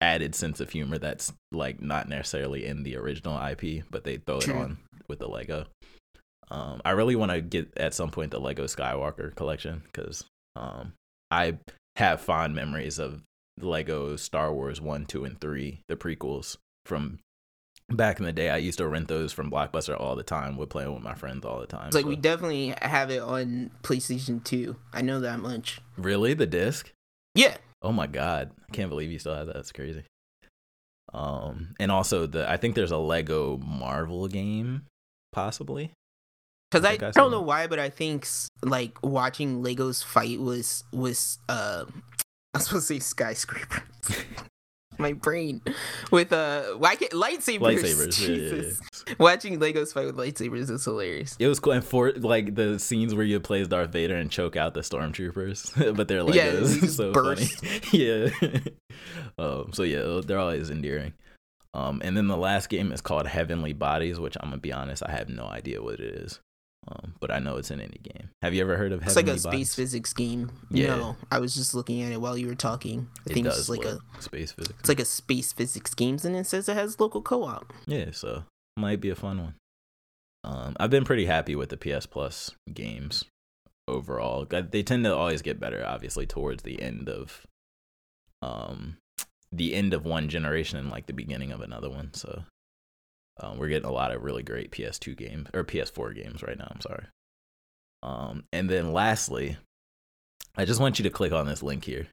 [0.01, 4.39] added sense of humor that's like not necessarily in the original IP, but they throw
[4.39, 4.79] it on
[5.09, 5.67] with the Lego.
[6.51, 10.25] Um, I really want to get at some point the Lego Skywalker collection because
[10.55, 10.93] um,
[11.31, 11.59] I
[11.97, 13.23] have fond memories of
[13.59, 17.19] Lego Star Wars one, two, and three, the prequels from
[17.91, 20.57] back in the day, I used to rent those from Blockbuster all the time.
[20.57, 21.87] Would play with my friends all the time.
[21.89, 24.77] It's like so- we definitely have it on PlayStation 2.
[24.93, 25.81] I know that much.
[25.97, 26.91] really the disc.
[27.35, 27.57] Yeah.
[27.83, 29.55] Oh my god, I can't believe you still have that.
[29.55, 30.03] That's crazy.
[31.15, 34.83] Um, and also the I think there's a Lego Marvel game,
[35.33, 35.93] possibly.
[36.73, 38.27] Cuz I I, I don't know why but I think
[38.63, 41.85] like watching Legos fight was was uh
[42.55, 43.83] I was supposed to say skyscraper.
[44.99, 45.61] My brain
[46.11, 47.61] with uh why can't lightsabers.
[47.83, 48.29] Lightsabers.
[48.29, 48.73] Yeah, yeah,
[49.09, 49.15] yeah.
[49.19, 51.37] Watching Legos fight with lightsabers is hilarious.
[51.39, 54.31] It was cool, and for like the scenes where you play as Darth Vader and
[54.31, 56.35] choke out the stormtroopers, but they're Legos.
[56.35, 57.63] Yeah, they It's just so burst.
[57.63, 57.81] funny.
[57.93, 58.29] yeah.
[59.39, 59.71] um.
[59.75, 61.13] So yeah, they're always endearing.
[61.75, 62.01] Um.
[62.03, 65.11] And then the last game is called Heavenly Bodies, which I'm gonna be honest, I
[65.11, 66.41] have no idea what it is.
[66.89, 67.15] Um.
[67.21, 68.29] But I know it's an indie game.
[68.43, 70.53] Have you ever heard of It's Heavenly like a space physics game.
[70.71, 70.97] Yeah.
[70.97, 73.09] No, I was just looking at it while you were talking.
[73.27, 74.79] I It think does it's like a space physics.
[74.81, 77.73] it's like a space physics games and it says it has local co-op.
[77.87, 78.45] Yeah, so
[78.77, 79.55] might be a fun one.
[80.45, 83.25] Um, I've been pretty happy with the PS Plus games
[83.89, 84.45] overall.
[84.49, 87.47] They tend to always get better, obviously, towards the end of,
[88.43, 88.99] um,
[89.51, 92.15] the end of one generation and like the beginning of another one.
[92.15, 92.45] So,
[93.39, 96.69] um, we're getting a lot of really great PS2 games or PS4 games right now.
[96.71, 97.07] I'm sorry.
[98.03, 99.57] Um, and then lastly,
[100.57, 102.07] I just want you to click on this link here.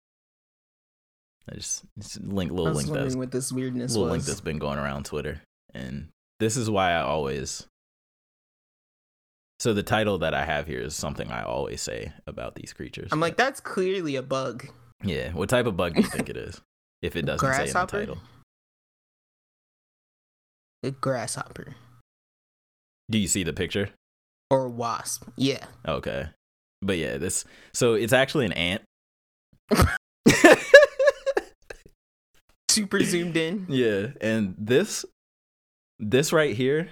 [1.49, 1.83] I just,
[2.21, 4.11] link, little link that's what this weirdness little was.
[4.11, 5.41] link that's been going around Twitter,
[5.73, 6.07] and
[6.39, 7.67] this is why I always.
[9.59, 13.09] So the title that I have here is something I always say about these creatures.
[13.11, 14.67] I'm like, that's clearly a bug.
[15.03, 16.61] yeah, what type of bug do you think it is?
[17.01, 18.17] If it doesn't say in the title,
[20.83, 21.75] A grasshopper
[23.09, 23.89] do you see the picture?
[24.53, 25.27] or wasp.
[25.35, 25.65] Yeah.
[25.87, 26.27] Okay,
[26.81, 27.43] but yeah, this.
[27.73, 28.83] So it's actually an ant.
[32.69, 33.65] Super zoomed in.
[33.67, 35.05] Yeah, and this
[35.99, 36.89] this right here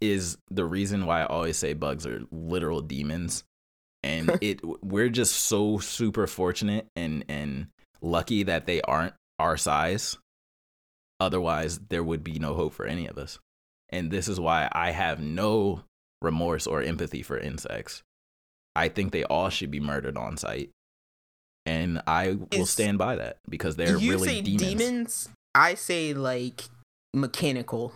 [0.00, 3.44] is the reason why I always say bugs are literal demons.
[4.02, 7.66] And it we're just so super fortunate and and
[8.00, 10.16] lucky that they aren't our size.
[11.20, 13.38] Otherwise, there would be no hope for any of us.
[13.90, 15.82] And this is why I have no
[16.22, 18.02] remorse or empathy for insects.
[18.74, 20.70] I think they all should be murdered on sight.
[21.66, 24.62] And I will stand by that because they're you really say demons.
[24.62, 25.28] demons.
[25.54, 26.62] I say like
[27.12, 27.92] mechanical.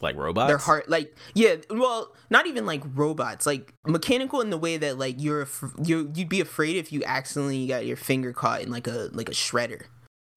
[0.00, 0.48] Like robots?
[0.48, 0.84] They're hard.
[0.88, 1.56] Like yeah.
[1.68, 3.44] Well, not even like robots.
[3.44, 5.46] Like mechanical in the way that like you're
[5.84, 9.28] you you'd be afraid if you accidentally got your finger caught in like a like
[9.28, 9.82] a shredder,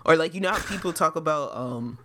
[0.06, 1.98] or like you know how people talk about um.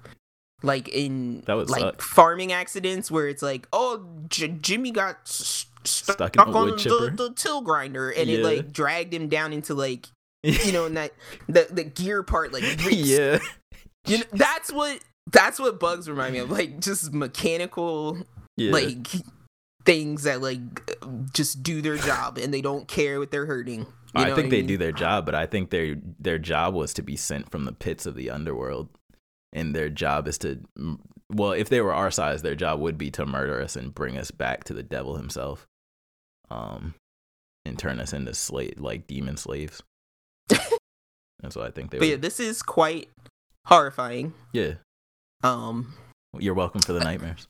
[0.60, 2.02] Like in That would like suck.
[2.02, 7.12] farming accidents where it's like, oh, J- Jimmy got s- stuck, Stuck in on the,
[7.16, 10.08] the till grinder, and it like dragged him down into like
[10.42, 11.12] you know, and that
[11.48, 12.92] the the gear part like rips.
[12.92, 13.38] yeah.
[14.04, 14.98] You know, that's what
[15.30, 18.18] that's what bugs remind me of, like just mechanical
[18.56, 18.72] Yeah.
[18.72, 19.06] like
[19.84, 20.58] things that like
[21.34, 23.86] just do their job and they don't care what they're hurting.
[24.16, 24.66] You I think they mean?
[24.66, 27.72] do their job, but I think their their job was to be sent from the
[27.72, 28.88] pits of the underworld,
[29.52, 30.60] and their job is to,
[31.30, 34.16] well, if they were our size, their job would be to murder us and bring
[34.16, 35.66] us back to the devil himself,
[36.50, 36.94] um,
[37.66, 39.82] and turn us into slave like demon slaves.
[40.48, 43.10] That's what I think they But yeah, this is quite
[43.66, 44.32] horrifying.
[44.52, 44.74] Yeah,
[45.44, 45.94] Um,
[46.38, 47.46] you're welcome for the nightmares.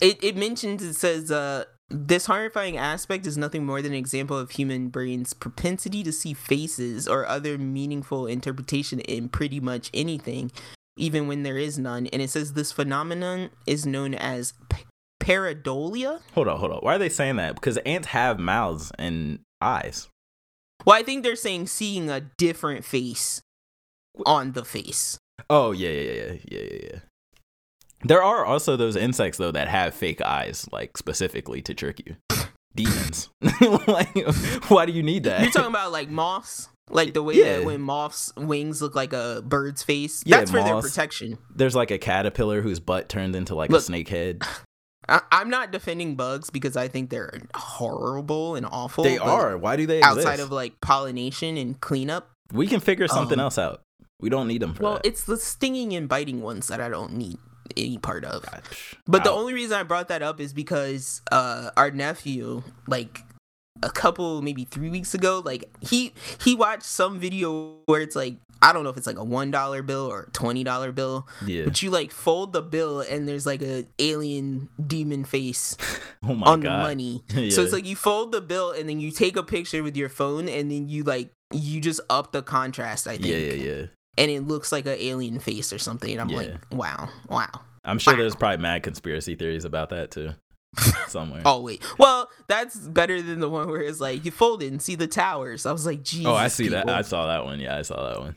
[0.00, 4.36] it it mentions it says uh this horrifying aspect is nothing more than an example
[4.38, 10.52] of human brain's propensity to see faces or other meaningful interpretation in pretty much anything,
[10.96, 12.06] even when there is none.
[12.08, 14.84] And it says this phenomenon is known as p-
[15.20, 16.20] pareidolia.
[16.34, 16.78] Hold on, hold on.
[16.80, 17.54] Why are they saying that?
[17.54, 20.08] Because ants have mouths and eyes.
[20.84, 23.40] Well, I think they're saying seeing a different face
[24.26, 25.18] on the face.
[25.48, 26.98] Oh yeah, yeah, yeah, yeah, yeah, yeah.
[28.04, 32.16] There are also those insects though that have fake eyes, like specifically to trick you.
[32.76, 33.28] Demons.
[33.88, 34.16] like,
[34.68, 35.42] why do you need that?
[35.42, 37.56] You're talking about like moths, like the way Yeah.
[37.58, 40.22] that when moths' wings look like a bird's face.
[40.24, 41.38] Yeah, That's for their protection.
[41.54, 44.42] There's like a caterpillar whose butt turned into like a snake head.
[45.08, 49.02] I- I'm not defending bugs because I think they're horrible and awful.
[49.04, 49.56] They are.
[49.58, 50.18] Why do they exist?
[50.18, 52.30] outside of like pollination and cleanup.
[52.52, 53.80] we can figure something um, else out.
[54.20, 55.06] We don't need them for Well, that.
[55.06, 57.38] it's the stinging and biting ones that I don't need
[57.78, 58.42] any part of.
[58.42, 62.62] God, psh, But the only reason I brought that up is because uh our nephew,
[62.86, 63.22] like
[63.82, 68.36] a couple maybe three weeks ago, like he he watched some video where it's like
[68.60, 71.28] I don't know if it's like a one dollar bill or a twenty dollar bill,
[71.46, 71.62] yeah.
[71.64, 75.76] but you like fold the bill and there's like a alien demon face
[76.24, 76.80] Oh my on god.
[76.80, 77.22] the money.
[77.28, 77.50] Yeah.
[77.54, 80.08] So it's like you fold the bill and then you take a picture with your
[80.08, 83.26] phone and then you like you just up the contrast, I think.
[83.26, 83.86] yeah, yeah, yeah.
[84.18, 86.10] And it looks like an alien face or something.
[86.10, 87.48] And I'm like, wow, wow.
[87.84, 90.32] I'm sure there's probably mad conspiracy theories about that too.
[91.08, 91.40] Somewhere.
[91.46, 94.82] oh wait, well that's better than the one where it's like you fold it and
[94.82, 95.64] see the towers.
[95.64, 96.26] I was like, Jesus.
[96.26, 96.84] oh, I see people.
[96.84, 96.88] that.
[96.90, 97.58] I saw that one.
[97.60, 98.36] Yeah, I saw that one.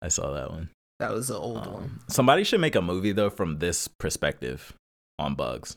[0.00, 0.70] I saw that one.
[1.00, 2.00] That was the old Um, one.
[2.08, 4.72] somebody should make a movie though from this perspective
[5.18, 5.76] on bugs.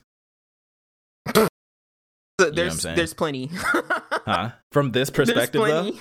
[2.38, 3.50] So what I'm there's there's plenty.
[4.26, 4.50] Huh?
[4.72, 5.92] From this perspective though.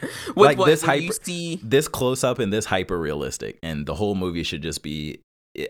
[0.00, 3.94] With Like what, this hyper- see this close up and this hyper realistic, and the
[3.94, 5.20] whole movie should just be.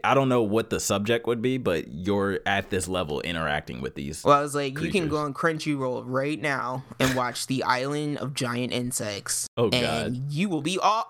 [0.02, 3.94] I don't know what the subject would be, but you're at this level interacting with
[3.94, 4.24] these.
[4.24, 8.16] Well, I was like, you can go on Crunchyroll right now and watch The Island
[8.18, 9.46] of Giant Insects.
[9.58, 10.32] Oh, and God.
[10.32, 11.06] you will be all,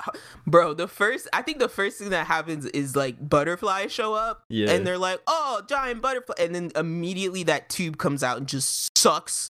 [0.47, 0.75] bro.
[0.75, 4.71] The first, I think the first thing that happens is like butterflies show up, Yeah.
[4.73, 8.99] and they're like, "Oh, giant butterfly," and then immediately that tube comes out and just
[8.99, 9.51] sucks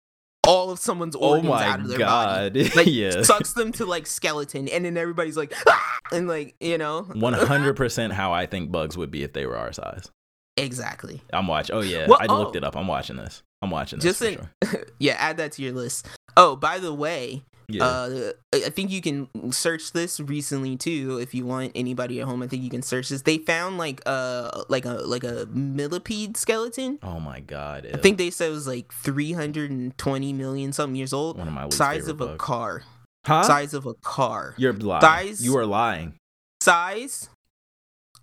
[0.45, 2.63] all of someone's oh organs my out of their body.
[2.63, 2.75] god!
[2.75, 5.97] Like yeah, sucks them to like skeleton, and then everybody's like, ah!
[6.11, 9.45] and like you know, one hundred percent how I think bugs would be if they
[9.45, 10.09] were our size.
[10.57, 11.21] exactly.
[11.33, 11.75] I'm watching.
[11.75, 12.57] Oh yeah, Well, I looked oh.
[12.57, 12.75] it up.
[12.75, 13.43] I'm watching this.
[13.61, 14.85] I'm watching this Just in, sure.
[14.99, 16.07] yeah, add that to your list.
[16.37, 17.85] Oh, by the way, Yeah.
[17.85, 21.17] Uh, I think you can search this recently too.
[21.21, 23.23] If you want anybody at home, I think you can search this.
[23.23, 26.99] They found like uh like a like a millipede skeleton.
[27.03, 27.87] oh my god!
[27.93, 31.37] I think they said it was like three hundred and twenty million something years old.
[31.37, 32.83] one of my Size of a car.
[33.25, 33.43] Huh?
[33.43, 34.53] Size of a car.
[34.57, 35.01] You're lying.
[35.01, 36.13] Size- You are lying.
[36.61, 37.29] Size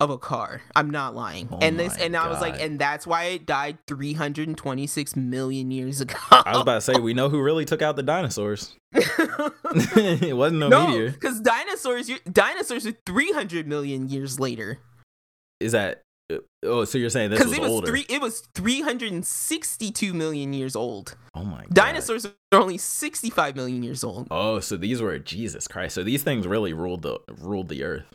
[0.03, 0.63] of a car.
[0.75, 1.49] I'm not lying.
[1.51, 4.57] Oh and this and I was like, and that's why it died three hundred and
[4.57, 6.17] twenty six million years ago.
[6.31, 8.75] I was about to say we know who really took out the dinosaurs.
[8.93, 11.11] it wasn't no, no, meteor.
[11.13, 14.81] because dinosaurs, dinosaurs are three hundred million years later.
[15.61, 16.03] Is that?
[16.65, 17.87] Oh, so you're saying this because was, it was older?
[17.87, 21.75] three it was 362 million years old oh my god!
[21.75, 25.95] dinosaurs are only 65 million years old Oh, so these were Jesus Christ.
[25.95, 28.07] So these things really ruled the ruled the earth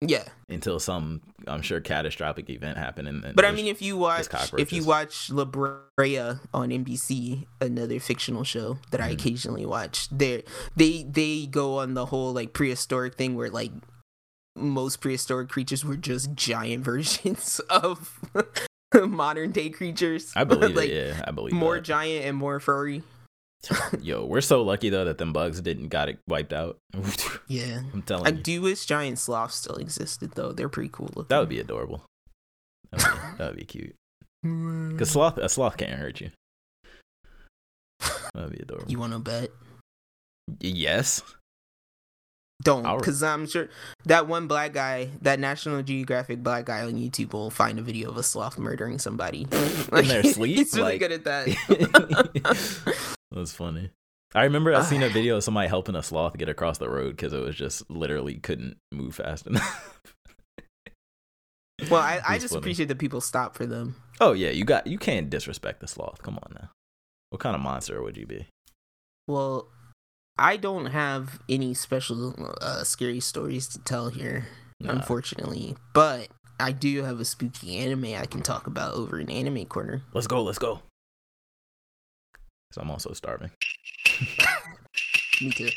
[0.00, 3.08] yeah until some, I'm sure, catastrophic event happened.
[3.08, 4.26] And, and but i mean if you watch
[4.58, 6.18] if you watch la brea
[6.52, 9.12] on nbc another fictional show that i Mhm.
[9.14, 10.44] occasionally watch they
[10.76, 13.72] they they go on the whole like prehistoric thing where like
[14.56, 18.20] most prehistoric creatures were just giant versions of
[18.94, 21.16] modern day creatures I believe like it.
[21.16, 21.80] Yeah, I believe more that.
[21.84, 23.02] giant and more furry
[24.00, 26.78] Yo, we're so lucky though that them bugs didn't got it wiped out.
[27.48, 30.52] yeah I'm telling I you, do wish giant sloths still existed, though.
[30.52, 31.26] They're pretty cool looking.
[31.28, 32.02] that would be adorable.
[32.92, 33.94] That would be, that would be cute.
[34.98, 36.30] Cause sloth, a sloth can't hurt you.
[38.34, 38.90] That'd be adorable.
[38.90, 39.50] You want to bet?
[40.60, 41.22] yes.
[42.62, 43.68] Don't, because I'm sure
[44.04, 48.10] that one black guy, that National Geographic black guy on YouTube, will find a video
[48.10, 49.46] of a sloth murdering somebody
[49.92, 50.56] In their sleep?
[50.58, 53.08] He's really Like- good at that.
[53.34, 53.90] That's funny.
[54.34, 57.10] I remember I seen a video of somebody helping a sloth get across the road
[57.16, 60.00] because it was just literally couldn't move fast enough.
[61.90, 62.60] well, I, I just funny.
[62.60, 63.96] appreciate that people stop for them.
[64.20, 66.22] oh yeah, you got you can't disrespect the sloth.
[66.22, 66.70] Come on now.
[67.30, 68.46] What kind of monster would you be?
[69.26, 69.68] Well,
[70.38, 74.46] I don't have any special uh, scary stories to tell here,
[74.80, 74.92] Nah.
[74.92, 76.28] unfortunately, but
[76.60, 80.02] I do have a spooky anime I can talk about over in Anime Corner.
[80.12, 80.42] Let's go.
[80.42, 80.80] Let's go.
[82.74, 83.52] So I'm also starving.
[85.40, 85.68] Me too.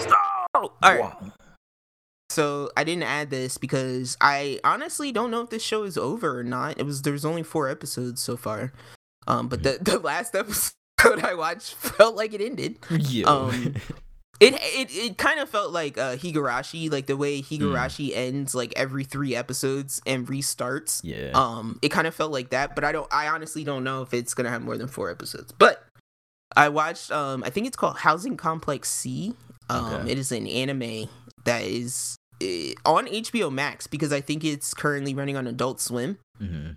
[0.00, 0.50] Stop!
[0.56, 1.00] All right.
[1.00, 1.32] Wow.
[2.30, 6.40] So I didn't add this because I honestly don't know if this show is over
[6.40, 6.80] or not.
[6.80, 8.72] It was there was only four episodes so far,
[9.28, 10.74] um, but the the last episode
[11.22, 12.78] I watched felt like it ended.
[12.90, 13.26] Yeah.
[13.26, 13.76] Um,
[14.40, 18.72] It it it kind of felt like uh, Higurashi, like the way Higurashi ends like
[18.76, 21.00] every three episodes and restarts.
[21.02, 21.32] yeah.
[21.34, 23.12] Um, it kind of felt like that, but I don't.
[23.12, 25.50] I honestly don't know if it's gonna have more than four episodes.
[25.50, 25.84] But
[26.56, 27.10] I watched.
[27.10, 29.34] Um, I think it's called Housing Complex C.
[29.68, 30.12] Um, Okay.
[30.12, 31.08] it is an anime
[31.44, 32.46] that is uh,
[32.86, 36.70] on HBO Max because I think it's currently running on Adult Swim, hmm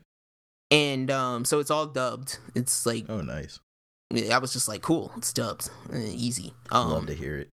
[0.71, 2.39] and um, so it's all dubbed.
[2.55, 3.59] It's like Oh, nice.
[4.31, 6.53] I was just like, cool, it's dubbed, uh, easy.
[6.71, 7.49] Um, Love to hear it.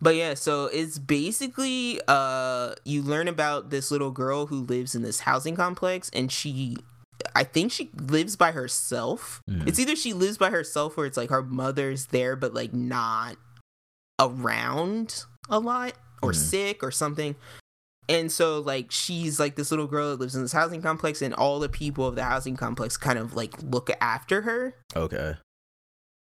[0.00, 5.02] But yeah, so it's basically uh you learn about this little girl who lives in
[5.02, 6.76] this housing complex and she
[7.36, 9.40] I think she lives by herself.
[9.48, 9.68] Mhm.
[9.68, 13.36] It's either she lives by herself or it's like her mother's there but like not
[14.20, 16.36] around a lot or Mhm.
[16.36, 17.36] sick or something.
[18.08, 21.32] And so like she's like this little girl that lives in this housing complex and
[21.32, 25.36] all the people of the housing complex kind of like look after her Okay.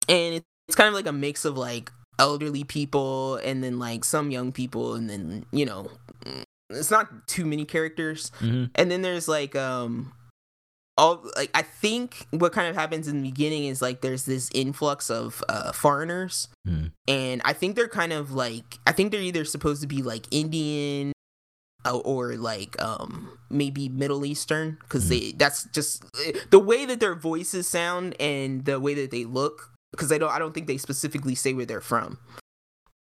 [0.09, 4.03] And it- it's kind of like a mix of like elderly people and then like
[4.05, 5.91] some young people and then you know
[6.25, 8.31] mm, it's not too many characters.
[8.39, 10.13] Hmm and then there's like um
[10.97, 14.49] all like I think what kind of happens in the beginning is like there's this
[14.55, 16.49] influx of uh foreigners.
[16.67, 16.93] Mhm.
[17.09, 20.27] and I think they're kind of like I think they're either supposed to be like
[20.31, 21.13] Indian
[21.85, 27.01] uh, or like um maybe Middle Eastern because they that's just eh, the way that
[27.01, 30.67] their voices sound and the way that they look because I don't I don't think
[30.67, 32.19] they specifically say where they're from.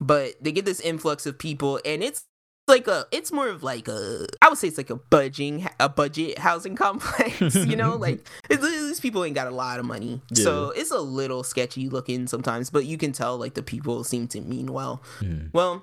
[0.01, 2.25] But they get this influx of people and it's
[2.69, 5.89] like a it's more of like a i would say it's like a budging a
[5.89, 7.97] budget housing complex you know?
[7.99, 10.21] Like it's, these people ain't got a lot of money.
[10.35, 14.29] So it's a little sketchy looking sometimes but you can tell like the people seem
[14.29, 15.03] to mean well.
[15.21, 15.51] Mhm.
[15.53, 15.83] well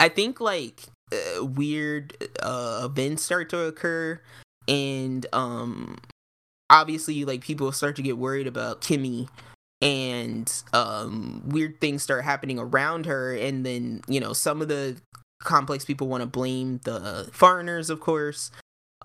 [0.00, 4.20] i think like uh, weird uh events start to occur
[4.66, 5.98] and um
[6.70, 9.28] obviously like people start to get worried about kimmy
[9.84, 14.96] and um weird things start happening around her and then you know some of the
[15.40, 18.50] complex people want to blame the foreigners of course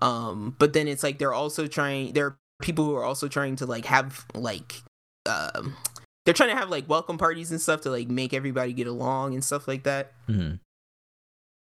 [0.00, 3.56] um but then it's like they're also trying there are people who are also trying
[3.56, 4.82] to like have like
[5.28, 5.76] um
[6.24, 9.34] they're trying to have like welcome parties and stuff to like make everybody get along
[9.34, 10.60] and stuff like that Mhm.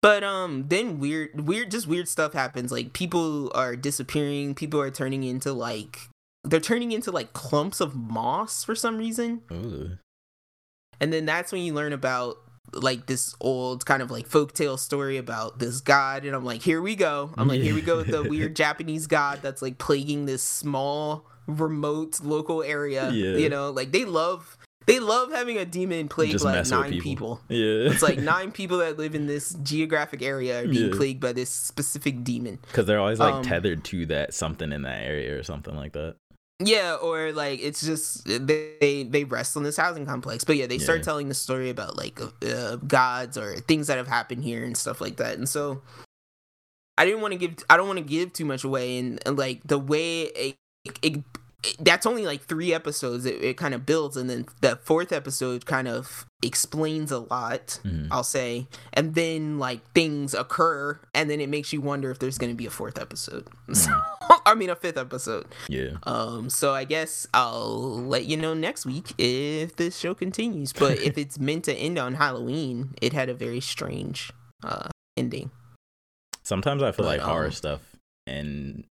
[0.03, 4.91] but um then weird weird just weird stuff happens like people are disappearing people are
[4.91, 6.09] turning into like
[6.43, 9.97] they're turning into like clumps of moss for some reason Ooh.
[10.99, 12.37] and then that's when you learn about
[12.73, 16.81] like this old kind of like folktale story about this god and i'm like here
[16.81, 20.25] we go i'm like here we go with the weird japanese god that's like plaguing
[20.25, 23.35] this small remote local area Yeah.
[23.37, 24.57] you know like they love
[24.87, 27.01] they love having a demon plague Just like nine people.
[27.03, 27.91] people Yeah.
[27.91, 30.97] it's like nine people that live in this geographic area are being Yeah.
[30.97, 32.57] plagued by this specific demon.
[32.65, 35.93] Because they're always like Um, tethered to that something in that area or something like
[35.93, 36.15] that.
[36.63, 40.43] Yeah, or like it's just they they rest on this housing complex.
[40.43, 44.07] But yeah, they start telling the story about like uh, gods or things that have
[44.07, 45.37] happened here and stuff like that.
[45.37, 45.81] And so
[46.97, 49.37] I didn't want to give I don't want to give too much away and, and,
[49.37, 51.23] like the way it, it, it-
[51.79, 55.65] that's only like three episodes it, it kind of builds and then the fourth episode
[55.65, 58.07] kind of explains a lot Mhm.
[58.09, 62.39] I'll say, and then like things occur, and then it makes you wonder if there's
[62.39, 63.47] going to be a fourth episode.
[63.73, 63.91] So,
[64.45, 65.45] I mean, a fifth episode.
[65.69, 65.97] Yeah.
[66.03, 70.73] Um, so I guess I'll let you know next week if this show continues.
[70.73, 74.31] But if it's meant to end on Halloween, it had a very strange
[74.63, 75.51] uh ending.
[76.43, 77.81] Sometimes I feel But, like horror um, stuff
[78.25, 78.83] and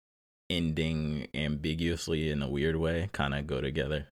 [0.50, 4.06] ending ambiguously in a weird way kind of go together.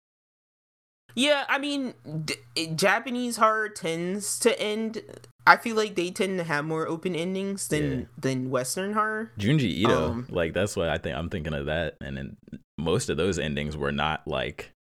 [1.18, 1.94] Yeah, I mean,
[2.26, 5.02] d- Japanese horror tends to end.
[5.48, 8.06] I feel like they tend to have more open endings than Yeah.
[8.18, 9.32] than Western horror.
[9.40, 11.16] Junji Ito, Um, like that's what I think.
[11.16, 12.38] I'm thinking of that, and then
[12.78, 14.72] most of those endings were not like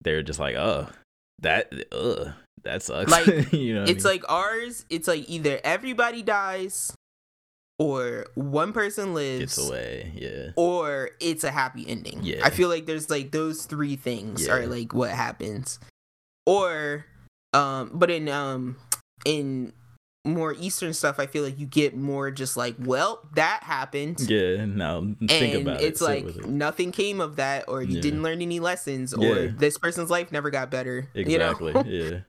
[0.00, 0.88] they're just like, oh,
[1.38, 2.32] that, uh,
[2.64, 3.10] that sucks.
[3.10, 4.12] Like, you know, what I it's mean?
[4.14, 6.92] like ours it's like either everybody dies
[7.78, 10.12] or one person lives gets away.
[10.14, 12.40] Yeah, or it's a happy ending Yeah.
[12.44, 14.54] i feel like there's like those three things Yeah.
[14.54, 15.78] are like what happens
[16.46, 17.04] or
[17.52, 18.76] um but in um
[19.24, 19.72] in
[20.26, 24.64] more eastern stuff i feel like you get more just like well that happened yeah.
[24.64, 25.84] Now think and about it.
[25.86, 26.46] it's sit like it.
[26.48, 28.00] nothing came of that or you Yeah.
[28.02, 29.50] didn't learn any lessons or Yeah.
[29.54, 31.72] this person's life never got better exactly.
[31.72, 31.84] you know?
[32.12, 32.20] yeah.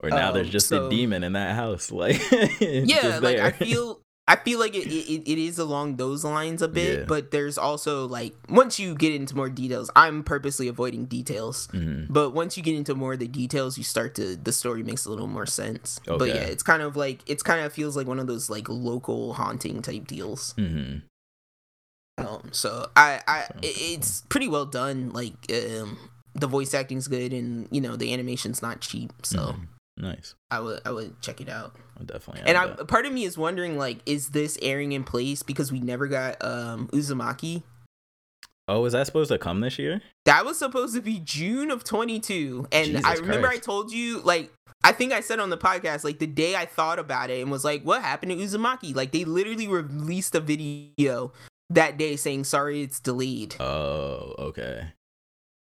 [0.00, 1.90] Or now there's Um, just so- a demon in that house.
[1.92, 2.20] Like,
[2.60, 6.60] yeah just like i feel i feel like it, it, it is along those lines
[6.62, 7.04] a bit Yeah.
[7.06, 12.06] but there's also like once you get into more details i'm purposely avoiding details Mhm.
[12.10, 15.04] but once you get into more of the details you start to the story makes
[15.06, 18.06] a little more sense but yeah it's kind of like it's kind of feels like
[18.08, 21.02] one of those like local haunting type deals Mhm.
[22.18, 25.98] um so i i it, it's pretty well done like um
[26.34, 29.66] the voice acting's good and you know the animation's not cheap so Mhm.
[29.98, 30.34] nice.
[30.50, 31.74] i would i would check it out
[32.04, 32.42] Definitely.
[32.46, 32.88] and I, that.
[32.88, 36.42] part of me is wondering, like, is this airing in place because we never got
[36.44, 37.62] um Uzumaki?
[38.68, 40.02] oh, is that supposed to come this year?
[40.24, 43.62] That was supposed to be June of 22, and Jesus I remember Christ.
[43.62, 44.52] I told you, like,
[44.82, 47.50] I think I said on the podcast, like, the day I thought about it and
[47.50, 48.94] was like, what happened to Uzumaki?
[48.94, 51.32] Like, they literally released a video
[51.70, 53.56] that day saying, sorry, it's delayed.
[53.60, 54.88] Oh, okay.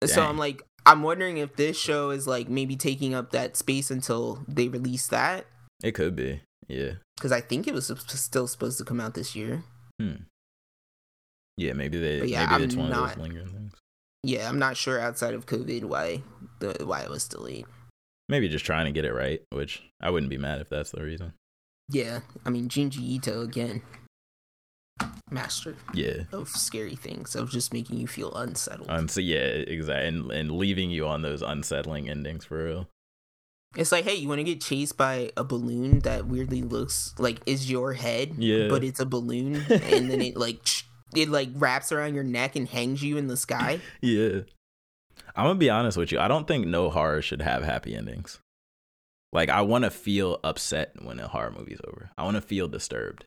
[0.04, 0.22] so.
[0.22, 4.42] I'm like, I'm wondering if this show is like maybe taking up that space until
[4.48, 5.46] they release that.
[5.82, 6.40] It could be.
[6.68, 6.92] Yeah.
[7.16, 9.62] Because I think it was still supposed to come out this year.
[10.00, 10.24] Hmm.
[11.56, 12.20] Yeah, maybe they.
[12.20, 13.72] But yeah, maybe I'm it's one of not- those lingering things.
[14.24, 16.22] Yeah, I'm not sure outside of COVID why
[16.58, 17.66] the why it was delayed.
[18.28, 21.02] Maybe just trying to get it right, which I wouldn't be mad if that's the
[21.02, 21.32] reason.
[21.88, 23.80] Yeah, I mean Junji Ito again,
[25.30, 26.24] master Yeah.
[26.32, 28.90] of scary things of just making you feel unsettled.
[28.90, 29.08] Um.
[29.08, 32.88] So yeah, exactly, and and leaving you on those unsettling endings for real.
[33.76, 37.40] It's like, hey, you want to get chased by a balloon that weirdly looks like
[37.46, 38.68] is your head, Yeah.
[38.68, 40.60] but it's a balloon, and then it like
[41.14, 43.80] it like wraps around your neck and hangs you in the sky.
[44.00, 44.40] yeah.
[45.36, 46.18] I'm gonna be honest with you.
[46.18, 48.38] I don't think no horror should have happy endings.
[49.32, 52.10] Like I want to feel upset when a horror movie's over.
[52.16, 53.26] I want to feel disturbed.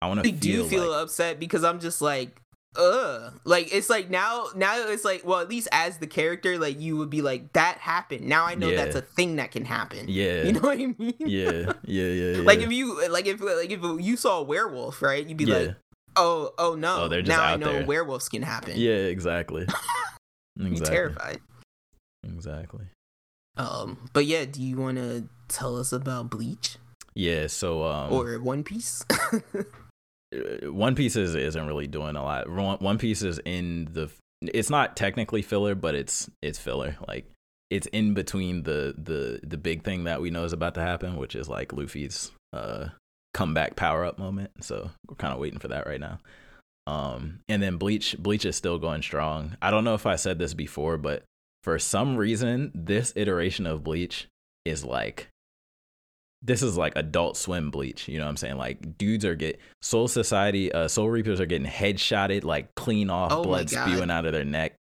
[0.00, 2.40] I want to I do feel, feel like, upset because I'm just like,
[2.76, 3.40] ugh.
[3.44, 6.96] Like it's like now, now it's like, well, at least as the character, like you
[6.96, 8.26] would be like, that happened.
[8.28, 8.84] Now I know Yeah.
[8.84, 10.06] that's a thing that can happen.
[10.08, 11.14] yeah, You know what I mean?
[11.18, 12.42] yeah, yeah, yeah, yeah.
[12.42, 15.26] Like if you like if like if you saw a werewolf, right?
[15.26, 15.76] You'd be yeah, like,
[16.16, 17.02] oh, oh no.
[17.04, 17.86] Oh, they're just now I know there.
[17.86, 18.74] werewolves can happen.
[18.76, 19.66] yeah, exactly,
[20.56, 21.40] You're exactly, terrified.
[22.24, 22.86] exactly.
[23.56, 26.76] Um, but yeah, do you want to tell us about Bleach
[27.14, 29.04] Yeah, so um, or One Piece?
[30.34, 32.48] uh, One Piece is, isn't really doing a lot.
[32.48, 34.10] One One Piece is in the.
[34.42, 36.96] It's not technically filler, but it's it's filler.
[37.06, 37.30] Like
[37.70, 41.16] it's in between the the the big thing that we know is about to happen,
[41.16, 42.88] which is like Luffy's uh
[43.34, 44.50] comeback power up moment.
[44.64, 46.18] So we're kind of waiting for that right now.
[46.86, 49.56] Um, and then Bleach Bleach is still going strong.
[49.60, 51.24] I don't know if I said this before, but
[51.62, 54.26] for some reason, this iteration of Bleach
[54.64, 55.28] is like
[56.42, 58.56] this is like adult swim bleach you know what i'm saying?
[58.56, 63.32] Like dudes are get soul society uh soul reapers are getting headshotted like clean off
[63.32, 64.74] Oh blood spewing out of their neck.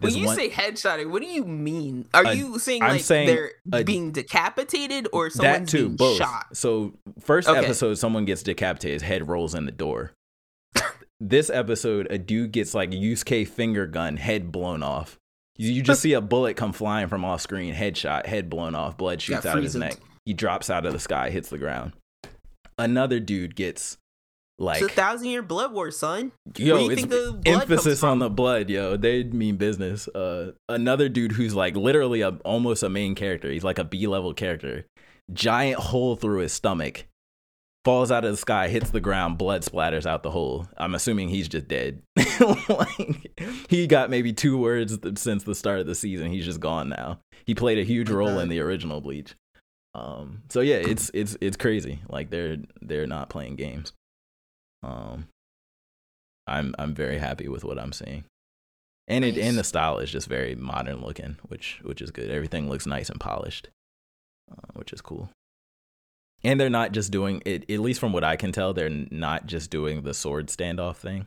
[0.00, 2.06] When you one- say headshotting, what do you mean?
[2.12, 5.84] Are Uh, you saying I'm like saying they're a- being decapitated or that someone's too
[5.86, 6.18] being both.
[6.18, 6.46] shot?
[6.54, 7.58] so first Okay.
[7.60, 10.12] episode someone gets decapitated his head rolls in the door.
[11.18, 15.16] This episode a dude gets like Yusuke finger gun head blown off.
[15.56, 18.98] You, you just see a bullet come flying from off screen headshot head blown off
[18.98, 19.96] blood shoots out of his neck
[20.26, 21.92] he drops out of the sky hits the ground
[22.78, 23.96] another dude gets
[24.58, 26.32] like it's a thousand year blood war, son.
[26.56, 28.96] Yo, you it's think the blood emphasis on the blood, yo.
[28.96, 30.08] They mean business.
[30.08, 33.50] Uh, another dude who's like literally a almost a main character.
[33.50, 34.86] He's like a B level character.
[35.32, 37.06] Giant hole through his stomach.
[37.84, 40.66] Falls out of the sky, hits the ground, blood splatters out the hole.
[40.76, 42.02] I'm assuming he's just dead.
[42.68, 43.38] like,
[43.68, 46.32] he got maybe two words since the start of the season.
[46.32, 47.20] He's just gone now.
[47.44, 49.36] He played a huge role in the original Bleach.
[49.96, 52.00] Um, so yeah, it's it's it's crazy.
[52.08, 53.92] Like they're they're not playing games.
[54.82, 55.28] Um,
[56.46, 58.24] I'm I'm very happy with what I'm seeing,
[59.08, 62.30] and it and the style is just very modern looking, which which is good.
[62.30, 63.68] Everything looks nice and polished,
[64.52, 65.30] uh, which is cool.
[66.44, 67.68] And they're not just doing it.
[67.70, 71.26] At least from what I can tell, they're not just doing the sword standoff thing,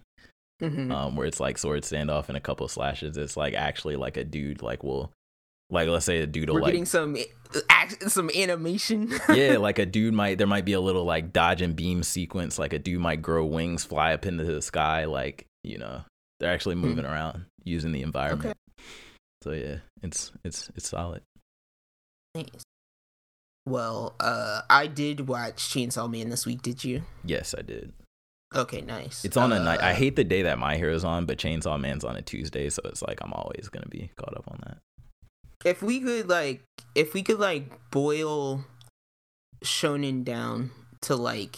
[0.61, 0.91] Mhm.
[0.93, 3.17] um, where it's like sword standoff and a couple slashes.
[3.17, 5.11] It's like actually like a dude like will,
[5.69, 7.17] like let's say a dude will We're like getting some
[8.07, 9.11] some animation.
[9.33, 12.57] yeah, like a dude might there might be a little like dodge and beam sequence.
[12.59, 15.05] Like a dude might grow wings, fly up into the sky.
[15.05, 16.01] Like you know,
[16.39, 16.81] they're actually Hmm.
[16.81, 18.57] moving around using the environment.
[19.43, 21.21] So yeah, it's it's it's solid.
[22.35, 22.47] Nice.
[23.65, 26.61] Well, uh, I did watch Chainsaw Man this week.
[26.61, 27.03] Did you?
[27.23, 27.93] Yes, I did.
[28.55, 29.23] Okay, nice.
[29.23, 29.79] It's on a night.
[29.81, 32.69] I Uh, hate the day that My Hero's on, but Chainsaw Man's on a Tuesday,
[32.71, 34.77] so it's like I'm always gonna be caught up on that.
[35.65, 36.63] If we could like
[36.95, 38.63] if we could like boil
[39.63, 40.71] shonen down
[41.01, 41.57] to like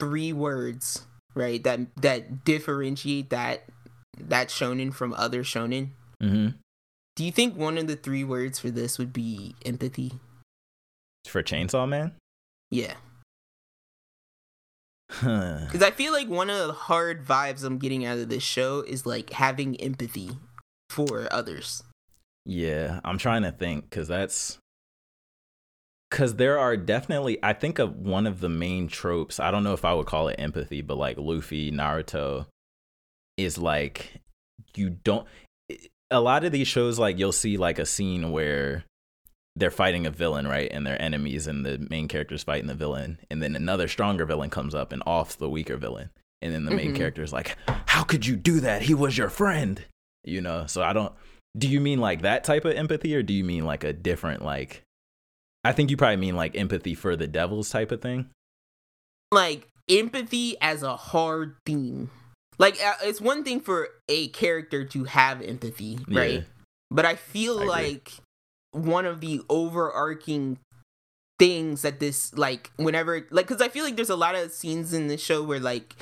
[0.00, 3.64] three words right that that differentiate that
[4.18, 5.90] that shonen from other shonen
[6.20, 6.48] Mm-hmm.
[7.14, 10.14] do you think one of the three words for this would be empathy
[11.28, 12.10] For Chainsaw Man,
[12.72, 12.94] yeah
[15.10, 15.60] Huh.
[15.64, 18.80] because i feel like one of the hard vibes i'm getting out of this show
[18.80, 20.32] is like having empathy
[20.90, 21.82] for others
[22.48, 24.58] Yeah, I'm trying to think because that's
[26.10, 29.38] because there are definitely I think of one of the main tropes.
[29.38, 32.46] I don't know if I would call it empathy, but like Luffy, Naruto
[33.36, 34.22] is like
[34.74, 35.26] you don't.
[36.10, 38.84] A lot of these shows, like you'll see like a scene where
[39.54, 43.18] they're fighting a villain, right, and they're enemies, and the main character's fighting the villain,
[43.30, 46.08] and then another stronger villain comes up and offs the weaker villain,
[46.40, 46.96] and then the main Mhm.
[46.96, 47.58] character is like,
[47.88, 48.80] "How could you do that?
[48.82, 49.84] He was your friend."
[50.24, 51.12] You know, so I don't
[51.58, 54.44] do you mean like that type of empathy or do you mean like a different
[54.44, 54.82] like
[55.64, 58.30] i think you probably mean like empathy for the devils type of thing
[59.32, 62.10] like empathy as a hard theme.
[62.58, 66.32] Like uh, it's one thing for a character to have empathy, right?
[66.32, 66.40] Yeah.
[66.90, 68.12] But I feel I like
[68.72, 70.58] one of the overarching
[71.38, 74.92] things that this like whenever like cuz I feel like there's a lot of scenes
[74.92, 75.94] in this show where like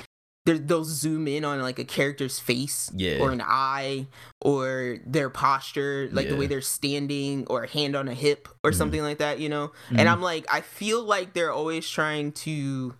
[0.53, 3.19] they'll zoom in on like a character's face Yeah.
[3.19, 4.07] or an eye
[4.41, 8.71] or their posture like the way they're standing or a hand on a hip or
[8.71, 8.75] Mhm.
[8.75, 9.99] something like that you know Mhm.
[9.99, 12.93] and i'm like i feel like they're always trying to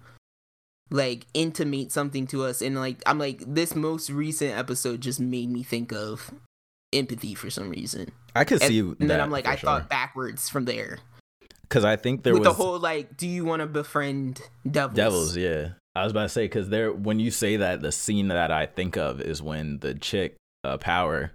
[0.89, 5.49] like intimate something to us and like i'm like this most recent episode just made
[5.49, 6.31] me think of
[6.93, 9.67] empathy for some reason i could and, see and then i'm like i sure.
[9.67, 10.99] thought backwards from there
[11.63, 14.95] because i think there with was the whole like do you want to befriend devils
[14.95, 18.27] devils yeah I was about to say because there, when you say that, the scene
[18.29, 21.31] that I think of is when the chick, uh, Power,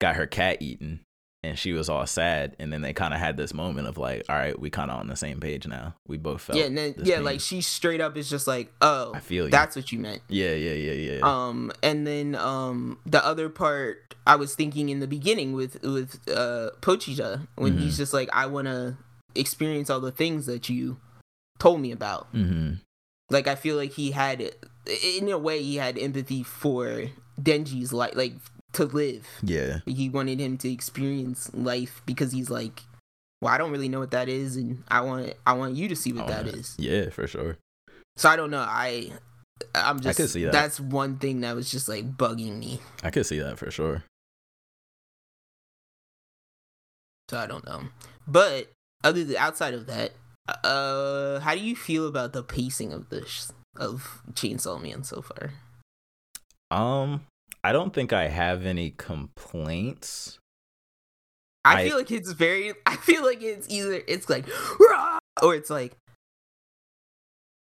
[0.00, 1.00] got her cat eaten,
[1.42, 4.24] and she was all sad, and then they kind of had this moment of like,
[4.28, 5.94] all right, we kind of on the same page now.
[6.08, 6.58] We both felt.
[6.58, 7.24] yeah, and then yeah, pain.
[7.24, 9.50] like she straight up is just like, oh, I feel you.
[9.50, 10.22] that's what you meant.
[10.28, 11.20] yeah, yeah, yeah, yeah.
[11.22, 16.18] Um, and then um, the other part I was thinking in the beginning with with
[16.28, 17.80] uh Pochita when Mhm.
[17.80, 18.96] he's just like, I want to
[19.34, 20.96] experience all the things that you
[21.58, 22.32] told me about.
[22.34, 22.74] mm-hmm.
[23.30, 24.52] Like I feel like he had,
[25.02, 27.04] in a way, he had empathy for
[27.40, 28.34] Denji's life, like
[28.74, 29.26] to live.
[29.42, 29.78] Yeah.
[29.86, 32.82] He wanted him to experience life because he's like,
[33.40, 35.96] well, I don't really know what that is, and I want I want you to
[35.96, 37.56] see what that wanna- Yeah, for sure.
[38.16, 38.60] So I don't know.
[38.66, 39.10] I
[39.74, 40.52] I'm just I could see that.
[40.52, 42.80] that's one thing that was just like bugging me.
[43.02, 44.04] I could see that for sure.
[47.30, 47.82] So I don't know.
[48.26, 48.70] But
[49.02, 50.12] other than outside of that,
[50.48, 55.52] uh, how do you feel about the pacing of this of Chainsaw Man so far?
[56.70, 57.26] Um,
[57.62, 60.38] I don't think I have any complaints.
[61.64, 62.72] I, I- feel like it's very.
[62.86, 64.46] I feel like it's either it's like,
[64.78, 65.96] "Rah!" or it's like.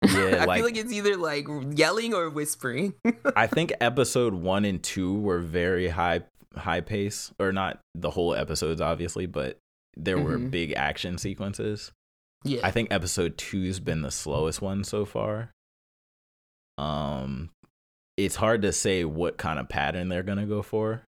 [0.05, 0.11] Yeah,
[0.41, 2.95] I like- feel like it's either like yelling or whispering.
[3.37, 6.23] I think episode one and two were very high
[6.57, 9.59] high pace, or not the whole episodes, obviously, but
[9.97, 10.51] there were Mhm.
[10.51, 11.93] big action sequences.
[12.47, 15.51] Yeah, I think episode two's been the slowest one so far.
[16.79, 17.51] Um,
[18.17, 21.03] it's hard to say what kind of pattern they're gonna go for.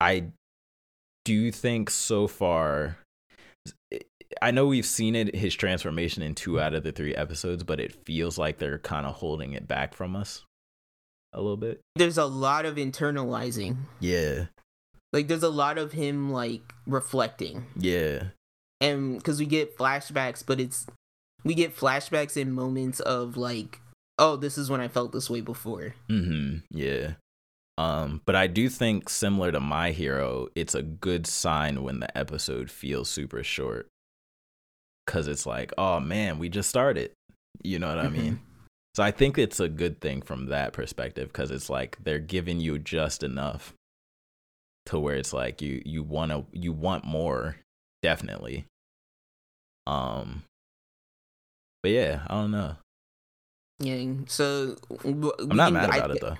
[0.00, 0.26] I
[1.24, 2.98] do think so far.
[4.42, 7.80] I know we've seen it his transformation in two out of the three episodes, but
[7.80, 10.44] it feels like they're kind of holding it back from us
[11.32, 11.80] a little bit.
[11.96, 13.76] there's a lot of internalizing.
[14.00, 14.46] Yeah,
[15.12, 17.66] Like there's a lot of him like reflecting.
[17.76, 18.28] yeah,
[18.80, 20.86] and because we get flashbacks but it's
[21.44, 23.80] we get flashbacks in moments of like
[24.18, 26.58] oh this is when i felt this way before Mm-hmm.
[26.70, 27.12] Yeah.
[27.76, 32.18] Um, but I do think similar to My Hero, it's a good sign when the
[32.18, 33.86] episode feels super short.
[35.06, 37.12] Cause it's like, oh man, we just started.
[37.62, 38.40] You know what I mean?
[38.96, 42.58] So I think it's a good thing from that perspective, because it's like they're giving
[42.58, 43.72] you just enough
[44.86, 47.56] to where it's like you you wanna you want more,
[48.02, 48.64] definitely.
[49.86, 50.42] Um
[51.82, 52.76] but yeah, I don't know.
[53.80, 56.36] yeah so w- I'm not can- mad I, about it though.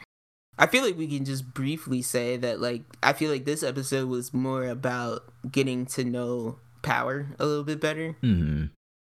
[0.60, 4.08] I feel like we can just briefly say that like i feel like this episode
[4.08, 8.64] was more about getting to know power a little bit better Mm-hmm.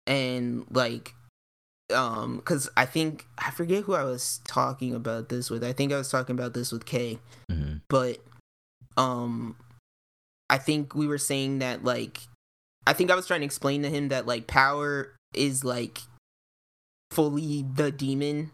[0.05, 1.15] and like
[1.91, 5.91] um because i think i forget who i was talking about this with i think
[5.91, 7.17] i was talking about this with kay
[7.51, 7.77] Mm-hmm.
[7.89, 8.19] but
[8.97, 9.55] um
[10.47, 12.19] i think we were saying that like
[12.91, 15.99] i think i was trying to explain to him that like power is like
[17.09, 18.51] fully the demon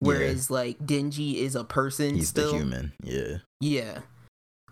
[0.00, 2.92] whereas like denji is a person He's still the human.
[3.02, 3.38] Yeah.
[3.60, 3.98] yeah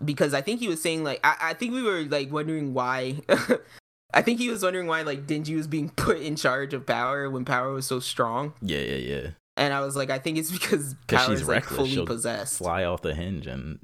[0.05, 3.15] because i think he was saying like i, I think we were like wondering why
[4.13, 7.29] i think he was wondering why like denji was being put in charge of power
[7.29, 9.27] when power was so strong Yeah, yeah, yeah.
[9.57, 12.57] and i was like i think it's because power she's is like fully She'll possessed
[12.57, 13.79] Fly off the hinge, and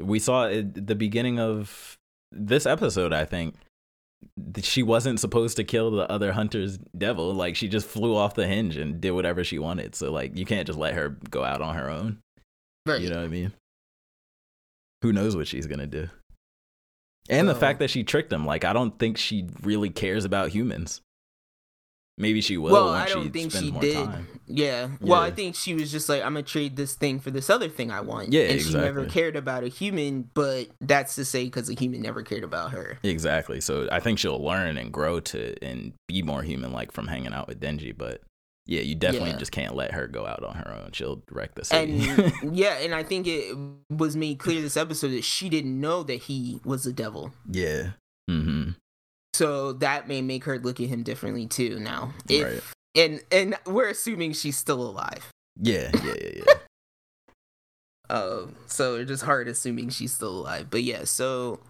[0.00, 1.98] we saw at the beginning of
[2.32, 3.12] this episode.
[3.12, 3.54] I think
[4.62, 7.32] she wasn't supposed to kill the other hunter's devil.
[7.34, 9.94] Like she just flew off the hinge and did whatever she wanted.
[9.94, 12.18] So like you can't just let her go out on her own.
[12.86, 13.52] right You know what I mean?
[15.02, 16.08] Who knows what she's gonna do?
[17.28, 20.50] And the fact that she tricked him, like I don't think she really cares about
[20.50, 21.00] humans.
[22.20, 23.94] Maybe she will well, I don't think she did.
[23.94, 24.28] time.
[24.46, 24.88] Yeah.
[25.00, 27.68] Well, I think she was just like, I'm gonna trade this thing for this other
[27.68, 28.32] thing I want.
[28.32, 32.02] Yeah, and she never cared about a human, but that's to say because a human
[32.02, 32.98] never cared about her.
[33.02, 33.60] Exactly.
[33.62, 37.32] So I think she'll learn and grow to and be more human like from hanging
[37.32, 37.96] out with Denji.
[37.96, 38.20] But
[38.66, 39.38] yeah, you definitely Yeah.
[39.38, 40.90] just can't let her go out on her own.
[40.92, 42.06] She'll wreck the city.
[42.10, 43.56] And yeah, and I think it
[43.88, 47.32] was made clear this episode that she didn't know that he was the devil.
[47.50, 47.92] yeah.
[48.30, 48.72] Mm-hmm.
[49.34, 52.12] So that may make her look at him differently too now.
[52.28, 52.62] If Right.
[52.96, 55.30] and and we're assuming she's still alive.
[55.60, 56.54] Yeah, yeah, yeah, yeah.
[58.08, 60.68] Uh, so it's just hard assuming she's still alive.
[60.70, 61.60] But yeah, so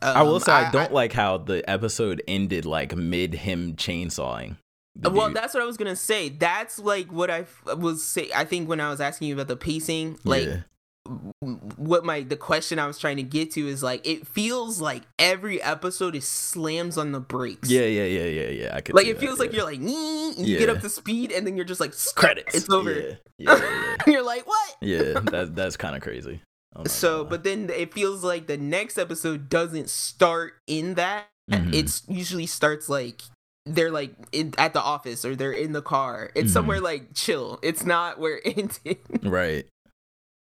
[0.00, 4.56] um, I will say I, don't like how the episode ended like mid him chainsawing.
[5.00, 5.36] well, dude.
[5.36, 6.28] that's what I was gonna say.
[6.28, 8.30] That's like what I f- was say.
[8.34, 10.60] I think when I was asking you about the pacing, like yeah.
[11.76, 15.02] What my the question I was trying to get to is like it feels like
[15.18, 17.68] every episode is slams on the brakes.
[17.70, 18.76] yeah, yeah, yeah, yeah, yeah.
[18.76, 19.56] I could like it that, feels like yeah.
[19.56, 22.54] you're like "Nee," and you get up to speed and then you're just like credits.
[22.54, 22.92] It's over.
[23.38, 23.96] Yeah, yeah, yeah.
[24.06, 24.76] you're like what?
[24.80, 24.98] yeah.
[25.02, 26.40] yeah that that's kind of crazy.
[26.86, 31.26] So, but then it feels like the next episode doesn't start in that.
[31.50, 31.74] Mhm.
[31.74, 33.22] It's usually starts like
[33.66, 36.30] they're like in, at the office or they're in the car.
[36.34, 36.54] It's Mhm.
[36.54, 37.58] somewhere like chill.
[37.62, 38.56] It's not where it
[38.86, 38.98] ended.
[39.22, 39.66] Right.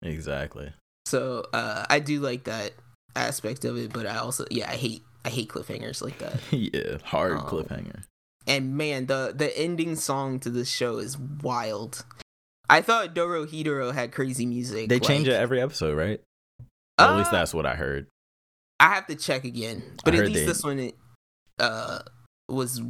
[0.06, 0.72] Exactly.
[1.06, 2.72] So uh, I do like that
[3.14, 6.34] aspect of it, but I also yeah I hate I hate cliffhangers like that.
[6.50, 6.98] yeah.
[7.04, 8.02] Hard Um, cliffhanger.
[8.46, 12.04] And man, the the ending song to this show is wild.
[12.68, 14.88] I thought Dorohedoro had crazy music.
[14.88, 16.20] They change it every episode, right?
[16.98, 18.06] Or at least Uh, that's what I heard.
[18.80, 20.94] I have to check again, but I at least they- this one it,
[21.58, 22.00] uh
[22.48, 22.80] was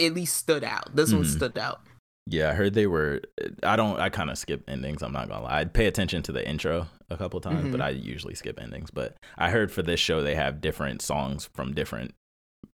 [0.00, 0.94] at least stood out.
[0.96, 1.36] This one Mhm.
[1.36, 1.80] stood out.
[2.26, 3.20] Yeah, I heard they were.
[3.62, 4.00] I don't.
[4.00, 5.02] I kind of skip endings.
[5.02, 5.60] I'm not gonna lie.
[5.60, 7.84] I pay attention to the intro a couple times, but Mhm.
[7.84, 8.90] I usually skip endings.
[8.90, 12.14] But I heard for this show they have different songs from different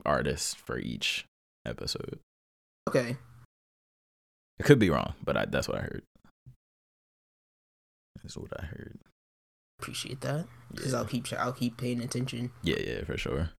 [0.06, 1.26] artists for each
[1.66, 2.20] episode.
[2.88, 3.18] Okay.
[4.60, 6.04] I could be wrong, but I, that's what I heard.
[8.22, 9.00] That's what I heard.
[9.80, 11.00] Appreciate that because Yeah.
[11.00, 12.52] I'll keep I'll keep paying attention.
[12.62, 13.52] yeah, yeah, for sure.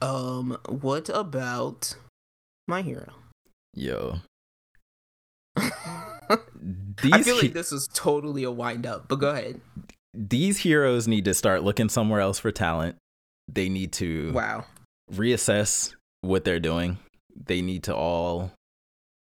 [0.00, 1.94] Um, what about
[2.66, 3.12] my hero?
[3.74, 4.20] Yo,
[5.56, 6.38] I
[7.02, 9.60] these feel he- like this was totally a wind up, but go ahead.
[10.14, 12.96] these heroes need to start looking somewhere else for talent.
[13.48, 14.66] They need to Wow.
[15.10, 16.98] reassess what they're doing.
[17.34, 18.52] They need to all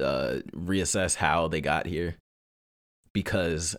[0.02, 2.16] uh, reassess how they got here.
[3.12, 3.76] Because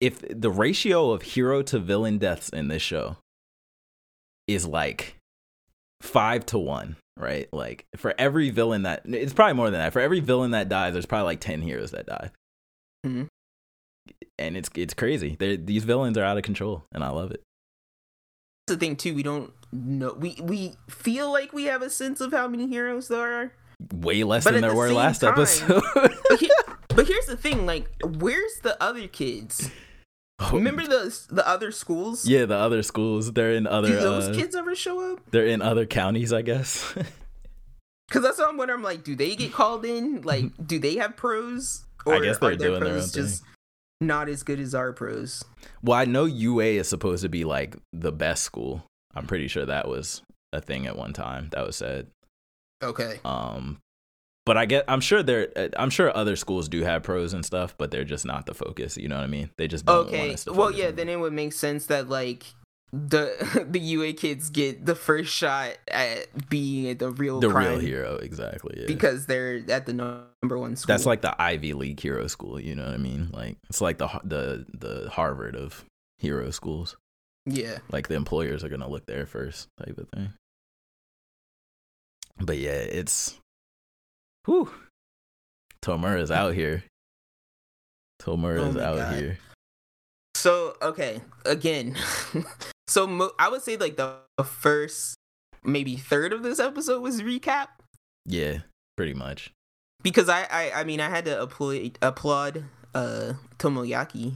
[0.00, 3.16] if the ratio of hero to villain deaths in this show
[4.46, 5.16] is like
[6.02, 7.48] five to one, right?
[7.52, 9.92] Like for every villain that it's probably more than that.
[9.92, 12.30] For every villain that dies, there's probably like ten heroes that die,
[13.06, 13.28] Mhm.
[14.38, 15.36] and it's it's crazy.
[15.38, 17.42] They're, these villains are out of control, and I love it.
[18.66, 19.14] That's the thing too.
[19.14, 20.14] We don't know.
[20.14, 23.52] We we feel like we have a sense of how many heroes there are.
[23.92, 25.82] Way less But than there the were last time- episode.
[25.94, 26.50] But, he-
[26.88, 27.66] but here's the thing.
[27.66, 29.70] Like, where's the other kids?
[30.52, 32.26] Remember the the other schools?
[32.26, 32.30] Oh.
[32.30, 33.32] Yeah, the other schools.
[33.32, 33.88] They're in other.
[33.88, 35.20] Do those uh, kids ever show up?
[35.30, 36.94] They're in other counties, I guess.
[38.08, 38.78] Because that's what I'm wondering.
[38.78, 40.22] I'm like, do they get called in?
[40.22, 41.84] Like, do they have pros?
[42.06, 43.42] Or I guess they're are their doing their pros own just
[44.00, 45.42] not as good as our pros?
[45.82, 48.84] well, I know UA is supposed to be like the best school.
[49.14, 52.08] I'm pretty sure that was a thing at one time that was said.
[52.82, 53.20] Okay.
[53.24, 53.78] Um,
[54.46, 54.84] but I get.
[54.88, 55.48] I'm sure there.
[55.56, 58.54] Uh, I'm sure other schools do have pros and stuff, but they're just not the
[58.54, 58.96] focus.
[58.96, 59.50] You know what I mean?
[59.56, 60.36] They just Okay.
[60.46, 60.90] Well, yeah.
[60.90, 62.44] Then it would make sense that like
[62.92, 68.16] the the UA kids get the first shot at being the real the real hero,
[68.16, 68.80] exactly.
[68.80, 68.86] Yeah.
[68.86, 70.92] because they're at the number one school.
[70.92, 72.60] that's like the Ivy League hero school.
[72.60, 73.30] You know what I mean?
[73.32, 75.84] Like it's like the the the Harvard of
[76.18, 76.96] hero schools.
[77.46, 77.78] yeah.
[77.90, 80.32] like the employers are gonna look there first type of thing
[82.40, 83.38] but yeah it's
[84.44, 84.70] whew.
[85.82, 86.84] Tomura's out here.
[88.18, 89.14] Tomura's Oh my out God.
[89.18, 89.38] here.
[90.34, 91.96] So okay, again,
[92.88, 95.16] so mo- I would say like the first
[95.62, 97.68] maybe third of this episode was recap.
[98.26, 98.58] Yeah
[98.96, 99.50] pretty much.
[100.02, 102.64] Because I I, I mean I had to applaud applaud
[102.94, 104.34] uh Tomoyaki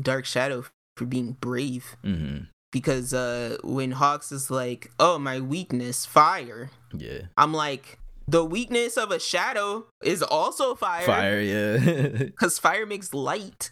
[0.00, 0.64] Dark Shadow
[0.96, 1.96] for being brave.
[2.04, 2.44] Mm-hmm.
[2.72, 6.70] Because uh when Hawks is like oh my weakness fire.
[6.92, 7.22] Yeah.
[7.36, 11.76] I'm like the weakness of a shadow is also fire fire yeah
[12.12, 13.70] because fire makes light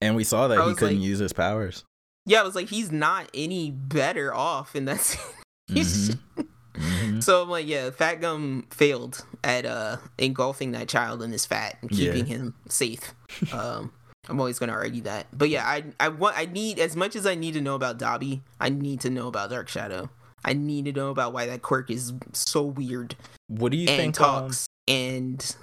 [0.00, 1.84] and we saw that I he couldn't like- use his powers
[2.24, 5.20] yeah I was like he's not any better off in that scene.
[5.68, 6.46] He's Mhm.
[6.74, 7.22] Mhm.
[7.22, 11.78] So I'm like, yeah, Fat Gum failed at uh engulfing that child in his fat
[11.82, 12.12] and Yeah.
[12.12, 13.14] keeping him safe.
[13.52, 13.92] Um
[14.28, 15.26] I'm always gonna argue that.
[15.32, 17.98] But yeah, I I want I need as much as I need to know about
[17.98, 20.10] Dabi, I need to know about Dark Shadow.
[20.46, 23.14] I need to know about why that quirk is so weird
[23.48, 25.56] what do you and think um, talks and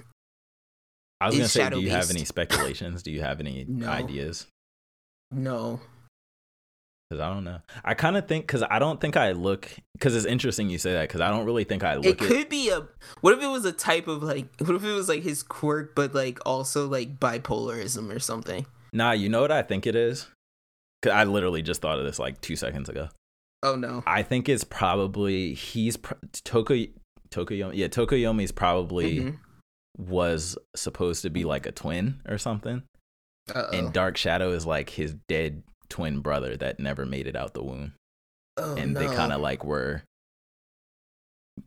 [1.20, 3.88] i was gonna say do you have any speculations do you have any No.
[3.88, 4.46] ideas
[5.32, 5.80] no.
[7.10, 7.60] Because I don't know.
[7.84, 10.92] I kind of think because I don't think I look because it's interesting you say
[10.94, 12.86] that because I don't really think I It look at could be a
[13.20, 15.94] what if it was a type of like what if it was like his quirk
[15.94, 18.64] but like also like bipolarism or something?
[18.92, 20.28] Nah, you know what I think it is?
[21.02, 23.08] 'Cause I literally just thought of this like two seconds ago.
[23.64, 24.02] Oh no.
[24.06, 26.14] I think it's probably he's pr-
[26.44, 26.74] Toko
[27.30, 27.74] Tokoyami.
[27.74, 29.38] Yeah, Tokoyami's probably Mhm.
[29.98, 32.82] was supposed to be like a twin or something,
[33.54, 33.70] Uh-oh.
[33.76, 37.62] and Dark Shadow is like his dead twin brother that never made it out the
[37.64, 37.94] womb,
[38.58, 40.02] oh, and they kind of like were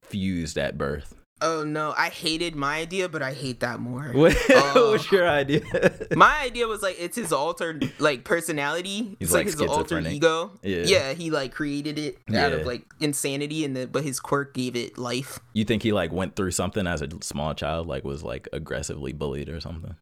[0.04, 1.16] fused at birth.
[1.42, 4.12] Oh no, I hated my idea, but I hate that more.
[4.16, 4.94] What Oh.
[4.94, 5.62] was your idea?
[6.16, 9.16] My idea was like it's his altered like personality.
[9.20, 10.52] He's it's like like, his alter ego.
[10.64, 10.84] Yeah.
[10.86, 12.48] Yeah, he like created it out Yeah.
[12.58, 15.40] of like insanity, and the but his quirk gave it life.
[15.54, 19.14] You think he like went through something as a small child, like was like aggressively
[19.14, 19.96] bullied or something?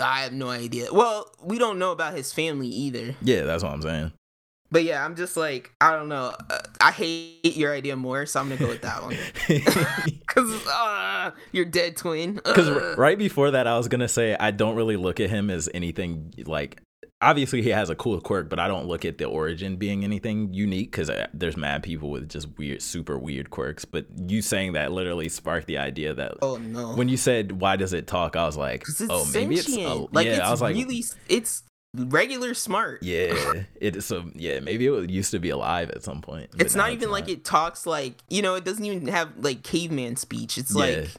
[0.00, 0.92] I have no idea.
[0.92, 3.16] Well, we don't know about his family either.
[3.20, 4.12] Yeah, that's what I'm saying.
[4.72, 6.34] But yeah, I'm just like I don't know.
[6.50, 9.16] Uh, I hate your idea more, so I'm gonna go with that one.
[10.26, 12.34] Cause uh, your dead twin.
[12.36, 12.98] Because Ugh.
[12.98, 16.34] right before that, I was gonna say I don't really look at him as anything
[16.46, 16.80] like.
[17.20, 20.52] Obviously, he has a cool quirk, but I don't look at the origin being anything
[20.52, 23.84] unique because there's mad people with just weird, super weird quirks.
[23.84, 26.96] But you saying that literally sparked the idea that oh no.
[26.96, 30.26] when you said why does it talk, I was like, oh, maybe it's a, like
[30.26, 30.32] yeah.
[30.32, 31.62] it's I was like, really it's
[31.94, 33.02] regular smart.
[33.02, 36.50] yeah, it so yeah, maybe it used to be alive at some point.
[36.58, 37.30] It's not even like not.
[37.32, 38.54] it talks like you know.
[38.54, 40.58] It doesn't even have like caveman speech.
[40.58, 40.78] It's Yeah.
[40.80, 41.10] like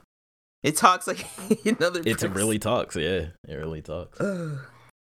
[0.64, 1.26] it talks like
[1.66, 2.02] another.
[2.06, 2.34] It person.
[2.34, 2.96] really talks.
[2.96, 4.20] Yeah, it really talks.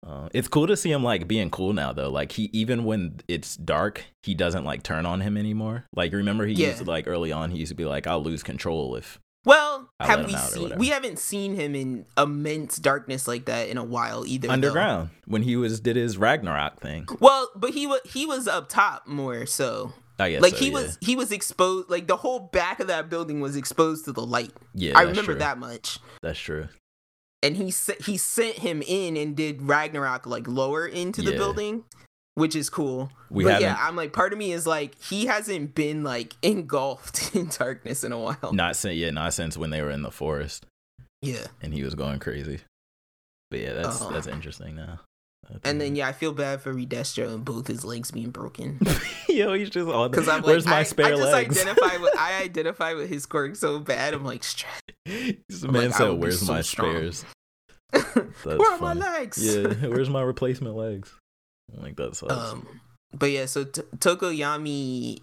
[0.06, 2.08] Uh, it's cool to see him like being cool now though.
[2.08, 5.84] Like he even when it's dark, he doesn't like turn on him anymore.
[5.94, 6.68] Like remember he Yeah.
[6.68, 9.88] used to like early on he used to be like I'll lose control if Well,
[10.00, 10.78] have we him out or seen?
[10.78, 14.48] We haven't seen him in immense darkness like that in a while either.
[14.48, 14.52] though.
[14.52, 17.06] underground when he was did his Ragnarok thing.
[17.20, 19.92] Well, but he was he was up top more so.
[20.18, 20.74] I guess Like so, he yeah.
[20.74, 21.88] was he was exposed.
[21.88, 24.52] Like the whole back of that building was exposed to the light.
[24.74, 25.38] Yeah, I remember true.
[25.38, 25.98] that much.
[26.22, 26.68] That's true.
[27.42, 27.72] And he
[28.04, 31.84] he sent him in and did Ragnarok like lower into the building,
[32.40, 33.10] which is cool.
[33.30, 37.34] We but yeah, I'm like part of me is like he hasn't been like engulfed
[37.36, 38.52] in darkness in a while.
[38.52, 40.66] Not since yeah, not since when they were in the forest
[41.22, 41.46] Yeah.
[41.62, 42.60] and he was going crazy.
[43.50, 44.12] But yeah, that's Uh-huh.
[44.12, 45.00] that's interesting now.
[45.48, 48.78] That's And then yeah, I feel bad for Redestro and both his legs being broken.
[49.28, 51.60] yo, he's just all Because I'm like, Where's my I, spare I just legs?
[51.60, 54.14] identify with I identify with his quirk so bad.
[54.14, 54.80] I'm like, stress.
[55.06, 57.24] this man like, said, "Where's so my strong." spares?"
[58.44, 59.38] Where are my legs?
[59.44, 61.12] Yeah, where's my replacement legs?
[61.76, 62.32] Like that sucks.
[62.32, 62.66] Um,
[63.12, 65.20] but yeah, so t- Tokoyami,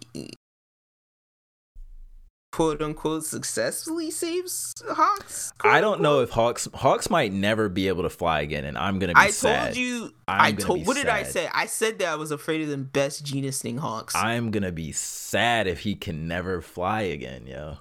[2.52, 5.54] quote unquote, successfully saves Hawks.
[5.62, 9.00] I don't know if Hawks Hawks might never be able to fly again, and I'm
[9.00, 9.26] gonna be sad.
[9.28, 9.64] I sad.
[9.66, 10.14] told you.
[10.28, 10.88] I'm I told.
[10.88, 11.50] What did I say?
[11.54, 14.16] I said that I was afraid of them best genus thing Hawks.
[14.16, 17.78] I'm gonna be sad if he can never fly again, yo.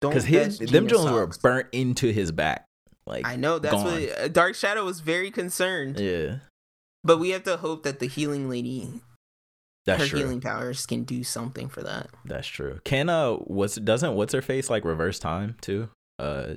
[0.00, 2.64] Don't Because his them Jones were burnt into his back.
[3.06, 3.84] Like I know that's gone.
[3.84, 5.98] what Dark Shadow was very concerned.
[5.98, 6.36] Yeah,
[7.04, 8.90] But we have to hope that the healing lady,
[9.86, 10.18] that's her true.
[10.20, 12.08] healing powers, can do something for that.
[12.24, 12.80] That's true.
[12.84, 15.88] Can uh, what's doesn't what's her face like reverse time too?
[16.18, 16.54] Uh,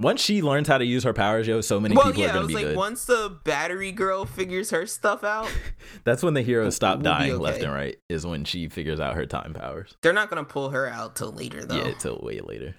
[0.00, 2.30] once she learns how to use her powers, yo, so many well, people are yeah,
[2.30, 2.76] I gonna was be like, good.
[2.76, 5.50] once the battery girl figures her stuff out,
[6.04, 7.96] That's when the heroes stop we'll dying left and right.
[8.08, 9.96] Is when she figures out her time powers.
[10.02, 11.76] they're not gonna pull her out till later though.
[11.84, 12.76] Yeah, till way later.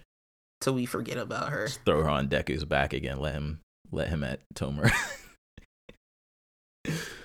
[0.62, 1.68] till we forget about her.
[1.68, 3.20] Throw her on Deku's back again.
[3.20, 3.60] Let him
[3.92, 4.90] let him at Tomer.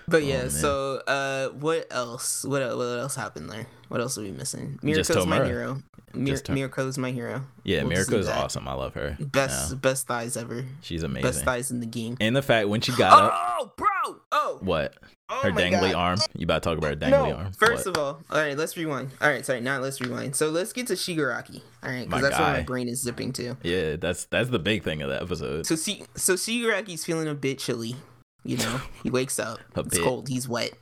[0.07, 0.51] But Oh, yeah, man.
[0.51, 2.45] so uh, what else?
[2.45, 3.67] What what else happened there?
[3.89, 4.79] What else are we missing?
[4.83, 5.83] Mirko's my hero.
[6.15, 6.55] Mir- Just her.
[6.55, 7.43] Mirko's my hero.
[7.65, 8.69] yeah, We'll awesome.
[8.69, 9.17] I love her.
[9.19, 10.65] Best Yeah, best thighs ever.
[10.81, 11.29] she's amazing.
[11.29, 12.17] Best thighs in the game.
[12.21, 13.87] And the fact when she got up, Oh, bro!
[14.31, 14.95] Oh, what
[15.29, 15.95] oh her dangly God.
[15.95, 16.19] arm?
[16.37, 17.53] You about to talk about her dangly No, arm?
[17.53, 17.97] first What?
[17.97, 19.11] of all, all right, let's rewind.
[19.21, 20.37] All right, sorry, not let's rewind.
[20.37, 21.63] So let's get to Shigaraki.
[21.83, 23.57] All right, because that's where my brain is zipping to.
[23.65, 25.67] yeah, that's that's the big thing of the episode.
[25.67, 27.97] So see, so Shigaraki's feeling a bit chilly.
[28.45, 29.59] You know, he wakes up.
[29.77, 30.05] It's bit.
[30.05, 30.29] cold.
[30.29, 30.73] He's wet.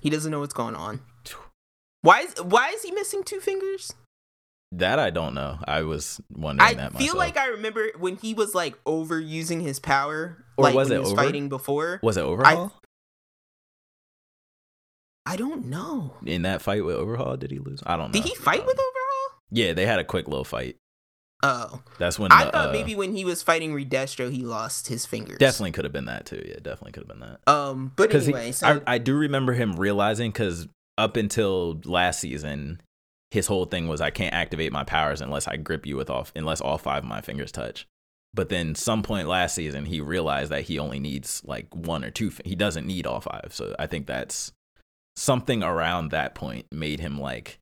[0.00, 1.00] He doesn't know what's going on.
[2.02, 3.92] Why is why is he missing two fingers?
[4.72, 5.58] That I don't know.
[5.66, 6.78] I was wondering that much.
[6.78, 7.18] I that feel myself.
[7.18, 11.00] like I remember when he was like overusing his power, Or like was when it
[11.00, 11.22] he was over?
[11.22, 12.00] fighting before.
[12.02, 12.72] was it Overhaul
[15.26, 16.14] I don't know.
[16.24, 17.36] in that fight with Overhaul?
[17.36, 17.82] Did he lose?
[17.84, 18.12] I don't know.
[18.20, 19.40] Did he fight Um, with Overhaul?
[19.50, 20.76] Yeah, they had a quick little fight.
[21.42, 24.88] Oh, That's when I the, thought uh, maybe when he was fighting Redestro, he lost
[24.88, 25.38] his fingers.
[25.38, 26.42] definitely could have been that too.
[26.46, 27.50] Yeah, definitely could have been that.
[27.50, 30.68] Um, but anyway, so I, I do remember him realizing because
[30.98, 32.80] up until last season,
[33.30, 36.26] his whole thing was I can't activate my powers unless I grip you with all
[36.36, 37.86] unless all five of my fingers touch.
[38.34, 42.10] But then some point last season, he realized that he only needs like one or
[42.10, 42.32] two.
[42.44, 43.48] He doesn't need all five.
[43.52, 44.52] So I think that's
[45.16, 47.59] something around that point made him like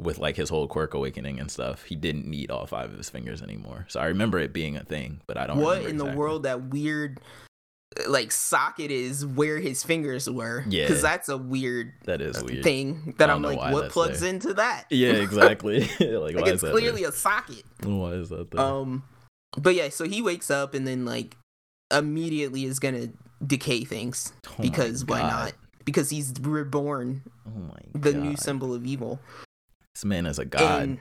[0.00, 1.84] with like his whole quirk awakening and stuff.
[1.84, 3.86] He didn't need all five of his fingers anymore.
[3.88, 5.58] So I remember it being a thing, but I don't.
[5.58, 7.20] what in the world that weird
[8.06, 10.64] like socket is where his fingers were?
[10.68, 10.86] Yeah.
[10.86, 12.62] because that's a weird That is weird.
[12.62, 14.30] thing that I'm like, what plugs there.
[14.30, 14.84] into that?
[14.90, 15.80] Yeah, exactly.
[16.00, 17.64] like, like why it's is that clearly a socket.
[17.82, 18.60] Why is that there?
[18.60, 19.02] Um,
[19.58, 21.36] but yeah, so he wakes up and then like
[21.92, 23.08] immediately is gonna
[23.44, 25.52] decay things Oh because why not?
[25.84, 29.18] Because he's reborn, Oh my the new symbol of evil,
[29.94, 30.82] This man is a god.
[30.82, 31.00] and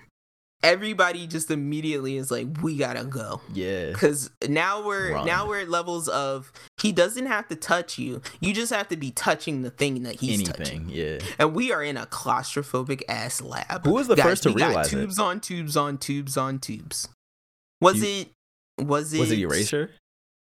[0.61, 3.40] everybody just immediately is like, we gotta go.
[3.53, 3.91] yeah.
[3.91, 5.26] Because now we're Run.
[5.26, 6.52] now we're at levels of
[6.82, 8.22] he doesn't have to touch you.
[8.41, 10.90] You just have to be touching the thing that he's touching.
[10.90, 11.20] Yeah.
[11.38, 13.86] And we are in a claustrophobic ass lab.
[13.86, 14.98] Who was the first to realize it?
[14.98, 17.07] tubes on tubes on tubes on tubes.
[17.82, 18.30] Was You- it?
[18.86, 19.20] Was it?
[19.20, 19.91] Was it Erasure?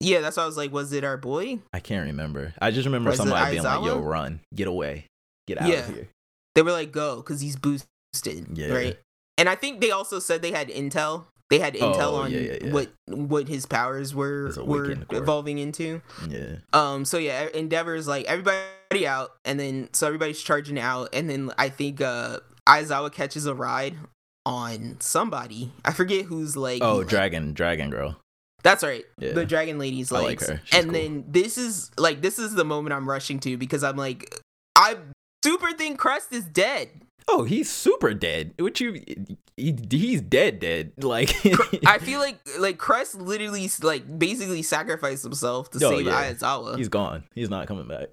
[0.01, 1.59] Yeah, that's why I was like, was it our boy?
[1.73, 2.53] I can't remember.
[2.61, 5.05] I just remember Was somebody being like, "Yo, run, get away,
[5.47, 5.87] get out Yeah.
[5.87, 6.09] of here."
[6.53, 7.55] They were like, go, because he's
[8.23, 8.73] boosted, Yeah.
[8.73, 8.99] right?
[9.37, 11.25] And I think they also said they had intel.
[11.49, 16.01] They had intel Oh, on yeah, yeah, what what his powers were were evolving into.
[16.27, 21.09] Yeah, Um, so yeah, Endeavor is like everybody out, and then so everybody's charging out,
[21.13, 23.95] and then I think uh Aizawa catches a ride
[24.45, 25.71] on somebody.
[25.83, 26.81] I forget who's like.
[26.81, 28.19] Oh, like- dragon, dragon girl.
[28.63, 29.05] That's right.
[29.19, 29.33] Yeah.
[29.33, 30.59] The dragon lady's I like her.
[30.65, 30.93] She's and cool.
[30.99, 34.39] then this is like this is the moment I'm rushing to because I'm like
[34.75, 34.97] I
[35.43, 36.89] super think Crust is dead.
[37.27, 38.53] Oh, he's super dead.
[38.59, 39.01] Which you?
[39.57, 40.93] He, he's dead, dead.
[41.01, 41.33] Like
[41.85, 46.31] I feel like like Crust literally like basically sacrificed himself to Oh, save yeah.
[46.33, 46.77] Aizawa.
[46.77, 47.23] he's gone.
[47.33, 48.09] He's not coming back.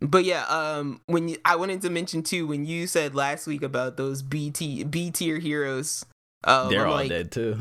[0.00, 3.62] But yeah, um, when you, I wanted to mention too, when you said last week
[3.62, 6.04] about those BT B tier heroes,
[6.44, 7.56] um, They're I'm all like, dead too.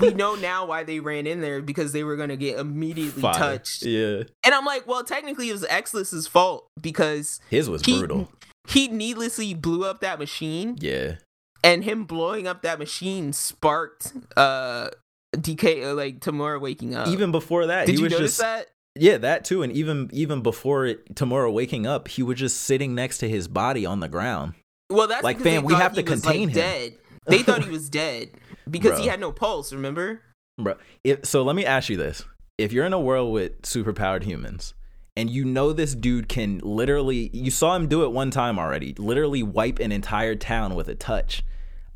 [0.00, 3.32] we know now why they ran in there because they were gonna get immediately Fire.
[3.34, 3.84] touched.
[3.86, 8.28] Yeah, And I'm like, well, technically it was Exlis's fault because his was he brutal.
[8.68, 11.16] He needlessly blew up that machine, Yeah,
[11.64, 14.90] and him blowing up that machine sparked uh
[15.36, 17.08] DK uh, like Tomura waking up.
[17.08, 18.66] even before that, did he you was notice just that?
[18.98, 19.62] yeah that too.
[19.62, 23.48] And even even before it, Tomura waking up, he was just sitting next to his
[23.48, 24.54] body on the ground.
[24.90, 26.54] Well, that's Like, fam, we have to he was, contain like, him.
[26.54, 26.94] Dead.
[27.26, 28.30] They thought he was dead
[28.70, 29.70] because he had no pulse.
[29.72, 30.22] Remember?
[30.58, 32.24] Bro, if, so let me ask you this:
[32.56, 34.72] If you're in a world with superpowered humans,
[35.18, 38.94] and you know this dude can literally, you saw him do it one time already,
[38.98, 41.42] literally wipe an entire town with a touch.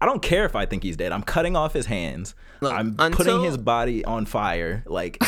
[0.01, 1.13] I don't care if I think he's dead.
[1.13, 2.35] I'm cutting off his hands.
[2.61, 4.83] Look, I'm until- putting his body on fire.
[4.87, 5.23] Like,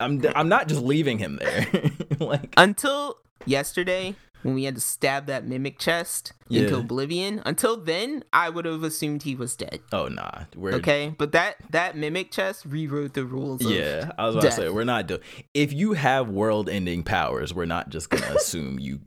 [0.00, 1.66] I'm I'm not just leaving him there.
[2.18, 7.42] like, Until yesterday, when we had to stab that mimic chest into oblivion.
[7.44, 9.80] Until then, I would have assumed he was dead.
[9.92, 13.64] oh nah, we're Okay, but that that mimic chest rewrote the rules.
[13.64, 15.20] Of, Yeah, I was about to say we're not doing.
[15.54, 19.00] If you have world-ending powers, we're not just gonna assume you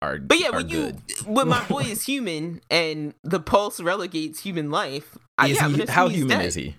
[0.00, 0.18] are.
[0.18, 0.92] But yeah, when you
[1.26, 6.08] when my boy is human and the pulse relegates human life, I, yeah, he, how
[6.08, 6.46] human dead.
[6.46, 6.76] is he?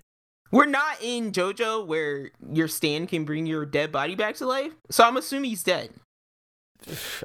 [0.52, 4.74] We're not in JoJo where your stand can bring your dead body back to life,
[4.92, 5.90] so I'm assuming he's dead.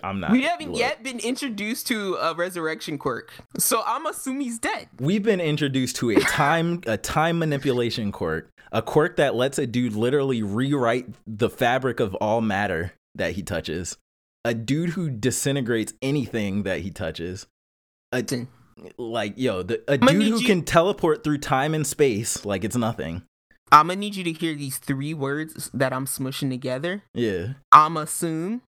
[0.03, 0.31] I'm not.
[0.31, 4.89] we haven't look, yet been introduced to a resurrection quirk, so I'm assuming he's dead.
[4.99, 9.67] We've been introduced to a time a time manipulation quirk, a quirk that lets a
[9.67, 13.97] dude literally rewrite the fabric of all matter that he touches.
[14.45, 17.47] A dude who disintegrates anything that he touches.
[18.13, 18.25] A,
[18.97, 22.77] like yo, the, a dude who you- can teleport through time and space like it's
[22.77, 23.23] nothing.
[23.71, 27.03] I'm gonna need you to hear these three words that I'm smushing together.
[27.13, 27.55] Yeah.
[27.73, 28.63] I'm assume.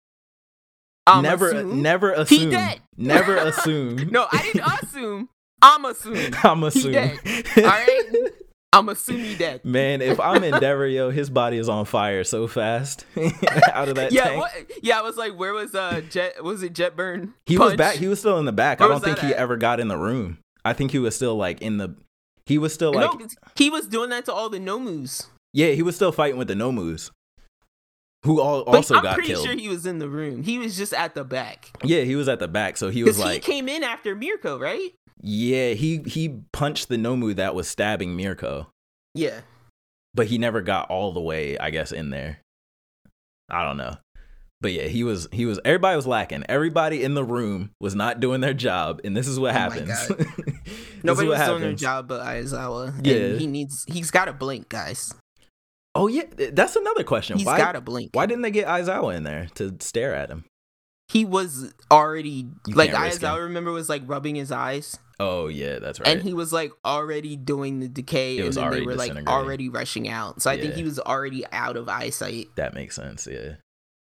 [1.10, 1.82] I'm never assume.
[1.82, 2.50] never assume.
[2.52, 2.80] dead.
[2.98, 4.10] Never assume.
[4.12, 5.30] No, I didn't assume.
[5.62, 6.34] I'm assuming.
[6.44, 7.20] I'm He assuming.
[7.58, 8.10] All right.
[8.72, 9.66] I'm assuming he dead.
[9.66, 13.04] Man, if I'm Endeavor, yo, his body is on fire so fast
[13.74, 14.40] out of that Yeah, tank.
[14.42, 14.52] what?
[14.84, 16.44] Yeah, I was like, where was uh Jet?
[16.44, 17.34] Was it Jet Burn?
[17.48, 17.96] He was back.
[17.96, 18.80] He was still in the back.
[18.80, 19.38] Where I don't think he at?
[19.38, 20.38] ever got in the room.
[20.64, 21.96] I think he was still like in the.
[22.46, 25.28] He was still like no, he was doing that to all the Nomus.
[25.52, 25.70] yeah.
[25.72, 27.10] He was still fighting with the Nomus,
[28.24, 29.46] who all also I'm got pretty killed.
[29.46, 30.44] sure he was in the room.
[30.44, 31.70] He was just at the back.
[31.84, 34.60] yeah, he was at the back, so he was like, he came in after Mirko,
[34.60, 34.92] right?
[35.22, 38.68] yeah, he he punched the Nomu that was stabbing Mirko,
[39.14, 39.42] Yeah.
[40.14, 42.40] but he never got all the way, I guess, in there.
[43.50, 43.98] I don't know.
[44.62, 46.44] But yeah, he was he was everybody was lacking.
[46.50, 49.90] Everybody in the room was not doing their job, and this is what Oh happens.
[51.04, 52.94] Nobody what was doing their job but Aizawa.
[53.06, 53.16] Yeah.
[53.16, 55.14] And he needs he's gotta blink, guys.
[55.96, 57.38] Oh yeah, that's another question.
[57.38, 58.12] He's why gotta blink.
[58.14, 60.46] why didn't they get Aizawa in there to stare at him?
[61.08, 65.00] He was already You like Aizawa remember was like rubbing his eyes.
[65.20, 66.08] Oh yeah, that's right.
[66.08, 69.28] And he was like already doing the decay It and was then they were like
[69.28, 70.42] already rushing out.
[70.42, 72.48] So I think he was already out of eyesight.
[72.56, 73.28] that makes sense.
[73.30, 73.56] Yeah.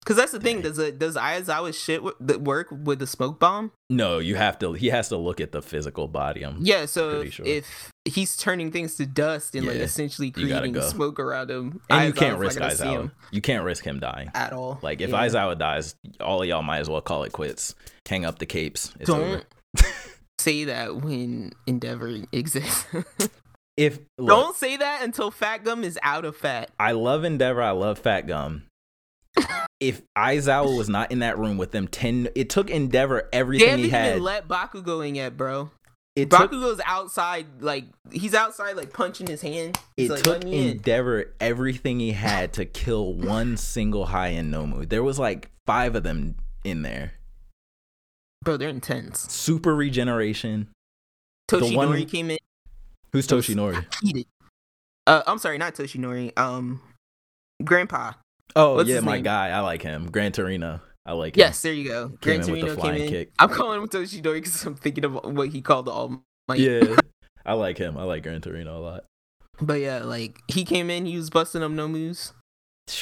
[0.03, 0.63] Because that's the thing.
[0.63, 3.71] Does it does Aizawa's shit w- work with the smoke bomb?
[3.91, 4.73] No, you have to.
[4.73, 6.43] He has to look at the physical body.
[6.43, 6.87] I'm, Yeah.
[6.87, 7.47] So if, sure.
[7.47, 10.81] if he's turning things to dust and like essentially creating go.
[10.81, 12.85] smoke around him, and you can't risk Aizawa.
[12.93, 14.31] him You can't risk him dying.
[14.35, 14.79] at all.
[14.83, 15.17] Like if Yeah.
[15.27, 17.75] Aizawa dies, all of y'all might as well call it quits.
[18.09, 18.93] Hang up the capes.
[18.99, 19.43] It's don't over.
[20.39, 22.87] say that when Endeavor exists.
[23.77, 26.71] If look, don't say that until Fat Gum is out of fat.
[26.79, 28.65] I love Endeavor, I love Fat Gum.
[29.81, 33.85] if Aizawa was not in that room with them ten, it took Endeavor everything he
[33.87, 34.21] even had.
[34.21, 35.71] let Bakugo in yet, bro.
[36.15, 39.79] it took Bakugo's outside, like he's outside, like punching his hand.
[39.97, 44.07] He's It like, took "Let me in." Endeavor everything he had to kill one single
[44.07, 44.89] high end Nomu.
[44.89, 47.13] There was like five of them in there.
[48.43, 49.31] Bro, they're intense.
[49.33, 50.69] Super regeneration.
[51.49, 52.39] The Toshinori one- came in.
[53.13, 53.85] Who's Toshinori?
[55.07, 56.39] Uh, I'm sorry, not Toshinori.
[56.39, 56.81] Um,
[57.65, 58.13] Grandpa.
[58.57, 59.25] Oh What's yeah, my name?
[59.25, 59.49] guy.
[59.51, 60.11] I like him.
[60.11, 60.81] Gran Torino.
[61.07, 61.41] I like him.
[61.41, 62.09] Yes, there you go.
[62.21, 63.09] Gran in with the Torino came in.
[63.09, 63.33] kick.
[63.39, 66.23] I'm calling him Toshinori because I'm thinking of what he called the Almighty.
[66.63, 66.97] Yeah.
[67.47, 67.97] I like him.
[67.97, 69.05] I like Gran Torino a lot.
[69.61, 72.33] But yeah, like he came in, he was busting up Nomus.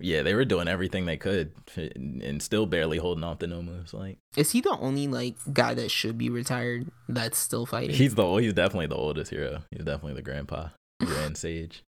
[0.00, 3.94] Yeah, they were doing everything they could eh, and still barely holding off the Nomus.
[3.94, 7.94] Like Is he the only like guy that should be retired that's still fighting?
[7.94, 9.62] he's the he's definitely the oldest hero.
[9.70, 11.84] He's definitely the grandpa, grand sage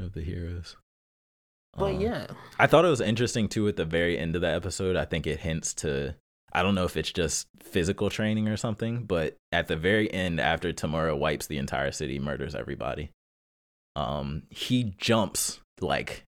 [0.00, 0.76] of the heroes.
[1.76, 2.26] But Um, yeah,
[2.58, 4.96] I thought it was interesting too at the very end of the episode.
[4.96, 6.14] I think it hints to
[6.54, 10.38] I don't know if it's just physical training or something, but at the very end
[10.38, 13.10] after Tomura wipes the entire city, murders everybody.
[13.96, 16.24] Um he jumps like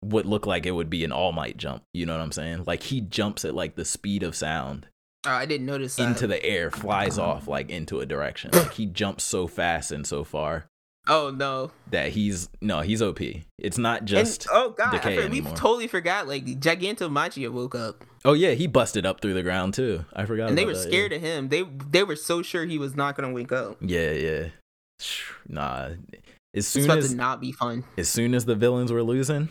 [0.00, 1.82] what looked like it would be an all might jump.
[1.92, 2.64] You know what I'm saying?
[2.66, 4.86] Like he jumps at like the speed of sound
[5.26, 6.06] oh, I didn't notice that.
[6.06, 8.52] into the air, flies off like into a direction.
[8.52, 10.68] Like he jumps so fast and so far
[11.08, 13.20] oh no, that he's no, he's OP.
[13.58, 16.28] It's not just and, oh god, I decay forgot- we totally forgot.
[16.28, 20.04] Like Gigantomachia woke up, Oh yeah, he busted up through the ground too.
[20.12, 20.48] I forgot.
[20.48, 21.48] and they were that, scared of him.
[21.48, 23.76] They they were so sure he was not gonna wake up.
[23.80, 24.30] Yeah, yeah.
[24.30, 24.48] yeah.
[25.48, 25.88] Nah.
[25.90, 25.96] As
[26.54, 27.84] It's soon about as to not be fun.
[27.96, 29.48] as soon as the villains were losing,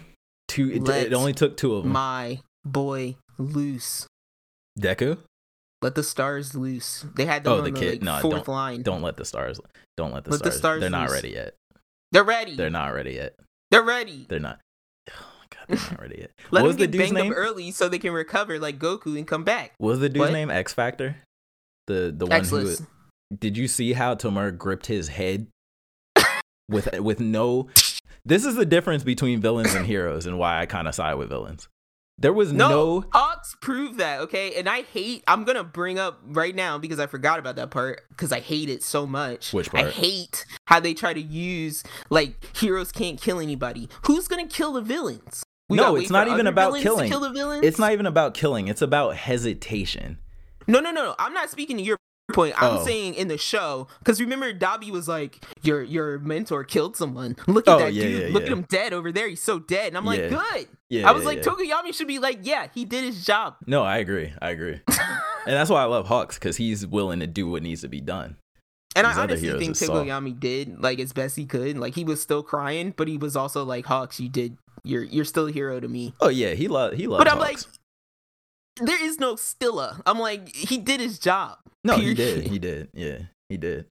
[0.48, 0.70] two.
[0.72, 1.94] It, it only took two of them.
[1.94, 4.08] My boy loose.
[4.80, 5.18] Deku,
[5.82, 7.06] Let the stars loose.
[7.16, 8.82] They had them Oh, the the, kid- like, no, fourth line.
[8.82, 9.60] don't let the stars.
[9.96, 10.58] Don't let the Let the stars.
[10.58, 11.54] stars They're not ready yet.
[12.12, 12.56] They're ready.
[12.56, 13.36] They're not ready yet.
[13.72, 14.26] They're ready.
[14.30, 14.60] They're not.
[15.12, 16.32] Oh my god, they're not ready yet.
[16.52, 17.32] Let what was them the get dude's banged name?
[17.32, 19.74] up early so they can recover like Goku and come back.
[19.78, 20.34] What was the dude's What?
[20.34, 20.50] name?
[20.50, 21.18] X Factor.
[21.88, 22.76] The the one who.
[23.38, 25.48] Did you see how Tomura gripped his head
[26.70, 27.68] with with no?
[28.26, 31.30] This is the difference between villains and heroes, and why I kind of side with
[31.30, 31.68] villains.
[32.20, 34.56] There was No, no Hawks prove that, okay?
[34.56, 35.24] And I hate.
[35.28, 38.70] I'm gonna bring up right now because I forgot about that part because I hate
[38.70, 39.54] it so much.
[39.54, 39.86] Which part?
[39.86, 43.88] I hate how they try to use like heroes can't kill anybody.
[44.08, 45.44] Who's gonna kill the villains?
[45.70, 47.10] No, it's not even about killing.
[47.10, 47.64] Kill the villains.
[47.64, 48.68] It's not even about killing.
[48.68, 50.18] It's about hesitation.
[50.66, 51.16] No, no, no, no.
[51.20, 51.98] I'm not speaking to your
[52.34, 52.54] point.
[52.62, 52.86] I'm Oh.
[52.86, 57.36] saying in the show because remember, Dabi was like, "Your your mentor killed someone.
[57.48, 58.22] Look at Oh, that yeah, dude.
[58.22, 58.52] yeah, Look yeah.
[58.52, 59.28] at him dead over there.
[59.30, 60.30] He's so dead." And I'm like.
[60.30, 61.42] "Good." Yeah, I was like.
[61.42, 64.34] Tokoyami should be like, "Yeah, he did his job." No, I agree.
[64.42, 67.82] I agree, and that's why I love Hawks because he's willing to do what needs
[67.82, 68.38] to be done.
[68.96, 69.76] And These I honestly think.
[69.76, 71.78] Tokoyami did like as best he could.
[71.78, 74.58] Like he was still crying, but he was also like, "Hawks, you did.
[74.84, 77.20] You're you're still a hero to me." Oh yeah, he loved he loved.
[77.24, 77.66] But I'm Hawks.
[77.68, 77.74] like,
[78.82, 80.02] there is no Stilla.
[80.06, 81.58] I'm like, he did his job.
[81.84, 82.48] no, he did.
[82.48, 82.90] He did.
[82.94, 83.86] Yeah, he did.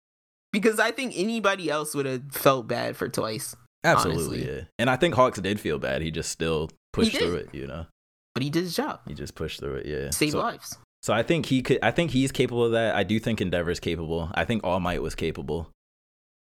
[0.53, 4.47] Because I think anybody else would have felt bad for Twice, Absolutely, Honestly.
[4.57, 4.61] yeah.
[4.79, 6.01] And I think Hawks did feel bad.
[6.03, 7.49] He just still pushed through it.
[7.53, 7.87] You know,
[8.35, 9.01] but he did his job.
[9.07, 9.87] he just pushed through it.
[9.87, 10.79] Yeah, Save so, lives.
[11.03, 11.79] So I think he could.
[11.83, 12.95] I think he's capable of that.
[12.97, 14.31] I do think Endeavor's capable.
[14.35, 15.71] I think All Might was capable.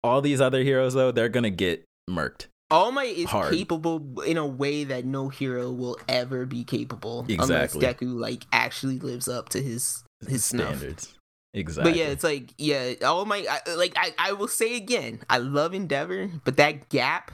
[0.02, 2.46] All these other heroes though, they're gonna get murked.
[2.70, 3.52] All Might is Hard.
[3.52, 7.80] capable in a way that no hero will ever be capable Exactly.
[7.84, 10.76] unless Deku like actually lives up to his his snuff.
[10.76, 11.14] standards.
[11.52, 11.92] Exactly.
[11.92, 13.46] But yeah, it's like yeah, All Might.
[13.48, 17.32] I, like I, I will say again, I love Endeavor, but that gap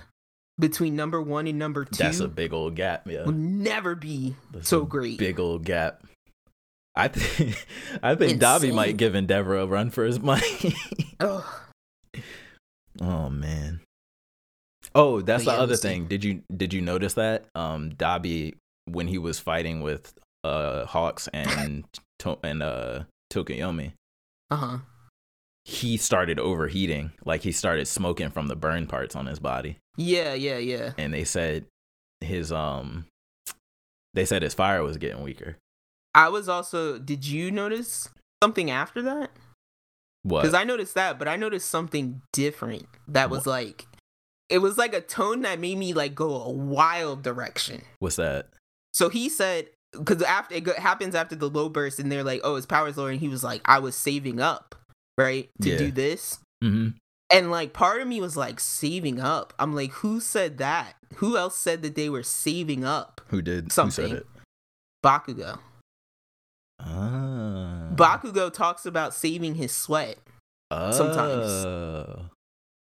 [0.58, 3.06] between number one and number two that's a big old gap.
[3.06, 5.18] Yeah, will never be That's so great.
[5.18, 6.02] big old gap.
[6.94, 7.66] I think
[8.02, 10.74] I think Dabi might give Endeavor a run for his money.
[11.20, 11.44] Ugh.
[13.02, 13.80] oh man.
[14.98, 16.06] Oh, that's But the yeah, other thing.
[16.06, 17.44] Did you did you notice that?
[17.54, 18.54] Um Dabi
[18.86, 21.84] when he was fighting with uh Hawks and
[22.20, 23.92] to- and uh Tokoyami,
[24.50, 24.78] Uh huh.
[25.64, 27.12] he started overheating.
[27.24, 29.76] Like he started smoking from the burn parts on his body.
[29.96, 30.92] Yeah, yeah, yeah.
[30.96, 31.66] And they said
[32.20, 33.06] his um
[34.14, 35.58] they said his fire was getting weaker.
[36.14, 36.98] I was also.
[36.98, 38.08] Did you notice
[38.42, 39.30] something after that?
[40.22, 40.40] What?
[40.42, 42.86] Because I noticed that, but I noticed something different.
[43.08, 43.86] That was like,
[44.48, 47.82] it was like a tone that made me like go a wild direction.
[47.98, 48.48] What's that?
[48.94, 52.56] So he said, because after it happens after the low burst, and they're like, "Oh,
[52.56, 54.74] his power's lower," and he was like, "I was saving up,
[55.18, 55.78] right, to Yeah.
[55.78, 56.96] do this." Mm-hmm.
[57.30, 59.52] And like, part of me was like, saving up.
[59.58, 60.94] I'm like, who said that?
[61.16, 63.20] Who else said that they were saving up?
[63.28, 64.04] Who did Something.
[64.04, 64.26] Who said it?
[65.04, 65.58] Bakugo.
[66.80, 67.88] Ah.
[67.94, 70.18] Bakugo talks about saving his sweat
[70.70, 72.28] sometimes.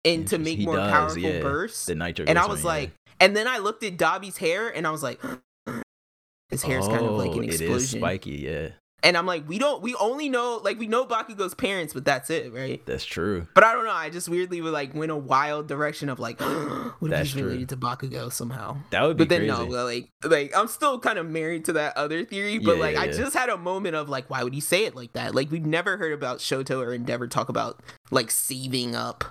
[0.06, 0.10] Oh.
[0.10, 1.40] and to make he more does, powerful yeah.
[1.40, 1.86] bursts.
[1.86, 2.24] The nitro.
[2.26, 5.20] and I was like, and then I looked at Dabi's hair, and I was like,
[6.50, 8.00] his hair's kind of like oh, an Oh, It is explosion.
[8.00, 8.68] spiky, yeah.
[9.02, 12.28] And I'm like, we don't, we only know, like, we know Bakugo's parents, but that's
[12.30, 12.84] it, right?
[12.86, 13.46] That's true.
[13.54, 13.92] But I don't know.
[13.92, 16.40] I just weirdly would like went a wild direction of like,
[16.98, 18.78] what if he's related to Bakugo somehow?
[18.90, 19.52] That would be But then crazy.
[19.52, 22.58] no, like, like I'm still kind of married to that other theory.
[22.58, 23.12] But Yeah, like, yeah, I yeah.
[23.12, 25.34] just had a moment of like, why would he say it like that?
[25.34, 29.24] Like, we've never heard about Shoto or Endeavor talk about like saving up.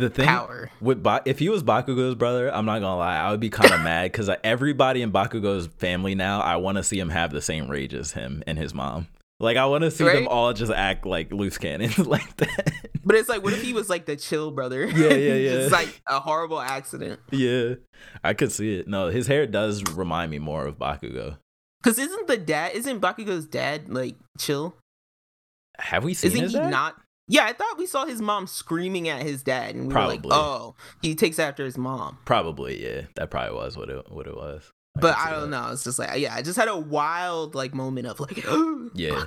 [0.00, 0.70] The thing power.
[0.80, 3.72] with ba- if he was Bakugo's brother, I'm not gonna lie, I would be kind
[3.72, 7.42] of mad because everybody in Bakugo's family now, I want to see him have the
[7.42, 9.08] same rage as him and his mom.
[9.38, 12.74] Like I want to see them all just act like loose cannons like that.
[13.02, 14.84] But it's like, what if he was like the chill brother?
[14.86, 15.50] Yeah, yeah, yeah.
[15.52, 17.20] It's like a horrible accident.
[17.30, 17.74] yeah,
[18.22, 18.86] I could see it.
[18.88, 21.38] No, his hair does remind me more of Bakugo.
[21.82, 22.72] Because isn't the dad?
[22.74, 24.74] Isn't Bakugo's dad like chill?
[25.78, 26.70] Have we seen Isn't he dad?
[26.70, 27.00] not?
[27.30, 30.18] Yeah, I thought we saw his mom screaming at his dad, and we Probably.
[30.18, 33.02] were like, "Oh, he takes after his mom." Probably, yeah.
[33.14, 34.68] That probably was what it what it was.
[34.96, 35.66] But I don't that.
[35.66, 35.72] know.
[35.72, 38.44] It's just like, yeah, I just had a wild like moment of like,
[38.94, 39.26] Yeah.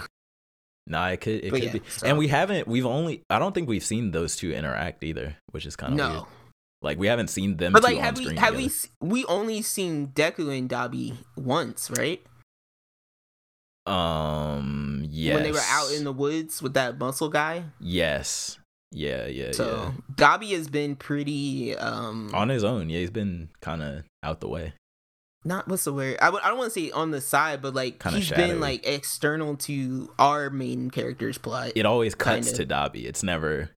[0.85, 1.81] Nah, it could it But could yeah, be.
[1.87, 5.37] so- And we haven't we've only I don't think we've seen those two interact either,
[5.51, 6.09] which is kind of no.
[6.09, 6.23] weird.
[6.81, 8.65] Like we haven't seen them But like, have we have we together.
[8.65, 12.21] s- we only seen Deku and Dabi once, right?
[13.85, 15.33] Um yes.
[15.35, 17.65] When they were out in the woods with that muscle guy.
[17.79, 18.57] Yes.
[18.95, 20.37] Yeah, yeah, So yeah.
[20.37, 22.89] Dabi has been pretty um On his own.
[22.89, 24.73] Yeah, he's been kind of out the way.
[25.45, 27.73] not what's the word I w- I don't want to say on the side, but
[27.73, 28.47] like Kinda he's shadowy.
[28.49, 31.71] been like external to our main character's plot.
[31.75, 32.65] It always cuts Kinda.
[32.65, 33.05] to Dabi.
[33.05, 33.71] It's never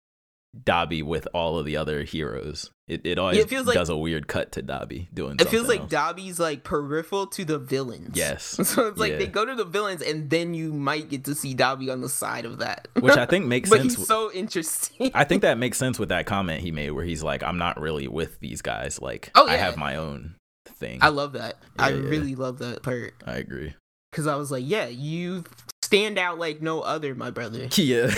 [0.65, 2.71] Dabi with all of the other heroes.
[2.89, 5.67] It it always it feels like- does a weird cut to Dabi doing It feels
[5.69, 5.93] like else.
[5.93, 8.17] Dabi's like peripheral to the villains.
[8.17, 8.59] Yes.
[8.65, 9.19] So it's like Yeah.
[9.19, 12.09] they go to the villains and then you might get to see Dabi on the
[12.09, 12.87] side of that.
[13.01, 13.97] Which I think makes but sense.
[13.97, 15.11] he's so interesting.
[15.15, 17.81] I think that makes sense with that comment he made where he's like, I'm not
[17.81, 19.01] really with these guys.
[19.03, 20.37] Like, Oh, I have my own
[20.67, 21.01] thing.
[21.03, 21.57] I love that.
[21.79, 22.09] I Yeah, yeah.
[22.09, 23.75] really love that part I agree.
[24.13, 25.43] because I was like, yeah, you
[25.83, 27.67] stand out like no other, my brother.
[27.73, 28.15] Yeah.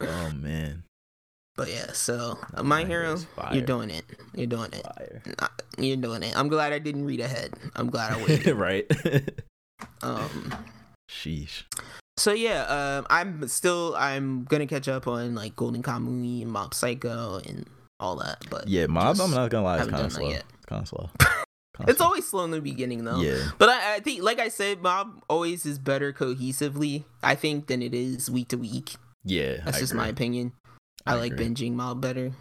[0.00, 0.84] Oh, man.
[1.56, 3.18] But yeah, so uh, My hero,
[3.52, 4.04] you're doing it.
[4.34, 4.86] You're doing it.
[5.40, 6.32] Nah, You're doing it.
[6.36, 7.52] I'm glad I didn't read ahead.
[7.76, 8.54] I'm glad I waited.
[8.54, 8.86] right?
[10.02, 10.54] um.
[11.10, 11.64] Sheesh.
[12.16, 16.72] So yeah, um, I'm still I'm gonna catch up on like Golden Kamui and Mob
[16.72, 17.66] Psycho and
[17.98, 20.30] all that, but Yeah, Mob, I'm not going to lie, it's kind of slow.
[20.30, 20.44] yet.
[20.66, 21.10] Kind of slow.
[21.88, 23.20] it's always slow in the beginning though.
[23.20, 23.48] Yeah.
[23.58, 27.82] But I, I think, like I said, Mob always is better cohesively, I think, than
[27.82, 28.94] it is week to week.
[29.24, 29.58] Yeah.
[29.64, 30.02] That's I just agree.
[30.04, 30.52] my opinion.
[31.06, 31.46] I, I like agree.
[31.46, 32.32] binging Mob better.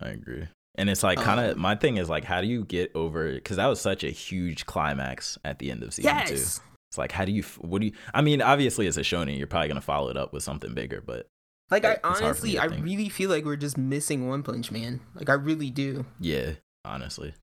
[0.00, 0.46] I agree.
[0.76, 3.32] And it's like kind of Um, my thing is like, how do you get over?
[3.32, 6.34] Because that was such a huge climax at the end of season two.
[6.34, 6.60] It's
[6.96, 7.42] like, how do you?
[7.60, 7.92] What do you?
[8.12, 9.36] I mean, obviously, it's a shonen.
[9.38, 11.26] You're probably gonna follow it up with something bigger, but
[11.70, 12.84] Like I It's hard for me honestly, I think.
[12.84, 15.00] really feel like we're just missing One Punch Man.
[15.14, 16.06] Like I really do.
[16.20, 16.52] yeah,
[16.84, 17.34] honestly,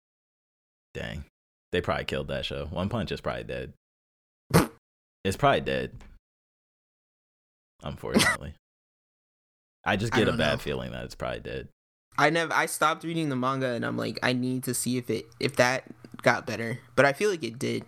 [0.93, 1.23] dang,
[1.71, 2.65] they probably killed that show.
[2.65, 3.73] One Punch is probably dead.
[5.23, 5.91] it's probably dead.
[7.83, 8.53] Unfortunately,
[9.83, 10.57] I just get a bad know.
[10.57, 11.67] feeling that it's probably dead.
[12.17, 12.53] I never.
[12.53, 15.55] I stopped reading the manga, and I'm like, I need to see if it if
[15.55, 15.85] that
[16.21, 16.79] got better.
[16.95, 17.85] But I feel like it did.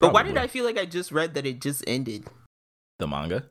[0.00, 2.26] But why did I feel like I just read that it just ended?
[2.98, 3.44] The manga.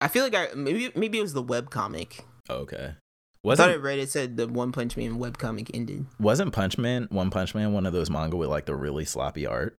[0.00, 2.24] I feel like I maybe maybe it was the web comic.
[2.48, 2.76] Okay.
[2.86, 6.06] I thought Wasn't I read it said the One Punch Man web comic ended.
[6.18, 9.46] wasn't Punch Man One Punch Man one of those manga with like the really sloppy
[9.46, 9.76] art?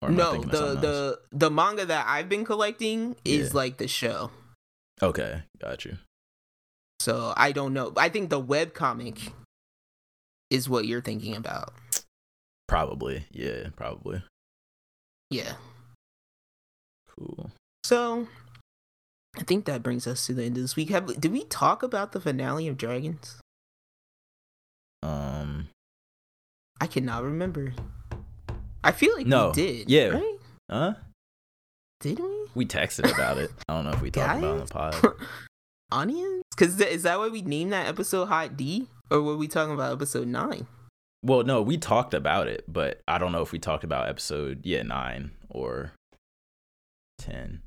[0.00, 0.80] Or No, the else?
[0.80, 3.56] the the manga that I've been collecting is Yeah.
[3.56, 4.30] like the show.
[5.02, 5.98] Okay, got you.
[7.00, 7.92] So I don't know.
[7.96, 9.32] I think the web comic
[10.50, 11.74] is what you're thinking about.
[12.68, 14.22] Probably, yeah, probably.
[15.30, 15.52] Yeah.
[17.08, 17.50] Cool.
[17.84, 18.26] So
[19.38, 20.90] I think that brings us to the end of this week.
[20.90, 23.38] Have did we talk about the finale of Dragons?
[25.02, 25.68] Um,
[26.80, 27.74] I cannot remember.
[28.82, 29.48] I feel like No.
[29.48, 29.90] we did.
[29.90, 30.08] Yeah.
[30.08, 30.38] Right?
[30.70, 30.94] huh?
[32.00, 32.46] Did we?
[32.54, 33.50] We texted about it.
[33.68, 35.14] I don't know if we talked about it on the pod.
[35.92, 36.42] Onions?
[36.50, 38.88] Because is that why we named that episode Hot D?
[39.10, 40.66] Or were we talking about episode nine?
[41.22, 44.64] Well, no, we talked about it, but I don't know if we talked about episode
[44.64, 45.92] yeah nine or
[47.18, 47.62] ten.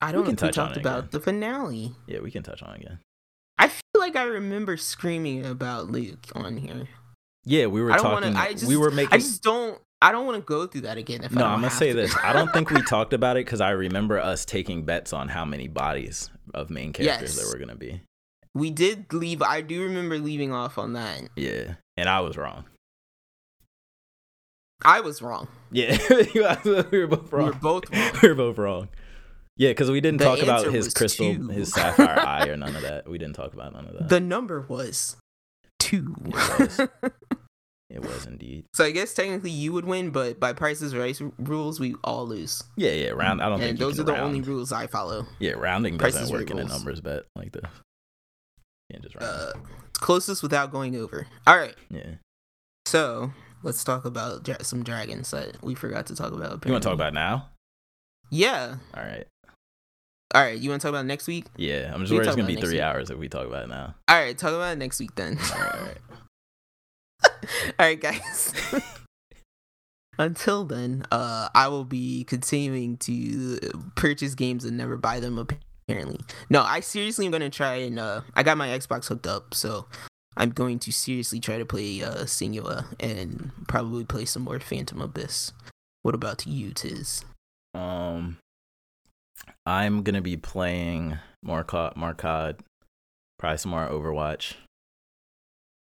[0.00, 1.92] I don't can know if we talked about the finale.
[2.06, 2.98] Yeah, we can touch on it again.
[3.58, 6.88] I feel like I remember screaming about Luke on here.
[7.44, 8.34] Yeah, we were I don't talking.
[8.34, 8.42] want to.
[8.42, 8.66] I just.
[8.66, 9.12] we were making.
[9.12, 9.78] I just don't.
[10.02, 11.22] I don't want to go through that again.
[11.24, 11.94] If I no, don't I'm gonna say to.
[11.94, 12.16] this.
[12.22, 15.44] I don't think we talked about it because I remember us taking bets on how
[15.44, 17.38] many bodies of main characters Yes.
[17.38, 18.00] there were gonna be.
[18.54, 19.42] we did leave.
[19.42, 21.22] I do remember leaving off on that.
[21.36, 22.64] Yeah, and I was wrong.
[24.84, 25.48] I was wrong.
[25.70, 26.40] Yeah, we
[27.00, 27.46] were both wrong.
[27.46, 28.10] We were both wrong.
[28.22, 28.88] we were both wrong.
[29.58, 31.48] Yeah, because we didn't The talk about his crystal, two.
[31.48, 33.06] his sapphire eye, or none of that.
[33.06, 34.08] We didn't talk about none of that.
[34.08, 35.16] The number was
[35.78, 36.14] two.
[37.90, 38.64] It was indeed.
[38.74, 42.62] so I guess technically you would win, but by Price's Right rules, we all lose.
[42.76, 43.08] Yeah, yeah.
[43.10, 43.42] Round.
[43.42, 44.24] I don't and think those are the round.
[44.24, 45.26] only rules I follow.
[45.38, 46.70] Yeah, rounding doesn't is work Right in a rules.
[46.72, 47.64] numbers bet like this.
[48.88, 49.26] You can't just round.
[49.26, 49.52] Uh,
[49.94, 51.26] closest without going over.
[51.46, 51.74] All right.
[51.90, 52.14] yeah.
[52.86, 56.64] So let's talk about dra- some dragons that we forgot to talk about.
[56.64, 57.48] You want to talk about now?
[58.30, 58.76] Yeah.
[58.96, 59.26] All right.
[60.32, 61.46] All right, you want to talk about next week?
[61.56, 62.80] Yeah, I'm just We worried it's gonna be three week.
[62.80, 63.96] hours if we talk about it now.
[64.06, 65.36] All right, talk about it next week then.
[65.52, 65.96] All right, all right.
[67.78, 68.54] All right, guys.
[70.18, 73.58] Until then, uh, I will be continuing to
[73.96, 75.38] purchase games and never buy them.
[75.88, 76.20] Apparently,
[76.50, 76.62] no.
[76.62, 79.86] I seriously am gonna try and uh, I got my Xbox hooked up, so
[80.36, 85.00] I'm going to seriously try to play uh, Singular and probably play some more Phantom
[85.00, 85.52] Abyss.
[86.02, 87.24] What about you, Tiz?
[87.74, 88.36] Um,
[89.64, 92.60] I'm gonna be playing more COD, more COD,
[93.38, 94.54] probably some more Overwatch.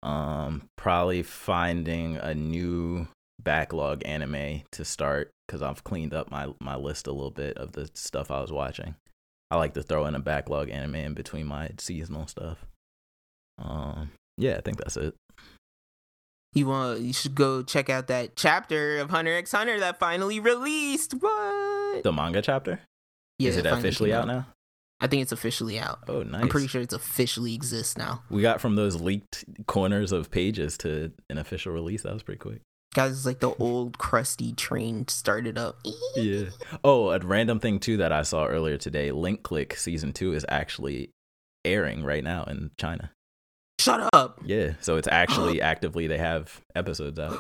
[0.07, 3.09] Um, probably finding a new
[3.43, 7.73] backlog anime to start because I've cleaned up my my list a little bit of
[7.73, 8.95] the stuff I was watching.
[9.51, 12.65] I like to throw in a backlog anime in between my seasonal stuff.
[13.61, 15.13] Um, yeah, I think that's it.
[16.53, 17.01] You want?
[17.01, 21.15] You should go check out that chapter of Hunter x Hunter that finally released.
[21.15, 22.03] What?
[22.03, 22.79] The manga chapter
[23.39, 24.47] Yeah, is it officially out now?
[24.99, 25.99] I think it's officially out.
[26.07, 26.41] Oh, nice.
[26.41, 28.23] I'm pretty sure it's officially exists now.
[28.29, 32.01] we got from those leaked corners of pages to an official release.
[32.03, 32.61] That was pretty quick.
[32.95, 35.77] Guys, it's like the old crusty train started up.
[36.15, 36.45] Yeah.
[36.83, 39.11] Oh, a random thing too that I saw earlier today.
[39.11, 41.11] Link Click season two is actually
[41.63, 43.11] airing right now in China.
[43.79, 44.39] Shut up.
[44.43, 44.73] Yeah.
[44.81, 47.37] So it's actually actively they have episodes out.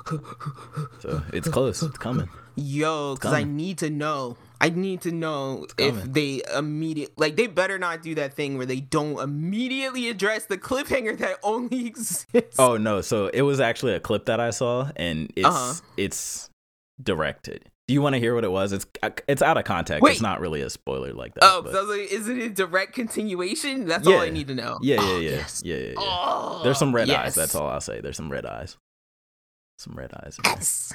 [0.99, 1.81] So it's close.
[1.81, 2.29] It's coming.
[2.55, 4.37] Yo, because I need to know.
[4.59, 8.65] I need to know if they immediate like they better not do that thing where
[8.65, 12.55] they don't immediately address the cliffhanger that only exists.
[12.57, 13.01] Oh no.
[13.01, 15.73] So it was actually a clip that I saw, and it's Uh-huh.
[15.97, 16.49] it's
[17.01, 17.65] directed.
[17.87, 18.73] Do you want to hear what it was?
[18.73, 20.01] It's uh, it's out of context.
[20.03, 20.11] Wait.
[20.13, 21.43] It's not really a spoiler like that.
[21.45, 23.85] Oh, 'cause was like, is it a direct continuation?
[23.85, 24.77] That's all I need to know.
[24.81, 25.61] yeah, yeah, Oh, yeah, yes.
[25.63, 25.93] yeah, yeah, yeah.
[25.97, 27.35] Oh, There's some red eyes.
[27.35, 28.01] That's all I'll say.
[28.01, 28.75] There's some red eyes.
[29.79, 30.37] Some red eyes.
[30.43, 30.91] Yes.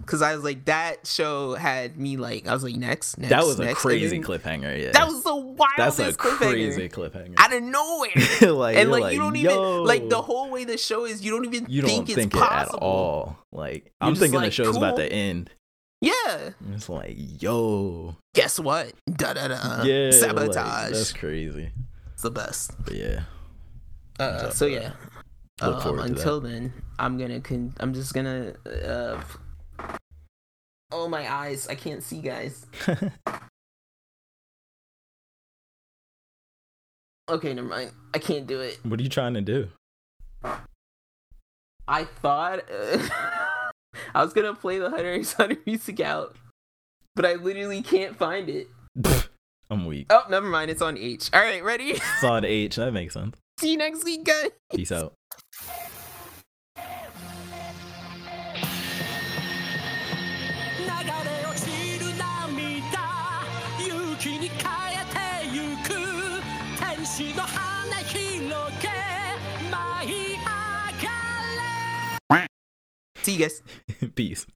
[0.00, 3.30] Because I was like, that show had me like, I was like, next, next.
[3.30, 4.80] That was a crazy then cliffhanger.
[4.80, 6.36] Yeah, That was the wildest that's a cliffhanger.
[6.38, 7.34] crazy cliffhanger.
[7.36, 8.52] out of nowhere.
[8.54, 11.22] like, and you're like, you don't even like the whole way the show is.
[11.24, 13.38] You don't even You think don't it's think it at all.
[13.50, 15.50] Like You're I'm thinking the like, show's about to end.
[16.02, 16.50] Yeah.
[16.74, 18.92] It's like, yo, Guess what?
[19.16, 19.82] Da da da.
[19.84, 20.90] yeah, like, Sabotage.
[20.90, 21.70] that's crazy.
[22.12, 22.72] it's the best.
[22.84, 23.20] But yeah,
[24.18, 24.92] Uh, so for yeah.
[25.62, 26.10] Look Um, to that.
[26.10, 27.40] until then, I'm gonna.
[27.40, 28.54] Con- I'm just gonna.
[28.66, 29.22] Uh,
[30.90, 31.68] oh my eyes!
[31.68, 32.66] I can't see, guys.
[37.28, 37.92] Okay, never mind.
[38.12, 38.78] I can't do it.
[38.82, 39.68] what are you trying to do?
[41.88, 42.60] I thought
[44.14, 46.36] I was gonna play the Hunter x Hunter music out,
[47.14, 48.68] but I literally can't find it.
[49.70, 50.06] I'm weak.
[50.10, 50.70] Oh, never mind.
[50.70, 51.30] It's on H.
[51.32, 51.96] All right, ready?
[52.20, 52.76] Solid H.
[52.76, 53.36] That makes sense.
[53.58, 54.50] See you next week, guys.
[54.74, 55.14] Peace out.
[67.32, 67.61] 流れ
[73.22, 73.62] See you guys.
[74.14, 74.46] Peace.